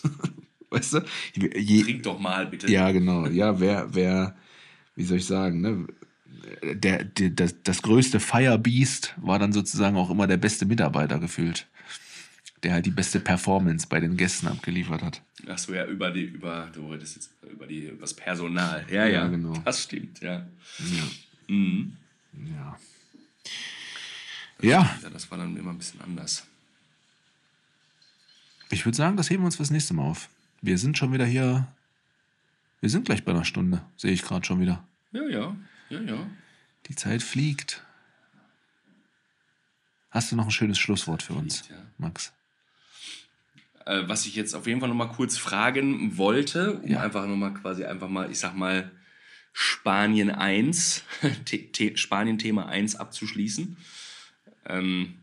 weißt 0.70 0.94
du? 0.94 1.00
Je, 1.34 1.82
Trink 1.82 2.02
doch 2.02 2.18
mal 2.18 2.46
bitte. 2.46 2.70
ja, 2.70 2.90
genau. 2.92 3.26
Ja, 3.26 3.60
wer, 3.60 3.94
wer, 3.94 4.36
wie 4.96 5.04
soll 5.04 5.18
ich 5.18 5.26
sagen, 5.26 5.60
ne? 5.60 5.86
Der, 6.62 7.04
der, 7.04 7.30
das, 7.30 7.54
das 7.62 7.82
größte 7.82 8.20
Firebeast 8.20 9.14
war 9.16 9.38
dann 9.38 9.52
sozusagen 9.52 9.96
auch 9.96 10.10
immer 10.10 10.26
der 10.26 10.36
beste 10.36 10.66
Mitarbeiter 10.66 11.18
gefühlt. 11.18 11.66
der 12.62 12.72
halt 12.72 12.86
die 12.86 12.90
beste 12.90 13.20
Performance 13.20 13.86
bei 13.88 14.00
den 14.00 14.16
Gästen 14.16 14.48
abgeliefert 14.48 15.02
hat. 15.02 15.22
Ach 15.48 15.58
so, 15.58 15.72
ja, 15.74 15.86
über 15.86 16.10
die, 16.10 16.24
über, 16.24 16.68
du 16.74 16.82
wolltest 16.84 17.16
jetzt 17.16 17.30
über 17.50 17.66
die, 17.66 17.86
über 17.86 18.00
das 18.00 18.14
Personal. 18.14 18.84
Ja, 18.90 19.06
ja, 19.06 19.22
Ja, 19.22 19.26
genau. 19.28 19.52
Das 19.64 19.82
stimmt, 19.84 20.20
ja. 20.20 20.46
Ja. 20.78 21.04
Mhm. 21.54 21.96
Ja. 22.46 22.78
Ja, 24.60 24.98
Ja, 25.02 25.10
das 25.10 25.30
war 25.30 25.38
dann 25.38 25.56
immer 25.56 25.70
ein 25.70 25.78
bisschen 25.78 26.00
anders. 26.00 26.44
ich 28.70 28.84
würde 28.84 28.96
sagen, 28.96 29.16
das 29.16 29.30
heben 29.30 29.42
wir 29.42 29.46
uns 29.46 29.56
fürs 29.56 29.70
nächste 29.70 29.94
Mal 29.94 30.02
auf. 30.04 30.28
Wir 30.60 30.78
sind 30.78 30.98
schon 30.98 31.12
wieder 31.12 31.24
hier. 31.24 31.68
Wir 32.80 32.90
sind 32.90 33.04
gleich 33.06 33.24
bei 33.24 33.32
einer 33.32 33.44
Stunde, 33.44 33.82
sehe 33.96 34.12
ich 34.12 34.22
gerade 34.22 34.44
schon 34.44 34.60
wieder. 34.60 34.84
Ja, 35.12 35.26
ja, 35.28 35.56
ja, 35.90 36.00
ja. 36.00 36.26
Die 36.86 36.94
Zeit 36.94 37.22
fliegt. 37.22 37.82
Hast 40.10 40.32
du 40.32 40.36
noch 40.36 40.46
ein 40.46 40.50
schönes 40.50 40.78
Schlusswort 40.78 41.22
für 41.22 41.34
uns, 41.34 41.60
Fliegt, 41.60 41.70
ja. 41.78 41.86
Max? 41.98 42.32
Äh, 43.84 44.02
was 44.08 44.26
ich 44.26 44.34
jetzt 44.36 44.54
auf 44.54 44.66
jeden 44.66 44.80
Fall 44.80 44.88
nochmal 44.88 45.10
kurz 45.10 45.36
fragen 45.36 46.16
wollte, 46.16 46.74
um 46.80 46.90
Ja. 46.90 47.00
einfach 47.02 47.26
nochmal 47.26 47.52
quasi 47.54 47.84
einfach 47.84 48.08
mal, 48.08 48.30
ich 48.30 48.38
sag 48.38 48.54
mal, 48.54 48.90
Spanien 49.52 50.30
1, 50.30 51.04
The- 51.46 51.70
The- 51.74 51.96
Spanien-Thema 51.96 52.66
1 52.66 52.96
abzuschließen. 52.96 53.76
Ähm, 54.66 55.14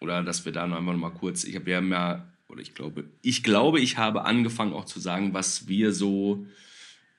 oder 0.00 0.22
dass 0.22 0.44
wir 0.44 0.52
da 0.52 0.66
noch 0.66 0.76
einfach 0.76 0.92
nochmal 0.92 1.12
kurz, 1.14 1.44
ich 1.44 1.54
habe 1.56 1.70
ja 1.70 1.80
mehr, 1.80 2.28
oder 2.48 2.60
ich 2.60 2.74
glaube, 2.74 3.04
ich 3.22 3.42
glaube, 3.42 3.80
ich 3.80 3.96
habe 3.96 4.24
angefangen 4.24 4.74
auch 4.74 4.84
zu 4.84 5.00
sagen, 5.00 5.32
was 5.32 5.68
wir 5.68 5.92
so 5.92 6.46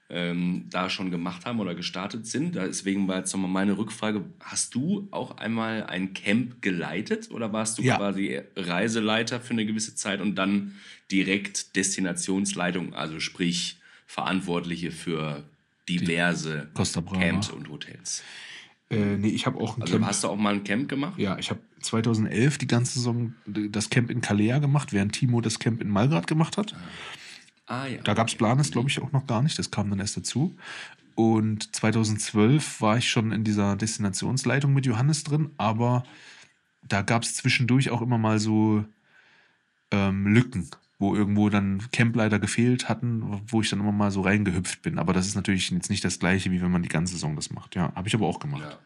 ähm, 0.10 0.66
da 0.70 0.90
schon 0.90 1.10
gemacht 1.10 1.46
haben 1.46 1.60
oder 1.60 1.74
gestartet 1.74 2.28
sind. 2.28 2.56
Deswegen 2.56 3.08
war 3.08 3.18
jetzt 3.18 3.34
nochmal 3.34 3.50
meine 3.50 3.78
Rückfrage, 3.78 4.24
hast 4.40 4.76
du 4.76 5.08
auch 5.12 5.38
einmal 5.38 5.84
ein 5.86 6.14
Camp 6.14 6.62
geleitet 6.62 7.32
oder 7.32 7.52
warst 7.54 7.78
du 7.80 7.82
Ja. 7.82 7.98
quasi 7.98 8.40
Reiseleiter 8.56 9.40
für 9.40 9.54
eine 9.54 9.66
gewisse 9.66 9.96
Zeit 9.96 10.22
und 10.22 10.36
dann 10.36 10.76
direkt 11.12 11.76
Destinationsleitung, 11.76 12.94
also 12.94 13.20
sprich 13.20 13.78
Verantwortliche 14.06 14.92
für 14.92 15.44
diverse. 15.90 16.70
Camps 17.14 17.50
und 17.50 17.70
Hotels? 17.70 18.24
Äh, 18.92 19.18
nee, 19.18 19.30
ich 19.30 19.48
habe 19.48 19.60
auch 19.60 19.78
ein 19.78 19.82
Also 19.82 19.94
Camp. 19.96 20.06
hast 20.06 20.24
du 20.24 20.28
auch 20.28 20.36
mal 20.38 20.54
ein 20.54 20.64
Camp 20.64 20.88
gemacht? 20.88 21.18
Ja, 21.20 21.38
ich 21.40 21.50
habe 21.50 21.60
2011 21.82 22.60
die 22.60 22.68
ganze 22.68 23.00
Saison 23.00 23.34
das 23.48 23.90
Camp 23.90 24.12
in 24.12 24.22
Calais 24.22 24.60
gemacht, 24.60 24.94
während 24.94 25.14
Timo 25.14 25.42
das 25.42 25.58
Camp 25.58 25.82
in 25.82 25.90
Malgrad 25.90 26.28
gemacht 26.28 26.58
hat. 26.58 26.74
Ah 26.76 26.80
ja. 27.70 28.02
Da 28.04 28.14
gab 28.14 28.28
es 28.28 28.36
Planes, 28.36 28.72
glaube 28.72 28.90
ich, 28.90 29.02
auch 29.02 29.12
noch 29.12 29.26
gar 29.26 29.42
nicht. 29.42 29.58
Das 29.58 29.72
kam 29.72 29.90
dann 29.90 30.00
erst 30.00 30.18
dazu. 30.18 30.56
Und 31.16 31.74
2012 31.76 32.82
war 32.82 32.98
ich 32.98 33.10
schon 33.10 33.32
in 33.32 33.44
dieser 33.44 33.76
Destinationsleitung 33.76 34.74
mit 34.74 34.86
Johannes 34.86 35.24
drin, 35.24 35.52
aber 35.58 36.04
da 36.84 37.02
gab 37.02 37.24
es 37.24 37.36
zwischendurch 37.36 37.90
auch 37.90 38.02
immer 38.02 38.18
mal 38.18 38.38
so 38.38 38.84
ähm, 39.92 40.28
Lücken, 40.28 40.70
wo 41.00 41.16
irgendwo 41.16 41.50
dann 41.50 41.82
Campleiter 41.92 42.38
gefehlt 42.38 42.90
hatten, 42.90 43.42
wo 43.48 43.62
ich 43.62 43.70
dann 43.70 43.80
immer 43.80 43.94
mal 43.94 44.12
so 44.12 44.22
reingehüpft 44.22 44.82
bin. 44.82 45.00
Aber 45.00 45.14
das 45.14 45.26
ist 45.26 45.36
natürlich 45.36 45.72
jetzt 45.72 45.90
nicht 45.90 46.04
das 46.04 46.20
gleiche, 46.20 46.52
wie 46.52 46.62
wenn 46.62 46.72
man 46.72 46.84
die 46.84 46.90
ganze 46.90 47.14
Saison 47.14 47.36
das 47.36 47.50
macht. 47.50 47.76
Ja, 47.76 47.94
habe 47.96 48.08
ich 48.08 48.14
aber 48.14 48.28
auch 48.28 48.40
gemacht. 48.40 48.64
Ja. 48.64 48.78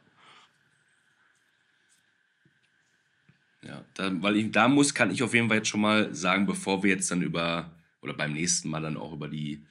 Ja, 3.62 3.84
da, 3.94 4.10
weil 4.22 4.38
ich, 4.38 4.52
da 4.52 4.68
muss, 4.70 4.94
kann 4.94 5.12
ich 5.12 5.22
auf 5.22 5.34
jeden 5.34 5.50
Fall 5.50 5.58
jetzt 5.58 5.68
schon 5.68 5.82
mal 5.82 6.14
sagen, 6.16 6.46
bevor 6.46 6.82
wir 6.82 6.92
jetzt 6.92 7.12
dann 7.12 7.22
über, 7.22 7.70
oder 8.02 8.14
beim 8.14 8.34
nächsten 8.34 8.70
Mal 8.70 8.82
dann 8.82 8.98
auch 8.98 9.14
über 9.14 9.28
die, 9.28 9.66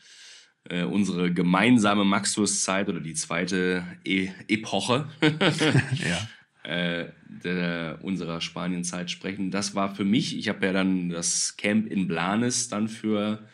äh, 0.64 0.82
unsere 0.84 1.32
gemeinsame 1.32 2.04
Maxus-Zeit 2.04 2.88
oder 2.88 3.00
die 3.00 3.14
zweite 3.14 3.84
e 4.04 4.30
Epoche 4.48 5.08
Ja. 5.20 6.28
äh, 6.62 7.12
der, 7.28 7.98
unserer 8.02 8.40
Spanien-Zeit 8.40 9.10
sprechen. 9.10 9.50
Das 9.50 9.74
war 9.74 9.94
für 9.94 10.04
mich, 10.04 10.36
ich 10.36 10.48
habe 10.48 10.66
ja 10.66 10.72
dann 10.72 11.08
das 11.08 11.56
Camp 11.56 11.90
in 11.90 12.08
Blanes 12.08 12.68
dann 12.68 12.88
für 12.88 13.46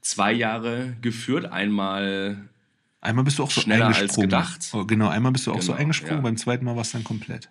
zwei 0.00 0.32
Jahre 0.32 0.96
geführt. 1.00 1.46
Einmal 1.46 2.48
Einmal 3.02 3.24
bist 3.24 3.38
du 3.38 3.44
auch 3.44 3.50
so 3.50 3.62
Schneller 3.62 3.86
als 3.86 4.16
gedacht. 4.16 4.68
Oh, 4.72 4.84
genau, 4.84 5.08
einmal 5.08 5.32
bist 5.32 5.46
du 5.46 5.52
auch 5.52 5.62
so 5.62 5.72
Genau, 5.72 5.80
eingesprungen, 5.80 6.16
ja. 6.16 6.20
beim 6.20 6.36
zweiten 6.36 6.66
Mal 6.66 6.74
war 6.74 6.82
es 6.82 6.92
dann 6.92 7.04
komplett. 7.04 7.48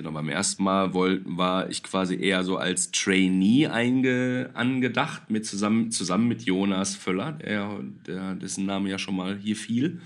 Genau, 0.00 0.12
beim 0.12 0.30
ersten 0.30 0.64
Mal 0.64 0.94
woll, 0.94 1.20
war 1.26 1.68
ich 1.68 1.82
quasi 1.82 2.18
eher 2.18 2.42
so 2.42 2.56
als 2.56 2.90
Trainee 2.90 3.66
einge, 3.66 4.48
angedacht, 4.54 5.28
mit 5.28 5.44
zusammen, 5.44 5.90
zusammen 5.90 6.26
mit 6.26 6.40
Jonas 6.44 6.96
Völler, 6.96 7.32
der, 7.32 7.80
der, 8.06 8.34
dessen 8.34 8.64
Name 8.64 8.88
ja 8.88 8.98
schon 8.98 9.14
mal 9.14 9.36
hier 9.36 9.56
fiel. 9.56 10.00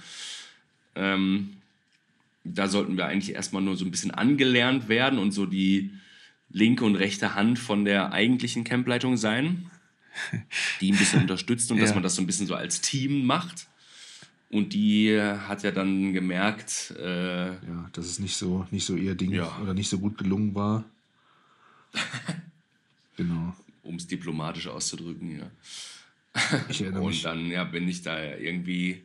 Ähm, 0.96 1.58
da 2.42 2.66
sollten 2.66 2.96
wir 2.96 3.06
eigentlich 3.06 3.36
erstmal 3.36 3.62
nur 3.62 3.76
so 3.76 3.84
ein 3.84 3.92
bisschen 3.92 4.10
angelernt 4.10 4.88
werden 4.88 5.20
und 5.20 5.30
so 5.30 5.46
die 5.46 5.92
linke 6.50 6.84
und 6.84 6.96
rechte 6.96 7.36
Hand 7.36 7.60
von 7.60 7.84
der 7.84 8.12
eigentlichen 8.12 8.64
Campleitung 8.64 9.16
sein, 9.16 9.70
die 10.80 10.90
ein 10.90 10.98
bisschen 10.98 11.20
unterstützt 11.22 11.70
und 11.70 11.78
dass 11.78 11.90
Ja. 11.90 11.94
man 11.94 12.02
das 12.02 12.16
so 12.16 12.22
ein 12.22 12.26
bisschen 12.26 12.48
so 12.48 12.56
als 12.56 12.80
Team 12.80 13.26
macht. 13.26 13.68
Und 14.54 14.72
die 14.72 15.20
hat 15.20 15.64
ja 15.64 15.72
dann 15.72 16.12
gemerkt, 16.12 16.94
äh, 16.96 17.46
Ja, 17.54 17.90
dass 17.92 18.06
es 18.06 18.20
nicht 18.20 18.36
so, 18.36 18.64
nicht 18.70 18.86
so 18.86 18.94
ihr 18.94 19.16
Ding 19.16 19.32
Ja. 19.32 19.58
oder 19.60 19.74
nicht 19.74 19.88
so 19.88 19.98
gut 19.98 20.16
gelungen 20.16 20.54
war. 20.54 20.84
genau. 23.16 23.52
um 23.82 23.96
es 23.96 24.06
diplomatisch 24.06 24.68
auszudrücken, 24.68 25.38
ja. 25.38 25.50
Ich 26.68 26.82
erinnere 26.82 27.02
Und 27.02 27.08
mich. 27.10 27.22
dann 27.22 27.46
ja, 27.50 27.64
bin 27.64 27.88
ich 27.88 28.02
da 28.02 28.22
irgendwie 28.36 29.02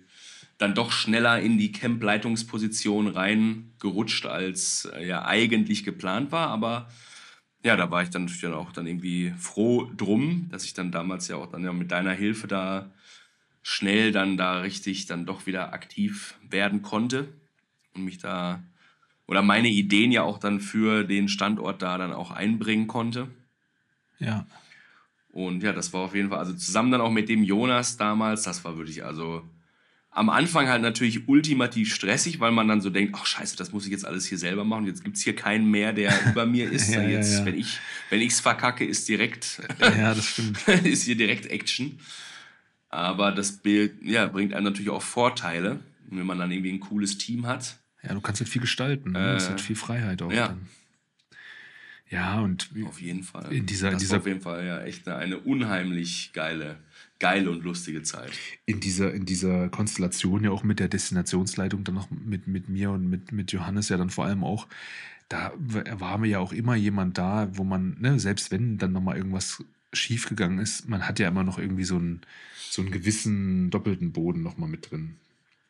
dann 0.60 0.76
doch 0.76 0.92
schneller 0.92 1.40
in 1.42 1.58
die 1.58 1.72
Camp-Leitungsposition 1.72 3.08
reingerutscht, 3.08 4.28
als 4.28 4.86
äh, 4.94 5.08
ja 5.08 5.26
eigentlich 5.26 5.84
geplant 5.84 6.32
war. 6.32 6.50
Aber 6.50 6.90
ja, 7.64 7.76
da 7.76 7.90
war 7.90 8.04
ich 8.04 8.10
dann 8.12 8.24
natürlich 8.26 8.42
dann 8.42 8.54
auch 8.54 8.72
dann 8.72 8.86
irgendwie 8.86 9.34
froh 9.40 9.90
drum, 9.98 10.48
dass 10.52 10.64
ich 10.66 10.76
dann 10.76 10.92
damals 10.92 11.28
ja 11.28 11.38
auch 11.38 11.48
dann 11.48 11.64
ja 11.64 11.74
mit 11.74 11.92
deiner 11.92 12.14
Hilfe 12.14 12.48
da 12.48 12.92
schnell 13.70 14.12
dann 14.12 14.36
da 14.36 14.62
richtig 14.62 15.06
dann 15.06 15.28
doch 15.28 15.46
wieder 15.46 15.74
aktiv 15.74 16.34
werden 16.50 16.82
konnte 16.82 17.28
und 17.94 18.04
mich 18.04 18.18
da 18.18 18.64
oder 19.28 19.44
meine 19.44 19.68
Ideen 19.68 20.12
ja 20.12 20.24
auch 20.24 20.40
dann 20.40 20.60
für 20.60 21.04
den 21.04 21.28
Standort 21.28 21.84
da 21.84 22.00
dann 22.00 22.12
auch 22.12 22.32
einbringen 22.32 22.88
konnte. 22.88 23.28
Ja. 24.18 24.48
Und 25.32 25.62
ja, 25.62 25.72
das 25.72 25.94
war 25.94 26.02
auf 26.02 26.16
jeden 26.16 26.30
Fall, 26.30 26.40
also 26.40 26.54
zusammen 26.54 26.92
dann 26.92 27.00
auch 27.00 27.12
mit 27.12 27.30
dem 27.30 27.44
Jonas 27.44 27.96
damals, 27.96 28.42
das 28.42 28.66
war 28.66 28.76
wirklich, 28.76 29.06
also 29.06 29.48
am 30.10 30.32
Anfang 30.32 30.68
halt 30.68 30.82
natürlich 30.82 31.28
ultimativ 31.28 31.94
stressig, 31.94 32.40
weil 32.40 32.52
man 32.52 32.68
dann 32.68 32.82
so 32.82 32.90
denkt, 32.90 33.16
ach 33.16 33.28
scheiße, 33.28 33.56
das 33.56 33.72
muss 33.72 33.86
ich 33.86 33.92
jetzt 33.92 34.04
alles 34.04 34.26
hier 34.26 34.40
selber 34.40 34.64
machen. 34.64 34.88
Jetzt 34.88 35.04
gibt 35.04 35.18
es 35.18 35.24
hier 35.24 35.36
keinen 35.36 35.70
mehr, 35.70 35.94
der 35.94 36.12
über 36.32 36.48
mir 36.48 36.68
ist. 36.72 36.92
Ja, 36.92 37.04
ja, 37.04 37.10
jetzt, 37.10 37.38
ja. 37.38 37.46
wenn 37.46 37.56
ich 37.56 37.78
wenn 38.10 38.20
ich's 38.20 38.40
verkacke, 38.40 38.84
ist 38.84 39.08
direkt, 39.08 39.62
ja, 39.80 40.16
das 40.16 40.26
stimmt. 40.26 40.68
ist 40.84 41.04
hier 41.04 41.16
direkt 41.16 41.46
Action. 41.46 42.00
Aber 42.90 43.32
das 43.32 43.54
Bild, 43.58 44.02
ja, 44.04 44.26
bringt 44.28 44.54
einem 44.54 44.66
natürlich 44.66 44.90
auch 44.90 45.02
Vorteile, 45.02 45.80
wenn 46.10 46.26
man 46.26 46.40
dann 46.40 46.52
irgendwie 46.52 46.72
ein 46.72 46.80
cooles 46.80 47.18
Team 47.18 47.46
hat. 47.46 47.78
Ja, 48.04 48.14
du 48.14 48.22
kannst 48.22 48.42
halt 48.42 48.50
viel 48.50 48.62
gestalten. 48.62 49.12
Ne? 49.12 49.36
Es 49.36 49.48
Äh, 49.48 49.52
hat 49.52 49.62
viel 49.62 49.76
Freiheit 49.76 50.22
auch. 50.22 50.32
ja. 50.32 50.48
Dann. 50.50 50.68
Ja, 52.10 52.40
und 52.42 52.70
Auf 52.88 53.00
jeden 53.02 53.22
Fall. 53.22 53.54
In 53.54 53.68
dieser- 53.68 53.92
das 53.92 54.00
dieser- 54.02 54.18
auf 54.18 54.26
jeden 54.26 54.42
Fall 54.42 54.66
ja 54.66 54.82
echt 54.82 55.08
eine, 55.08 55.18
eine 55.18 55.38
unheimlich 55.38 56.32
geile, 56.34 56.78
geile 57.20 57.52
und 57.52 57.64
lustige 57.64 58.02
Zeit. 58.02 58.32
in 58.66 58.80
dieser, 58.80 59.14
in 59.14 59.26
dieser 59.28 59.70
Konstellation 59.70 60.44
ja 60.44 60.50
auch 60.50 60.64
mit 60.64 60.80
der 60.80 60.88
Destinationsleitung, 60.88 61.84
dann 61.84 61.94
noch 61.96 62.10
mit, 62.10 62.48
mit 62.48 62.68
mir 62.68 62.90
und 62.90 63.08
mit, 63.08 63.32
mit 63.32 63.52
Johannes 63.52 63.90
ja 63.90 63.98
dann 63.98 64.10
vor 64.10 64.26
allem 64.26 64.44
auch, 64.44 64.68
da 65.28 65.54
war 66.00 66.18
mir 66.18 66.28
ja 66.30 66.40
auch 66.40 66.52
immer 66.54 66.74
jemand 66.76 67.20
da, 67.20 67.48
wo 67.56 67.64
man, 67.64 67.96
ne, 68.00 68.20
selbst 68.20 68.50
wenn 68.50 68.80
dann 68.80 68.92
nochmal 68.92 69.18
irgendwas 69.18 69.64
schiefgegangen 69.94 70.58
ist, 70.58 70.90
man 70.90 71.08
hat 71.08 71.20
ja 71.20 71.28
immer 71.28 71.44
noch 71.44 71.60
irgendwie 71.60 71.84
so 71.84 71.98
einen, 71.98 72.22
so 72.70 72.82
einen 72.82 72.92
gewissen 72.92 73.70
doppelten 73.70 74.12
Boden 74.12 74.42
nochmal 74.44 74.70
mit 74.70 74.92
drin. 74.92 75.16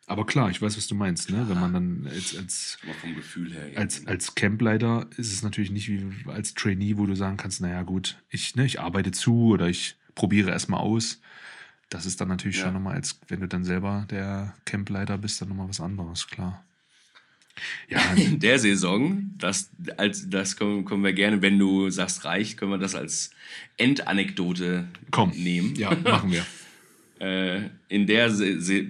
Aber 0.07 0.25
klar, 0.25 0.49
ich 0.49 0.59
weiß, 0.59 0.75
was 0.75 0.87
du 0.87 0.95
meinst, 0.95 1.29
ne? 1.29 1.45
Wenn 1.47 1.59
man 1.59 1.71
dann 1.71 2.07
als, 2.07 2.35
als, 2.35 2.79
Aber 2.83 2.93
vom 2.95 3.13
Gefühl 3.15 3.53
her. 3.53 3.69
als, 3.75 4.07
als 4.07 4.33
Campleiter 4.33 5.07
ist 5.17 5.31
es 5.31 5.43
natürlich 5.43 5.69
nicht 5.69 5.87
wie 5.87 6.03
als 6.31 6.55
Trainee, 6.55 6.97
wo 6.97 7.05
du 7.05 7.15
sagen 7.15 7.37
kannst, 7.37 7.61
naja 7.61 7.83
gut, 7.83 8.17
ich, 8.29 8.55
ne, 8.55 8.65
ich 8.65 8.79
arbeite 8.79 9.11
zu 9.11 9.49
oder 9.49 9.67
ich 9.69 9.97
probiere 10.15 10.49
erstmal 10.49 10.79
aus. 10.79 11.21
Das 11.91 12.07
ist 12.07 12.19
dann 12.21 12.27
natürlich 12.27 12.57
Ja. 12.57 12.63
schon 12.63 12.73
nochmal, 12.73 12.95
als 12.95 13.19
wenn 13.27 13.39
du 13.39 13.47
dann 13.47 13.63
selber 13.63 14.07
der 14.09 14.55
Campleiter 14.65 15.17
bist, 15.19 15.41
dann 15.41 15.49
nochmal 15.49 15.69
was 15.69 15.79
anderes, 15.79 16.25
klar. 16.27 16.65
Ja, 17.87 17.99
in 18.15 18.39
der 18.39 18.57
Saison, 18.57 19.31
das, 19.37 19.69
als, 19.97 20.27
das 20.27 20.55
können, 20.57 20.85
können 20.85 21.03
wir 21.03 21.13
gerne, 21.13 21.41
wenn 21.43 21.59
du 21.59 21.89
sagst 21.91 22.25
reicht, 22.25 22.57
können 22.57 22.71
wir 22.71 22.77
das 22.79 22.95
als 22.95 23.29
Endanekdote 23.77 24.87
komm. 25.11 25.31
nehmen. 25.31 25.75
Ja, 25.75 25.95
machen 25.95 26.31
wir. 26.31 26.43
Äh, 27.19 27.69
in 27.89 28.07
der 28.07 28.31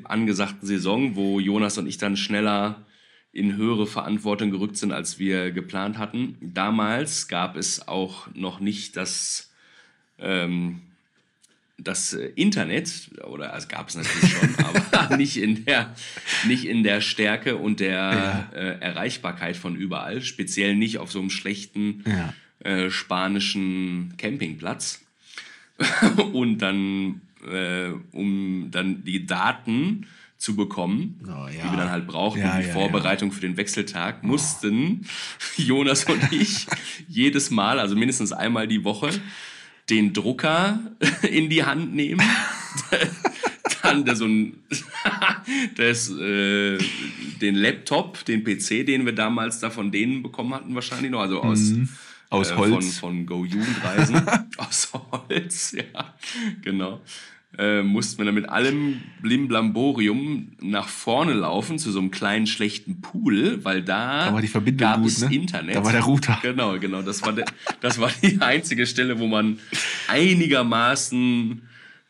angesagten 0.04 0.68
Saison, 0.68 1.16
wo 1.16 1.40
Jonas 1.40 1.78
und 1.78 1.88
ich 1.88 1.98
dann 1.98 2.16
schneller 2.16 2.86
in 3.32 3.56
höhere 3.58 3.88
Verantwortung 3.88 4.52
gerückt 4.52 4.78
sind, 4.78 4.92
als 4.92 5.20
wir 5.20 5.52
geplant 5.52 5.98
hatten. 5.98 6.36
Damals 6.42 7.28
gab 7.28 7.56
es 7.58 7.88
auch 7.88 8.28
noch 8.36 8.60
nicht 8.60 8.96
das, 8.98 9.52
ähm, 10.20 10.82
das 11.78 12.14
äh, 12.14 12.32
Internet, 12.36 13.10
oder 13.26 13.54
es 13.56 13.68
gab 13.68 13.90
es 13.90 13.96
natürlich 13.96 14.30
schon, 14.32 14.56
aber 14.92 15.18
nicht 15.18 15.38
in, 15.38 15.66
der, 15.66 15.96
nicht 16.48 16.66
in 16.66 16.84
der 16.84 17.02
Stärke 17.02 17.56
und 17.58 17.80
der 17.80 18.50
Ja. 18.54 18.58
äh, 18.58 18.80
Erreichbarkeit 18.80 19.58
von 19.58 19.76
überall, 19.76 20.22
speziell 20.22 20.76
nicht 20.76 20.98
auf 20.98 21.12
so 21.12 21.20
einem 21.20 21.30
schlechten 21.30 22.04
Ja. 22.06 22.34
äh, 22.70 22.90
spanischen 22.92 24.14
Campingplatz. 24.18 25.02
und 26.34 26.58
dann, 26.60 27.22
äh, 27.48 27.90
um 28.12 28.70
dann 28.72 29.04
die 29.04 29.26
Daten 29.26 30.08
zu 30.38 30.56
bekommen, 30.56 31.20
Oh, 31.26 31.48
ja. 31.48 31.50
die 31.50 31.70
wir 31.72 31.78
dann 31.78 31.92
halt 31.92 32.08
brauchten, 32.08 32.40
Ja, 32.40 32.60
die 32.62 32.68
ja, 32.68 32.74
Vorbereitung 32.74 33.32
für 33.32 33.42
den 33.42 33.58
Wechseltag, 33.58 34.24
mussten 34.24 35.06
Jonas 35.58 36.06
und 36.06 36.32
ich 36.32 36.66
jedes 37.10 37.50
Mal, 37.52 37.78
also 37.80 37.96
mindestens 37.96 38.32
einmal 38.32 38.68
die 38.68 38.84
Woche, 38.86 39.10
den 39.90 40.14
Drucker 40.14 40.80
in 41.30 41.50
die 41.50 41.64
Hand 41.66 41.94
nehmen. 41.94 42.22
dann 43.82 44.06
der 44.06 44.16
so 44.16 44.26
ein, 44.26 44.54
das, 45.76 46.10
äh, 46.12 46.78
den 47.42 47.56
Laptop, 47.56 48.24
den 48.26 48.44
PC, 48.44 48.86
den 48.86 49.06
wir 49.06 49.14
damals 49.14 49.60
da 49.60 49.70
von 49.70 49.92
denen 49.92 50.22
bekommen 50.24 50.54
hatten, 50.54 50.76
wahrscheinlich 50.76 51.12
noch, 51.12 51.22
also 51.22 51.42
aus, 51.42 51.60
Mhm. 51.60 51.90
Aus 52.30 52.52
äh, 52.52 52.56
Holz. 52.56 52.98
Von, 53.00 53.26
von 53.26 53.26
Go 53.26 53.46
Jugendreisen. 53.46 54.22
aus 54.58 54.92
Holz, 54.94 55.72
ja, 55.94 56.14
genau. 56.62 57.02
Äh, 57.58 57.82
mussten 57.82 58.20
wir 58.20 58.26
dann 58.26 58.36
mit 58.36 58.48
allem 58.48 59.02
Blimblamborium 59.24 60.52
nach 60.62 60.88
vorne 60.88 61.34
laufen 61.34 61.80
zu 61.80 61.92
so 61.92 62.00
einem 62.00 62.12
kleinen 62.12 62.46
schlechten 62.46 63.02
Pool, 63.02 63.66
weil 63.66 63.82
da, 63.82 64.28
Da 64.28 64.34
war 64.34 64.42
die 64.42 64.48
Verbindung 64.48 64.88
gab 64.88 65.02
gut, 65.02 65.08
es 65.08 65.22
ne? 65.22 65.36
Internet. 65.36 65.76
Da 65.76 65.84
war 65.84 65.92
der 65.92 66.02
Router. 66.02 66.38
Genau, 66.44 66.78
genau. 66.78 67.02
Das 67.02 67.24
war, 67.24 67.34
der, 67.34 67.46
das 67.82 68.00
war 68.00 68.12
die 68.22 68.40
einzige 68.40 68.86
Stelle, 68.86 69.18
wo 69.18 69.26
man 69.26 69.58
einigermaßen 70.08 71.64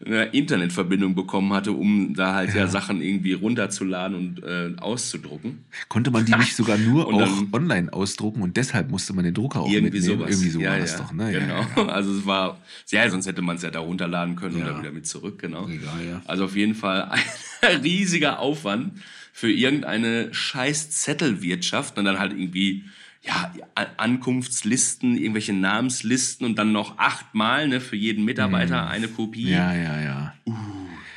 eine 0.06 0.26
Internetverbindung 0.28 1.14
bekommen 1.14 1.52
hatte, 1.52 1.74
um 1.74 2.14
da 2.14 2.34
halt 2.34 2.54
ja, 2.56 2.68
Sachen 2.68 3.02
irgendwie 3.02 3.34
runterzuladen 3.34 4.16
und 4.16 4.44
äh, 4.44 4.72
auszudrucken. 4.80 5.66
Konnte 5.90 6.10
man 6.10 6.26
die 6.26 6.34
nicht 6.36 6.56
sogar 6.56 6.78
nur 6.78 7.06
Und 7.10 7.16
auch 7.16 7.20
dann- 7.28 7.50
online 7.52 7.92
ausdrucken 7.94 8.42
und 8.42 8.56
deshalb 8.56 8.90
musste 8.92 9.12
man 9.14 9.26
den 9.26 9.34
Drucker 9.34 9.60
auch 9.60 9.70
Irgendwie 9.70 9.98
mitnehmen? 9.98 10.20
sowas. 10.20 10.32
Irgendwie 10.32 10.50
so 10.52 10.60
ja, 10.62 10.70
war 10.70 10.76
ja, 10.78 10.82
das 10.84 10.96
doch, 10.98 11.12
ne? 11.12 11.32
Genau. 11.34 11.60
Ja, 11.62 11.68
ja, 11.76 11.86
Also 11.90 12.14
es 12.18 12.26
war, 12.26 12.60
ja, 12.92 13.10
sonst 13.10 13.28
hätte 13.28 13.42
man 13.42 13.58
es 13.58 13.62
ja 13.62 13.72
da 13.72 13.80
runterladen 13.80 14.38
können 14.38 14.56
und 14.56 14.62
Ja. 14.62 14.68
dann 14.68 14.80
wieder 14.82 14.92
mit 14.94 15.06
zurück, 15.06 15.38
genau. 15.40 15.68
Egal, 15.68 16.06
ja. 16.10 16.22
Also 16.26 16.46
auf 16.46 16.56
jeden 16.56 16.76
Fall 16.76 17.12
ein 17.62 17.82
riesiger 17.82 18.40
Aufwand 18.40 18.94
für 19.34 19.52
irgendeine 19.52 20.34
scheiß 20.34 20.92
Zettelwirtschaft 20.92 21.98
und 21.98 22.06
dann 22.06 22.20
halt 22.20 22.32
irgendwie 22.32 22.86
ja, 23.22 23.52
Ankunftslisten, 23.98 25.18
irgendwelche 25.18 25.54
Namenslisten 25.54 26.46
und 26.46 26.58
dann 26.58 26.72
noch 26.72 26.98
achtmal 26.98 27.68
ne, 27.68 27.82
für 27.82 27.96
jeden 27.96 28.24
Mitarbeiter 28.24 28.88
eine 28.88 29.08
Kopie. 29.08 29.46
Mhm. 29.46 29.52
Ja, 29.52 29.74
ja, 29.74 30.02
ja. 30.02 30.34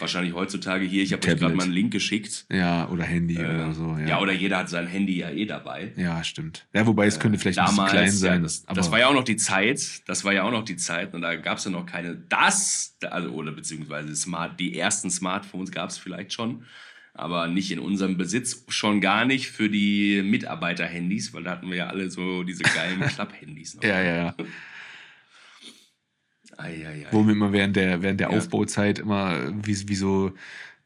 Wahrscheinlich 0.01 0.35
heutzutage 0.35 0.85
hier, 0.85 1.05
ich 1.05 1.13
habe 1.13 1.25
euch 1.29 1.39
gerade 1.39 1.55
mal 1.55 1.63
einen 1.63 1.73
Link 1.73 1.93
geschickt. 1.93 2.45
Ja, 2.51 2.89
oder 2.89 3.05
Handy 3.05 3.39
oder 3.39 3.73
so. 3.73 3.97
Ja. 3.99 4.07
Ja. 4.07 4.21
oder 4.21 4.33
jeder 4.33 4.59
hat 4.59 4.69
sein 4.69 4.89
Handy 4.89 5.19
ja 5.19 5.31
eh 5.31 5.47
dabei. 5.47 5.93
Ja, 5.97 6.25
stimmt. 6.25 6.67
Ja, 6.75 6.85
wobei 6.89 7.07
es 7.07 7.21
könnte 7.21 7.39
vielleicht 7.39 7.61
ein 7.61 7.67
bisschen 7.67 7.77
Damals, 7.77 7.93
klein 7.93 8.11
sein. 8.11 8.33
ja, 8.35 8.43
das, 8.43 8.65
aber 8.67 8.75
das 8.75 8.91
war 8.91 8.99
ja 8.99 9.07
auch 9.07 9.15
noch 9.15 9.23
die 9.23 9.37
Zeit, 9.37 10.03
das 10.09 10.25
war 10.25 10.33
ja 10.33 10.43
auch 10.43 10.51
noch 10.51 10.65
die 10.65 10.77
Zeit 10.77 11.15
und 11.15 11.23
da 11.23 11.37
gab 11.37 11.59
es 11.59 11.65
ja 11.67 11.71
noch 11.71 11.87
keine, 11.87 12.17
das, 12.17 12.97
also, 13.09 13.31
oder 13.31 13.53
beziehungsweise 13.53 14.15
Smart, 14.17 14.59
die 14.59 14.77
ersten 14.77 15.09
Smartphones 15.09 15.71
gab 15.71 15.91
es 15.91 15.99
vielleicht 15.99 16.33
schon, 16.33 16.65
aber 17.15 17.47
nicht 17.49 17.71
in 17.71 17.79
unserem 17.79 18.17
Besitz, 18.17 18.65
schon 18.69 19.01
gar 19.01 19.25
nicht 19.25 19.51
für 19.51 19.69
die 19.69 20.23
Mitarbeiter-Handys, 20.23 21.35
weil 21.35 21.45
da 21.45 21.51
hatten 21.53 21.69
wir 21.69 21.77
ja 21.77 21.87
alle 21.89 22.11
so 22.11 22.43
diese 22.43 22.63
geilen 22.63 23.01
Klapp-Handys 23.09 23.75
noch. 23.75 23.83
ja, 23.85 24.01
ja, 24.03 24.17
ja. 24.17 24.35
Ei, 26.59 26.87
ei, 26.87 27.07
ei. 27.07 27.07
Wo 27.11 27.25
wir 27.25 27.33
immer 27.33 27.53
während 27.53 27.77
der, 27.77 28.03
während 28.03 28.21
der 28.21 28.31
Ja. 28.31 28.37
Aufbauzeit 28.37 28.99
immer 28.99 29.53
wie, 29.65 29.89
wie 29.89 29.95
so 29.95 30.33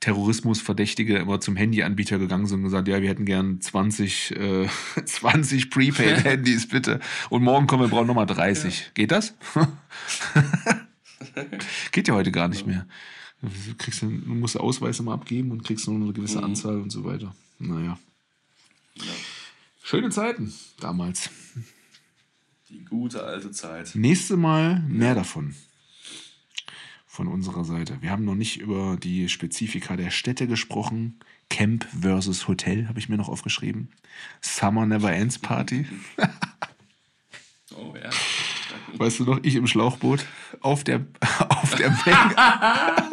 Terrorismusverdächtige 0.01 1.16
immer 1.18 1.41
zum 1.41 1.57
Handyanbieter 1.57 2.18
gegangen 2.18 2.47
sind 2.47 2.59
und 2.59 2.64
gesagt, 2.64 2.87
ja, 2.87 3.01
wir 3.03 3.09
hätten 3.09 3.24
gern 3.24 3.61
20, 3.61 4.37
äh, 4.37 4.68
20 5.05 5.70
Prepaid-Handys, 5.70 6.68
bitte. 6.70 7.01
Und 7.31 7.43
morgen 7.43 7.66
kommen 7.66 7.83
wir 7.85 7.89
brauchen 7.89 8.07
nochmal 8.07 8.27
30. 8.27 8.93
Geht 8.95 9.11
das? 9.11 9.35
Geht 11.93 12.09
ja 12.09 12.14
heute 12.14 12.31
gar 12.31 12.49
nicht 12.49 12.66
mehr. 12.66 12.87
Du, 13.47 13.74
kriegst, 13.78 14.03
du 14.03 14.07
musst 14.09 14.59
Ausweis 14.59 14.99
immer 14.99 15.12
abgeben 15.12 15.51
und 15.53 15.62
kriegst 15.64 15.86
nur 15.86 15.97
eine 15.97 16.12
gewisse 16.12 16.38
Mhm. 16.38 16.44
Anzahl 16.44 16.80
und 16.80 16.90
so 16.90 17.05
weiter. 17.05 17.34
Naja. 17.59 17.99
Schöne 19.82 20.11
Zeiten 20.11 20.53
damals. 20.80 21.30
Die 22.68 22.84
gute 22.84 23.22
alte 23.22 23.53
Zeit. 23.53 23.92
Nächste 23.94 24.36
Mal 24.36 24.80
mehr 24.88 25.14
davon. 25.14 25.55
Von 27.07 27.28
unserer 27.28 27.64
Seite. 27.64 27.97
Wir 28.03 28.11
haben 28.11 28.24
noch 28.24 28.34
nicht 28.34 28.59
über 28.61 28.97
die 28.97 29.28
Spezifika 29.28 29.97
der 29.97 30.11
Städte 30.11 30.47
gesprochen. 30.47 31.20
Camp 31.49 31.86
versus 32.01 32.49
Hotel 32.49 32.88
habe 32.88 32.99
ich 32.99 33.09
mir 33.09 33.16
noch 33.16 33.28
aufgeschrieben. 33.28 33.90
Summer 34.40 34.84
Never 34.86 35.12
Ends 35.12 35.38
Party. 35.38 35.86
Oh 37.78 37.94
ja. 37.94 38.09
Weißt 38.97 39.18
du 39.18 39.24
noch, 39.24 39.40
ich 39.42 39.55
im 39.57 39.66
Schlauchboot 39.66 40.24
auf 40.61 40.82
der, 40.84 41.05
auf 41.51 41.74
der 41.74 41.90
Menge. 41.90 42.34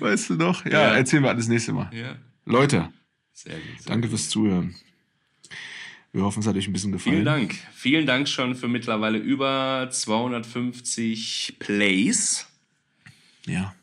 weißt 0.00 0.30
du 0.30 0.34
noch? 0.34 0.64
Ja, 0.64 0.70
Ja. 0.72 0.94
erzählen 0.96 1.22
wir 1.22 1.30
alles 1.30 1.48
nächste 1.48 1.72
Mal. 1.72 1.90
ja. 1.94 2.16
Leute, 2.44 2.92
Sehr 3.32 3.54
gut. 3.54 3.62
Sehr 3.80 3.92
danke 3.92 4.08
fürs 4.08 4.28
Zuhören. 4.28 4.74
Wir 6.12 6.22
hoffen, 6.22 6.40
es 6.40 6.46
hat 6.46 6.56
euch 6.56 6.66
ein 6.68 6.72
bisschen 6.72 6.92
gefallen. 6.92 7.14
Vielen 7.14 7.24
Dank. 7.24 7.54
Vielen 7.72 8.06
Dank 8.06 8.28
schon 8.28 8.54
für 8.54 8.68
mittlerweile 8.68 9.16
über 9.18 9.88
250 9.90 11.56
Plays. 11.58 12.46
Ja. 13.46 13.74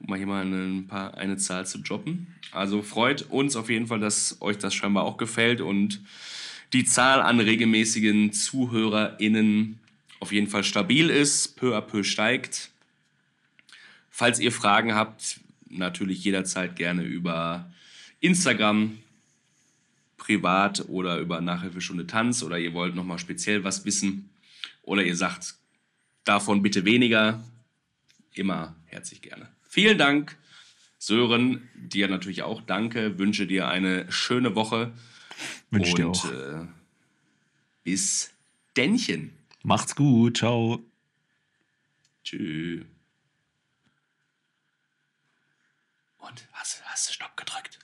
um 0.00 0.10
mal 0.10 0.16
hier 0.18 0.26
mal 0.26 0.44
ein 0.44 0.86
paar, 0.86 1.16
eine 1.16 1.36
Zahl 1.38 1.66
zu 1.66 1.78
droppen. 1.78 2.26
Also 2.52 2.82
freut 2.82 3.22
uns 3.30 3.56
auf 3.56 3.68
jeden 3.70 3.86
Fall, 3.86 3.98
dass 4.00 4.36
euch 4.40 4.58
das 4.58 4.74
scheinbar 4.74 5.04
auch 5.04 5.16
gefällt 5.16 5.60
und 5.60 6.00
die 6.72 6.84
Zahl 6.84 7.20
an 7.22 7.40
regelmäßigen 7.40 8.32
ZuhörerInnen 8.32 9.78
auf 10.20 10.32
jeden 10.32 10.48
Fall 10.48 10.64
stabil 10.64 11.08
ist, 11.10 11.56
peu 11.56 11.76
à 11.76 11.80
peu 11.80 12.04
steigt. 12.04 12.70
Falls 14.10 14.38
ihr 14.40 14.52
Fragen 14.52 14.94
habt, 14.94 15.40
natürlich 15.70 16.24
jederzeit 16.24 16.76
gerne 16.76 17.02
über 17.02 17.70
Instagram, 18.20 18.98
privat 20.16 20.88
oder 20.88 21.18
über 21.18 21.40
Nachhilfestunde 21.40 22.06
Tanz 22.06 22.42
oder 22.42 22.58
ihr 22.58 22.74
wollt 22.74 22.94
nochmal 22.94 23.18
speziell 23.18 23.64
was 23.64 23.84
wissen 23.84 24.30
oder 24.82 25.02
ihr 25.02 25.16
sagt, 25.16 25.54
davon 26.24 26.62
bitte 26.62 26.84
weniger, 26.84 27.42
immer 28.34 28.74
herzlich 28.86 29.22
gerne. 29.22 29.48
Vielen 29.68 29.98
Dank, 29.98 30.36
Sören. 30.98 31.68
Dir 31.74 32.08
natürlich 32.08 32.42
auch 32.42 32.62
danke. 32.62 33.18
Wünsche 33.18 33.46
dir 33.46 33.68
eine 33.68 34.10
schöne 34.10 34.54
Woche. 34.54 34.92
Wünsche 35.70 35.94
dir 35.94 36.08
auch. 36.08 36.24
Äh, 36.30 36.66
bis 37.84 38.30
Dännchen. 38.76 39.32
Macht's 39.62 39.94
gut. 39.94 40.38
Ciao. 40.38 40.82
Tschüss. 42.24 42.84
Und 46.28 46.46
hast, 46.52 46.82
hast 46.84 47.08
du 47.08 47.12
Stopp 47.14 47.36
gedrückt? 47.36 47.77